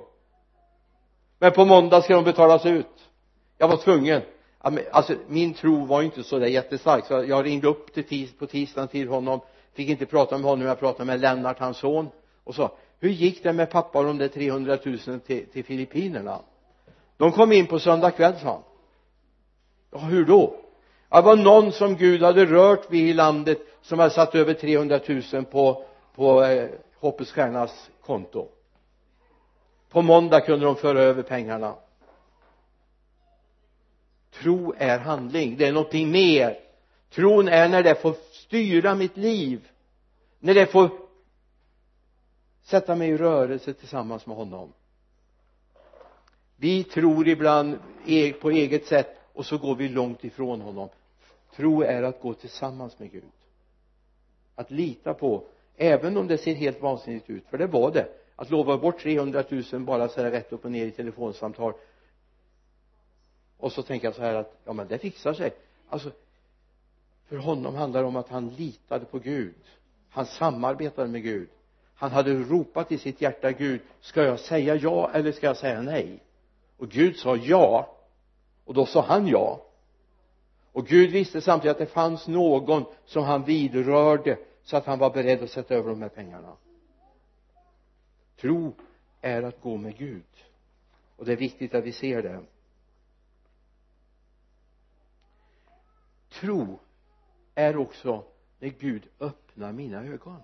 Men 1.38 1.52
på 1.52 1.64
måndag 1.64 2.02
ska 2.02 2.14
de 2.14 2.24
betalas 2.24 2.66
ut. 2.66 3.08
Jag 3.58 3.68
var 3.68 3.76
tvungen 3.76 4.22
alltså 4.90 5.14
min 5.28 5.54
tro 5.54 5.84
var 5.84 6.02
inte 6.02 6.22
så 6.22 6.38
där 6.38 6.46
jättestark 6.46 7.07
så 7.07 7.24
jag 7.28 7.44
ringde 7.44 7.68
upp 7.68 7.94
till 7.94 8.04
tis, 8.04 8.38
på 8.38 8.46
tisdagen 8.46 8.88
till 8.88 9.09
honom 9.09 9.40
fick 9.72 9.88
inte 9.88 10.07
prata 10.07 10.38
med 10.38 10.50
honom 10.50 10.66
jag 10.66 10.80
pratade 10.80 11.04
med 11.04 11.20
Lennart 11.20 11.59
hans 11.59 11.76
son 11.76 12.09
och 12.44 12.54
sa 12.54 12.76
hur 12.98 13.11
gick 13.11 13.42
det 13.42 13.52
med 13.52 13.70
pappa 13.70 13.98
och 13.98 14.04
de 14.04 14.18
där 14.18 14.28
300 14.28 14.78
000 14.84 15.20
till, 15.20 15.46
till 15.46 15.64
Filippinerna? 15.64 16.40
De 17.16 17.32
kom 17.32 17.52
in 17.52 17.66
på 17.66 17.78
söndag 17.78 18.11
kväll 18.11 18.34
sa 18.42 18.50
han. 18.50 18.62
Ja 19.90 19.98
hur 19.98 20.24
då? 20.24 20.57
Det 21.09 21.20
var 21.20 21.36
någon 21.36 21.72
som 21.72 21.96
Gud 21.96 22.22
hade 22.22 22.46
rört 22.46 22.90
vid 22.90 23.09
i 23.09 23.12
landet 23.12 23.59
som 23.82 23.98
hade 23.98 24.11
satt 24.11 24.34
över 24.34 24.54
300 24.54 25.00
000 25.32 25.44
på 25.44 25.84
på 26.16 26.44
eh, 26.44 26.68
Hoppets 27.00 27.32
stjärnas 27.32 27.90
konto. 28.00 28.48
På 29.90 30.02
måndag 30.02 30.40
kunde 30.40 30.66
de 30.66 30.76
föra 30.76 31.02
över 31.02 31.22
pengarna 31.22 31.74
tro 34.43 34.74
är 34.78 34.99
handling. 34.99 35.57
Det 35.57 35.66
är 35.66 35.72
någonting 35.72 36.11
mer. 36.11 36.59
Tron 37.11 37.49
är 37.49 37.68
när 37.68 37.82
det 37.82 37.95
får 37.95 38.14
styra 38.32 38.95
mitt 38.95 39.16
liv. 39.16 39.68
När 40.39 40.55
det 40.55 40.66
får 40.66 40.91
sätta 42.62 42.97
mig 42.97 43.11
i 43.11 43.16
rörelse 43.16 43.72
tillsammans 43.72 44.26
med 44.26 44.37
honom. 44.37 44.72
Vi 46.57 46.84
tror 46.84 47.28
ibland 47.28 47.78
e- 48.07 48.32
på 48.32 48.51
eget 48.51 48.87
sätt 48.87 49.16
och 49.32 49.47
så 49.47 49.59
går 49.59 49.74
vi 49.74 49.89
långt 49.89 50.24
ifrån 50.24 50.61
honom. 50.61 50.89
Tro 51.57 51.82
är 51.82 52.03
att 52.03 52.20
gå 52.20 52.34
tillsammans 52.34 52.99
med 52.99 53.12
Gud. 53.12 53.24
Att 54.55 54.70
lita 54.70 55.14
på 55.14 55.45
även 55.76 56.16
om 56.16 56.26
det 56.26 56.39
ser 56.39 56.55
helt 56.55 56.82
vansinnigt 56.82 57.30
ut 57.30 57.47
för 57.51 57.59
det 57.59 57.66
var 57.66 57.91
det 57.91 58.09
att 58.37 58.51
lova 58.51 58.78
bort 58.78 59.01
300 59.01 59.45
000 59.72 59.80
bara 59.80 60.09
så 60.09 60.22
här 60.22 60.30
rätt 60.30 60.53
upp 60.53 60.64
och 60.64 60.70
ner 60.70 60.87
i 60.87 60.91
telefonsamtal 60.91 61.72
och 63.59 63.72
så 63.72 63.82
tänker 63.82 64.07
jag 64.07 64.14
så 64.14 64.22
här 64.22 64.34
att 64.34 64.61
ja 64.64 64.72
men 64.72 64.88
det 64.88 64.98
fixar 64.98 65.32
sig. 65.32 65.54
Alltså 65.88 66.11
för 67.28 67.36
honom 67.36 67.74
handlar 67.74 68.00
det 68.00 68.09
om 68.09 68.16
att 68.16 68.28
han 68.28 68.48
litade 68.48 69.04
på 69.04 69.18
Gud. 69.18 69.54
Han 70.11 70.26
samarbetade 70.26 71.09
med 71.09 71.22
Gud. 71.22 71.48
Han 71.94 72.11
hade 72.11 72.34
ropat 72.34 72.92
i 72.92 72.98
sitt 72.98 73.20
hjärta 73.20 73.52
Gud 73.52 73.80
ska 74.00 74.22
jag 74.22 74.40
säga 74.40 74.74
ja 74.74 75.11
eller 75.12 75.32
ska 75.32 75.46
jag 75.46 75.57
säga 75.57 75.82
nej? 75.82 76.22
Och 76.76 76.88
Gud 76.88 77.16
sa 77.16 77.36
ja. 77.36 77.96
Och 78.64 78.74
då 78.74 78.86
sa 78.86 79.00
han 79.00 79.26
ja. 79.26 79.62
Och 80.72 80.86
Gud 80.86 81.11
visste 81.11 81.40
samtidigt 81.40 81.70
att 81.70 81.78
det 81.78 81.86
fanns 81.86 82.28
någon 82.28 82.84
som 83.04 83.24
han 83.24 83.44
vidrörde 83.44 84.38
så 84.62 84.76
att 84.76 84.86
han 84.86 84.98
var 84.98 85.11
beredd 85.11 85.42
att 85.42 85.50
sätta 85.50 85.74
över 85.74 85.90
de 85.90 86.02
här 86.02 86.09
pengarna. 86.09 86.57
Tro 88.40 88.72
är 89.20 89.42
att 89.42 89.61
gå 89.61 89.76
med 89.76 89.96
Gud. 89.98 90.22
Och 91.16 91.24
det 91.24 91.32
är 91.32 91.36
viktigt 91.36 91.74
att 91.74 91.84
vi 91.84 91.92
ser 91.92 92.22
det. 92.22 92.40
Tro 96.41 96.78
är 97.55 97.76
också 97.76 98.24
när 98.59 98.68
Gud 98.68 99.09
öppnar 99.20 99.72
mina 99.72 100.05
ögon. 100.05 100.41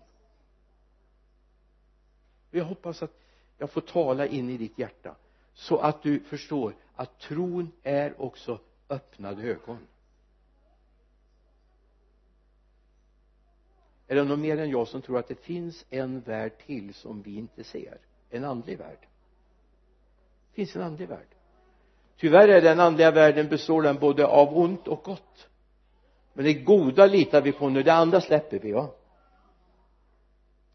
Jag 2.50 2.64
hoppas 2.64 3.02
att 3.02 3.20
jag 3.58 3.70
får 3.70 3.80
tala 3.80 4.26
in 4.26 4.50
i 4.50 4.56
ditt 4.56 4.78
hjärta 4.78 5.14
så 5.54 5.78
att 5.78 6.02
du 6.02 6.20
förstår 6.20 6.74
att 6.94 7.18
tron 7.18 7.72
är 7.82 8.20
också 8.22 8.58
öppnade 8.88 9.42
ögon. 9.42 9.78
Är 14.06 14.16
det 14.16 14.24
någon 14.24 14.40
mer 14.40 14.58
än 14.58 14.70
jag 14.70 14.88
som 14.88 15.02
tror 15.02 15.18
att 15.18 15.28
det 15.28 15.40
finns 15.40 15.86
en 15.90 16.20
värld 16.20 16.52
till 16.66 16.94
som 16.94 17.22
vi 17.22 17.36
inte 17.36 17.64
ser? 17.64 17.98
En 18.30 18.44
andlig 18.44 18.78
värld? 18.78 18.98
Det 20.50 20.54
finns 20.54 20.76
en 20.76 20.82
andlig 20.82 21.08
värld? 21.08 21.26
Tyvärr 22.16 22.48
är 22.48 22.62
den 22.62 22.80
andliga 22.80 23.10
världen 23.10 23.48
består 23.48 23.82
den 23.82 23.98
både 23.98 24.26
av 24.26 24.58
ont 24.58 24.88
och 24.88 25.02
gott 25.02 25.48
men 26.32 26.44
det 26.44 26.54
goda 26.54 27.06
litar 27.06 27.40
vi 27.40 27.52
på 27.52 27.68
nu 27.68 27.82
det 27.82 27.92
andra 27.92 28.20
släpper 28.20 28.58
vi 28.58 28.72
va? 28.72 28.90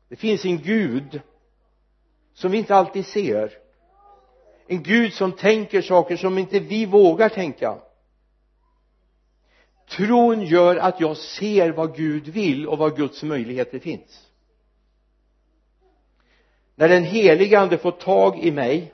Det 0.10 0.16
finns 0.16 0.46
en 0.46 0.58
gud 0.58 1.22
som 2.34 2.52
vi 2.52 2.58
inte 2.58 2.76
alltid 2.76 3.06
ser. 3.06 3.54
En 4.68 4.84
gud 4.84 5.14
som 5.14 5.32
tänker 5.32 5.82
saker 5.82 6.18
som 6.18 6.38
inte 6.38 6.60
vi 6.60 6.86
vågar 6.86 7.30
tänka. 7.30 7.78
Tron 9.90 10.42
gör 10.42 10.76
att 10.76 11.00
jag 11.00 11.18
ser 11.18 11.72
vad 11.72 11.96
Gud 11.96 12.28
vill 12.28 12.68
och 12.68 12.78
var 12.78 12.90
Guds 12.90 13.24
möjligheter 13.24 13.80
finns. 13.80 14.28
När 16.76 16.90
den 16.90 17.04
helige 17.04 17.60
ande 17.60 17.78
får 17.78 17.92
tag 17.92 18.40
i 18.40 18.52
mig 18.52 18.94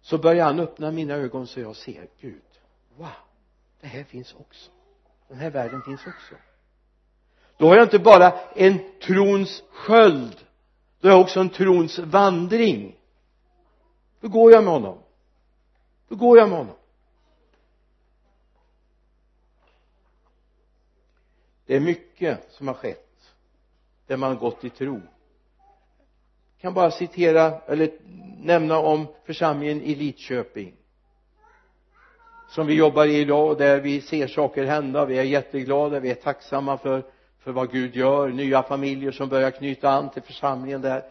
så 0.00 0.18
börjar 0.18 0.44
han 0.44 0.60
öppna 0.60 0.90
mina 0.90 1.14
ögon 1.14 1.46
så 1.46 1.60
jag 1.60 1.76
ser 1.76 2.08
Gud. 2.20 2.42
Wow 2.96 3.08
det 3.84 3.88
här 3.88 4.04
finns 4.04 4.34
också 4.34 4.70
den 5.34 5.42
här 5.42 5.50
världen 5.50 5.82
finns 5.82 6.00
också. 6.06 6.34
Då 7.56 7.68
har 7.68 7.76
jag 7.76 7.86
inte 7.86 7.98
bara 7.98 8.32
en 8.54 8.78
trons 9.00 9.62
sköld 9.72 10.36
då 11.00 11.08
har 11.08 11.16
jag 11.16 11.22
också 11.22 11.40
en 11.40 11.50
trons 11.50 11.98
vandring. 11.98 12.96
Då 14.20 14.28
går 14.28 14.52
jag 14.52 14.64
med 14.64 14.72
honom. 14.72 14.98
Då 16.08 16.16
går 16.16 16.38
jag 16.38 16.48
med 16.48 16.58
honom. 16.58 16.74
Det 21.66 21.76
är 21.76 21.80
mycket 21.80 22.52
som 22.52 22.68
har 22.68 22.74
skett 22.74 23.34
där 24.06 24.16
man 24.16 24.30
har 24.30 24.36
gått 24.36 24.64
i 24.64 24.70
tro. 24.70 24.94
Jag 24.94 26.60
kan 26.60 26.74
bara 26.74 26.90
citera 26.90 27.60
eller 27.60 27.90
nämna 28.38 28.78
om 28.78 29.06
församlingen 29.24 29.82
i 29.82 29.94
Lidköping 29.94 30.74
som 32.48 32.66
vi 32.66 32.74
jobbar 32.74 33.06
i 33.06 33.18
idag 33.18 33.50
och 33.50 33.56
där 33.56 33.80
vi 33.80 34.00
ser 34.00 34.26
saker 34.26 34.64
hända. 34.64 35.04
Vi 35.04 35.18
är 35.18 35.22
jätteglada 35.22 36.00
vi 36.00 36.10
är 36.10 36.14
tacksamma 36.14 36.78
för 36.78 37.02
för 37.44 37.52
vad 37.52 37.72
Gud 37.72 37.96
gör. 37.96 38.28
Nya 38.28 38.62
familjer 38.62 39.10
som 39.12 39.28
börjar 39.28 39.50
knyta 39.50 39.90
an 39.90 40.10
till 40.10 40.22
församlingen 40.22 40.80
där 40.80 41.02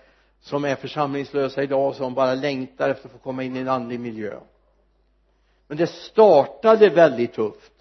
som 0.42 0.66
är 0.66 0.76
församlingslösa 0.76 1.64
idag 1.64 1.96
som 1.96 2.14
bara 2.14 2.34
längtar 2.34 2.90
efter 2.90 3.06
att 3.06 3.12
få 3.12 3.18
komma 3.18 3.44
in 3.44 3.56
i 3.56 3.60
en 3.60 3.68
andlig 3.68 4.00
miljö. 4.00 4.40
Men 5.68 5.78
det 5.78 5.88
startade 5.88 6.90
väldigt 6.90 7.34
tufft. 7.34 7.74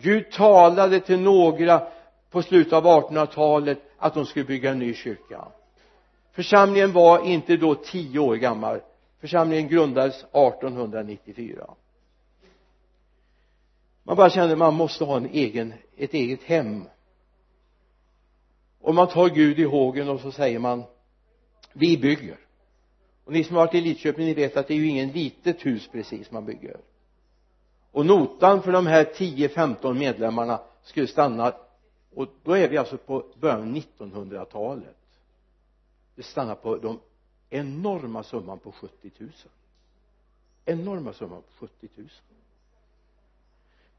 Gud 0.00 0.30
talade 0.30 1.00
till 1.00 1.20
några 1.20 1.86
på 2.30 2.42
slutet 2.42 2.72
av 2.72 2.84
1800-talet 2.84 3.78
att 3.98 4.14
de 4.14 4.26
skulle 4.26 4.44
bygga 4.44 4.70
en 4.70 4.78
ny 4.78 4.94
kyrka. 4.94 5.44
Församlingen 6.32 6.92
var 6.92 7.26
inte 7.26 7.56
då 7.56 7.74
tio 7.74 8.18
år 8.18 8.36
gammal. 8.36 8.80
Församlingen 9.20 9.68
grundades 9.68 10.14
1894 10.14 11.66
man 14.02 14.16
bara 14.16 14.30
kände 14.30 14.52
att 14.52 14.58
man 14.58 14.74
måste 14.74 15.04
ha 15.04 15.16
en 15.16 15.26
egen, 15.26 15.74
ett 15.96 16.14
eget 16.14 16.42
hem. 16.42 16.84
Och 18.80 18.94
man 18.94 19.08
tar 19.08 19.28
Gud 19.28 19.58
i 19.58 19.64
hågen 19.64 20.08
och 20.08 20.20
så 20.20 20.32
säger 20.32 20.58
man 20.58 20.82
vi 21.72 21.98
bygger. 21.98 22.38
Och 23.24 23.32
ni 23.32 23.44
som 23.44 23.56
har 23.56 23.66
varit 23.66 23.74
i 23.74 23.80
Lidköping 23.80 24.24
ni 24.24 24.34
vet 24.34 24.56
att 24.56 24.68
det 24.68 24.74
är 24.74 24.78
ju 24.78 24.86
ingen 24.86 25.12
litet 25.12 25.66
hus 25.66 25.88
precis 25.92 26.30
man 26.30 26.44
bygger. 26.44 26.80
Och 27.92 28.06
notan 28.06 28.62
för 28.62 28.72
de 28.72 28.86
här 28.86 29.04
10-15 29.04 29.94
medlemmarna 29.94 30.60
skulle 30.82 31.06
stanna 31.06 31.54
och 32.14 32.28
då 32.42 32.52
är 32.52 32.68
vi 32.68 32.76
alltså 32.76 32.96
på 32.96 33.24
början 33.40 33.60
av 33.60 33.82
1900-talet 33.98 34.96
det 36.14 36.22
stannar 36.22 36.54
på 36.54 36.76
de 36.76 37.00
enorma 37.50 38.22
summan 38.22 38.58
på 38.58 38.72
70 38.72 39.10
000 39.18 39.30
enorma 40.64 41.12
summan 41.12 41.42
på 41.42 41.66
70 41.66 41.88
000 41.96 42.08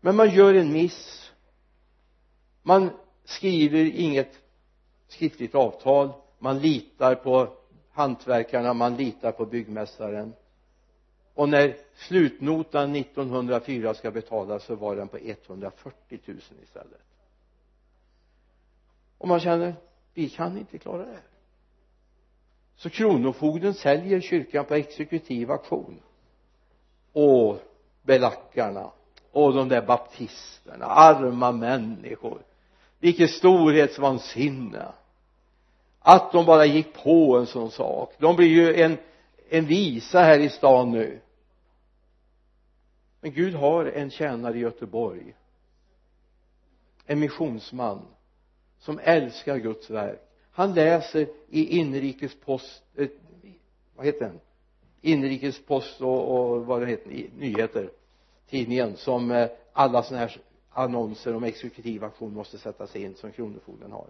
men 0.01 0.15
man 0.15 0.29
gör 0.29 0.53
en 0.53 0.73
miss. 0.73 1.31
Man 2.61 2.89
skriver 3.23 3.85
inget 3.85 4.39
skriftligt 5.07 5.55
avtal. 5.55 6.11
Man 6.39 6.59
litar 6.59 7.15
på 7.15 7.47
hantverkarna 7.91 8.73
man 8.73 8.95
litar 8.95 9.31
på 9.31 9.45
byggmästaren. 9.45 10.33
Och 11.33 11.49
när 11.49 11.77
slutnotan 11.95 12.95
1904 12.95 13.93
ska 13.93 14.11
betalas 14.11 14.63
så 14.63 14.75
var 14.75 14.95
den 14.95 15.07
på 15.07 15.17
140 15.17 16.19
000 16.25 16.37
istället. 16.63 17.01
Och 19.17 19.27
man 19.27 19.39
känner 19.39 19.75
vi 20.13 20.29
kan 20.29 20.57
inte 20.57 20.77
klara 20.77 21.05
det 21.05 21.11
här. 21.11 21.23
Så 22.75 22.89
kronofogden 22.89 23.73
säljer 23.73 24.21
kyrkan 24.21 24.65
på 24.65 24.75
exekutiv 24.75 25.51
auktion. 25.51 25.99
Och 27.13 27.57
belackarna 28.01 28.91
och 29.31 29.53
de 29.53 29.69
där 29.69 29.81
baptisterna 29.81 30.85
arma 30.85 31.51
människor. 31.51 32.41
Vilket 32.99 33.29
storhetsvansinne. 33.29 34.85
Att 35.99 36.31
de 36.31 36.45
bara 36.45 36.65
gick 36.65 36.93
på 36.93 37.37
en 37.37 37.45
sån 37.45 37.71
sak. 37.71 38.13
De 38.17 38.35
blir 38.35 38.47
ju 38.47 38.81
en 38.81 38.97
en 39.53 39.65
visa 39.65 40.19
här 40.19 40.39
i 40.39 40.49
stan 40.49 40.91
nu. 40.91 41.19
Men 43.21 43.31
Gud 43.31 43.53
har 43.53 43.85
en 43.85 44.11
tjänare 44.11 44.57
i 44.57 44.61
Göteborg. 44.61 45.35
En 47.05 47.19
missionsman 47.19 48.07
som 48.79 48.99
älskar 49.03 49.57
Guds 49.57 49.89
verk. 49.89 50.19
Han 50.51 50.73
läser 50.73 51.27
i 51.49 51.77
inrikespost 51.79 52.83
eh, 52.95 53.07
vad 53.95 54.05
heter 54.05 54.19
den? 54.19 54.39
Inrikespost 55.01 56.01
och, 56.01 56.51
och 56.51 56.65
vad 56.65 56.81
det 56.81 56.87
heter 56.87 57.29
nyheter 57.37 57.89
tidningen 58.51 58.97
som 58.97 59.31
eh, 59.31 59.49
alla 59.73 60.03
sådana 60.03 60.25
här 60.25 60.41
annonser 60.69 61.35
om 61.35 61.43
exekutiv 61.43 62.03
aktion 62.03 62.33
måste 62.33 62.57
sättas 62.57 62.95
in 62.95 63.15
som 63.15 63.31
kronofogden 63.31 63.91
har. 63.91 64.07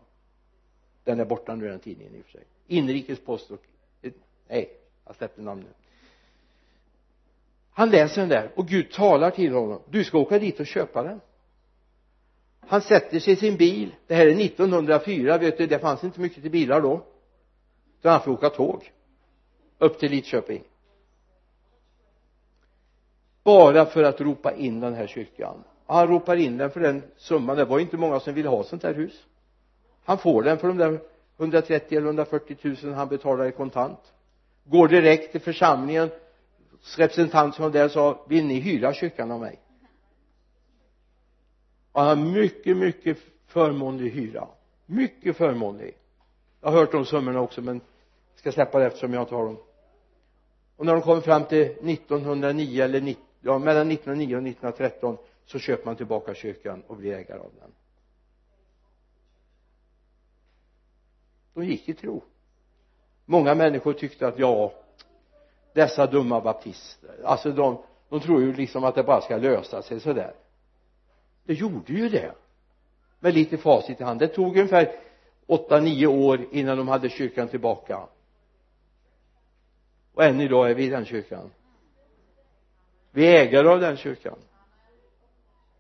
Den 1.04 1.20
är 1.20 1.26
borta 1.26 1.56
nu 1.56 1.68
den 1.68 1.80
tidningen 1.80 2.16
i 2.16 2.22
och 2.22 2.26
för 2.26 2.32
sig. 2.32 2.44
Inrikespost 2.68 3.52
och 3.52 3.62
eh, 4.02 4.12
nej 4.48 4.70
jag 5.06 5.16
släppte 5.16 5.42
namnet. 5.42 5.76
Han 7.72 7.90
läser 7.90 8.22
den 8.22 8.30
där 8.30 8.52
och 8.56 8.68
Gud 8.68 8.92
talar 8.92 9.32
till 9.32 9.54
honom. 9.54 9.82
Du 9.90 10.04
ska 10.04 10.18
åka 10.18 10.40
dit 10.40 10.60
och 10.60 10.68
köpa 10.68 11.04
den. 11.04 11.22
Han 12.60 12.82
sätter 12.82 13.20
sig 13.20 13.34
i 13.34 13.36
sin 13.36 13.58
bil. 13.58 13.96
Det 14.08 14.16
här 14.16 14.28
är 14.28 14.46
1904 14.46 15.38
vet 15.38 15.58
du. 15.58 15.68
Det 15.68 15.80
fanns 15.80 16.04
inte 16.04 16.20
mycket 16.20 16.42
till 16.42 16.52
bilar 16.52 16.82
då. 16.82 17.06
Så 18.02 18.10
han 18.10 18.22
får 18.22 18.32
åka 18.32 18.50
tåg 18.50 18.92
upp 19.78 20.00
till 20.00 20.12
Lidköping 20.12 20.64
bara 23.52 23.86
för 23.86 24.04
att 24.04 24.22
ropa 24.22 24.54
in 24.54 24.80
den 24.80 24.94
här 24.94 25.08
kyrkan. 25.08 25.64
Han 25.86 26.08
ropar 26.08 26.36
in 26.36 26.58
den 26.58 26.72
för 26.72 26.80
den 26.80 27.04
summan. 27.18 27.58
Det 27.58 27.66
var 27.66 27.80
inte 27.80 27.98
många 27.98 28.20
som 28.20 28.34
ville 28.34 28.50
ha 28.50 28.64
sånt 28.64 28.84
här 28.84 28.94
hus. 28.94 29.26
Han 30.04 30.18
får 30.18 30.44
den 30.44 30.58
för 30.58 30.68
de 30.68 30.78
där 30.78 31.00
130 31.38 31.98
eller 31.98 32.08
140 32.08 32.58
000 32.84 32.94
han 32.94 33.08
betalar 33.08 33.46
i 33.46 33.52
kontant. 33.52 34.00
Går 34.64 34.88
direkt 34.88 35.32
till 35.32 35.42
församlingen. 35.42 36.10
Representant 36.98 37.56
som 37.56 37.64
var 37.64 37.72
där 37.72 37.90
sa 37.90 38.26
vill 38.28 38.46
ni 38.46 38.60
hyra 38.60 38.94
kyrkan 38.94 39.32
av 39.32 39.40
mig? 39.40 39.60
Och 41.92 42.02
han 42.02 42.18
har 42.18 42.26
mycket 42.26 42.78
mycket 42.78 43.18
förmånlig 43.48 44.12
hyra. 44.12 44.48
Mycket 44.86 45.38
förmånlig. 45.38 45.94
Jag 46.62 46.72
har 46.72 46.80
hört 46.80 46.92
de 46.92 47.06
summorna 47.06 47.40
också 47.40 47.62
men 47.62 47.82
ska 48.36 48.52
släppa 48.52 48.80
det 48.80 48.86
eftersom 48.86 49.14
jag 49.14 49.24
inte 49.24 49.36
har 49.36 49.46
dem. 49.46 49.58
Och 50.78 50.86
när 50.86 50.94
de 50.94 51.02
kommer 51.02 51.22
fram 51.22 51.44
till 51.44 51.62
1909 51.62 52.84
eller 52.84 53.02
90, 53.02 53.24
ja 53.42 53.60
mellan 53.60 53.92
1909 53.92 54.36
och 54.36 54.48
1913 54.48 55.18
så 55.46 55.60
köper 55.60 55.86
man 55.86 55.96
tillbaka 55.96 56.34
kyrkan 56.34 56.84
och 56.88 56.98
blir 56.98 57.14
ägare 57.14 57.40
av 57.40 57.52
den. 57.60 57.72
De 61.54 61.64
gick 61.64 61.90
i 61.90 61.94
tro. 61.94 62.24
Många 63.26 63.56
människor 63.56 63.94
tyckte 63.94 64.28
att 64.28 64.40
ja 64.40 64.74
dessa 65.74 66.08
dumma 66.08 66.42
baptister 66.42 67.22
alltså 67.24 67.52
de, 67.52 67.84
de 68.10 68.20
tror 68.20 68.42
ju 68.42 68.54
liksom 68.54 68.84
att 68.84 68.96
det 68.96 69.04
bara 69.04 69.22
ska 69.22 69.38
lösa 69.38 69.82
sig 69.82 70.00
sådär. 70.00 70.34
Det 71.44 71.54
gjorde 71.54 71.94
ju 71.94 72.10
det. 72.10 72.32
Med 73.20 73.34
lite 73.34 73.58
facit 73.58 74.02
i 74.02 74.04
hand. 74.04 74.20
Det 74.20 74.28
tog 74.28 74.58
ungefär 74.58 74.96
åtta, 75.46 75.80
nio 75.80 76.08
år 76.08 76.48
innan 76.52 76.78
de 76.78 76.88
hade 76.88 77.10
kyrkan 77.10 77.48
tillbaka. 77.48 78.08
Och 80.14 80.24
än 80.24 80.42
idag 80.42 80.70
är 80.70 80.76
vi 80.76 80.86
i 80.86 80.90
den 80.90 81.06
kyrkan 81.06 81.52
vi 83.12 83.26
är 83.26 83.42
ägare 83.42 83.68
av 83.68 83.80
den 83.80 83.98
kyrkan. 83.98 84.38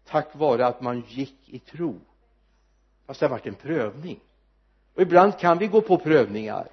Tack 0.05 0.35
vare 0.35 0.65
att 0.65 0.81
man 0.81 1.03
gick 1.07 1.49
i 1.49 1.59
tro. 1.59 1.99
Fast 3.05 3.19
det 3.19 3.25
har 3.25 3.31
varit 3.31 3.47
en 3.47 3.55
prövning. 3.55 4.19
Och 4.95 5.01
ibland 5.01 5.39
kan 5.39 5.57
vi 5.57 5.67
gå 5.67 5.81
på 5.81 5.97
prövningar. 5.97 6.67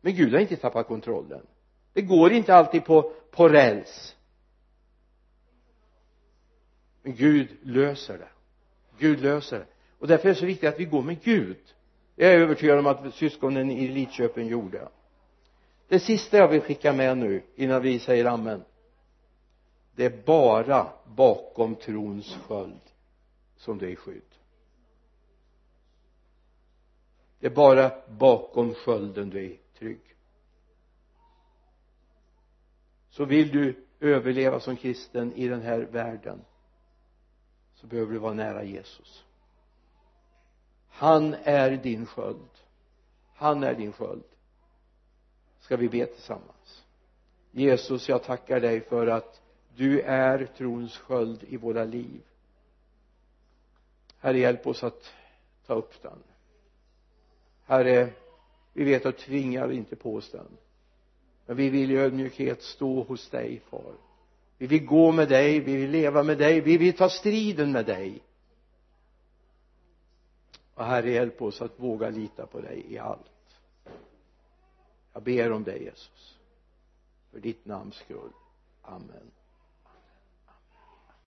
Men 0.00 0.14
Gud 0.14 0.32
har 0.32 0.40
inte 0.40 0.56
tappat 0.56 0.86
kontrollen. 0.86 1.46
Det 1.92 2.02
går 2.02 2.32
inte 2.32 2.54
alltid 2.54 2.84
på, 2.84 3.12
på 3.30 3.48
räls. 3.48 4.16
Men 7.02 7.14
Gud 7.14 7.48
löser 7.62 8.18
det. 8.18 8.28
Gud 8.98 9.20
löser 9.20 9.58
det. 9.58 9.66
Och 9.98 10.08
därför 10.08 10.28
är 10.28 10.34
det 10.34 10.40
så 10.40 10.46
viktigt 10.46 10.68
att 10.68 10.80
vi 10.80 10.84
går 10.84 11.02
med 11.02 11.22
Gud. 11.22 11.56
Jag 12.16 12.30
är 12.30 12.38
övertygad 12.38 12.78
om 12.78 12.86
att 12.86 13.14
syskonen 13.14 13.70
i 13.70 13.88
Lidköping 13.88 14.48
gjorde. 14.48 14.88
Det 15.88 16.00
sista 16.00 16.36
jag 16.36 16.48
vill 16.48 16.60
skicka 16.60 16.92
med 16.92 17.18
nu 17.18 17.42
innan 17.56 17.82
vi 17.82 17.98
säger 17.98 18.24
amen 18.24 18.64
det 20.00 20.06
är 20.06 20.22
bara 20.24 20.92
bakom 21.06 21.76
trons 21.76 22.34
sköld 22.34 22.80
som 23.56 23.78
du 23.78 23.86
är 23.86 23.90
i 23.90 23.96
skydd. 23.96 24.34
Det 27.38 27.46
är 27.46 27.50
bara 27.50 27.92
bakom 28.08 28.74
skölden 28.74 29.30
du 29.30 29.44
är 29.44 29.56
trygg. 29.78 30.16
Så 33.10 33.24
vill 33.24 33.48
du 33.50 33.86
överleva 34.00 34.60
som 34.60 34.76
kristen 34.76 35.32
i 35.32 35.48
den 35.48 35.62
här 35.62 35.80
världen 35.80 36.44
så 37.74 37.86
behöver 37.86 38.12
du 38.12 38.18
vara 38.18 38.34
nära 38.34 38.64
Jesus. 38.64 39.24
Han 40.88 41.34
är 41.34 41.70
din 41.70 42.06
sköld. 42.06 42.50
Han 43.34 43.64
är 43.64 43.74
din 43.74 43.92
sköld. 43.92 44.24
Ska 45.58 45.76
vi 45.76 45.88
be 45.88 46.06
tillsammans? 46.06 46.84
Jesus 47.50 48.08
jag 48.08 48.22
tackar 48.22 48.60
dig 48.60 48.80
för 48.80 49.06
att 49.06 49.40
du 49.76 50.00
är 50.00 50.46
trons 50.46 50.96
sköld 50.96 51.44
i 51.48 51.56
våra 51.56 51.84
liv. 51.84 52.20
Herre 54.18 54.38
hjälp 54.38 54.66
oss 54.66 54.84
att 54.84 55.14
ta 55.66 55.74
upp 55.74 56.02
den. 56.02 56.22
Herre 57.64 58.12
vi 58.72 58.84
vet 58.84 59.06
att 59.06 59.18
tvingar 59.18 59.72
inte 59.72 59.96
på 59.96 60.14
oss 60.14 60.30
den. 60.30 60.56
Men 61.46 61.56
vi 61.56 61.70
vill 61.70 61.90
i 61.90 61.96
ödmjukhet 61.96 62.62
stå 62.62 63.02
hos 63.02 63.30
dig 63.30 63.60
far. 63.60 63.94
Vi 64.58 64.66
vill 64.66 64.86
gå 64.86 65.12
med 65.12 65.28
dig, 65.28 65.60
vi 65.60 65.76
vill 65.76 65.90
leva 65.90 66.22
med 66.22 66.38
dig, 66.38 66.60
vi 66.60 66.76
vill 66.76 66.96
ta 66.96 67.08
striden 67.08 67.72
med 67.72 67.86
dig. 67.86 68.22
Och 70.74 70.84
herre 70.84 71.10
hjälp 71.10 71.42
oss 71.42 71.62
att 71.62 71.80
våga 71.80 72.10
lita 72.10 72.46
på 72.46 72.60
dig 72.60 72.84
i 72.88 72.98
allt. 72.98 73.60
Jag 75.12 75.22
ber 75.22 75.52
om 75.52 75.64
dig 75.64 75.84
Jesus. 75.84 76.38
För 77.30 77.40
ditt 77.40 77.64
namns 77.64 77.94
skull. 77.94 78.32
Amen. 78.82 79.30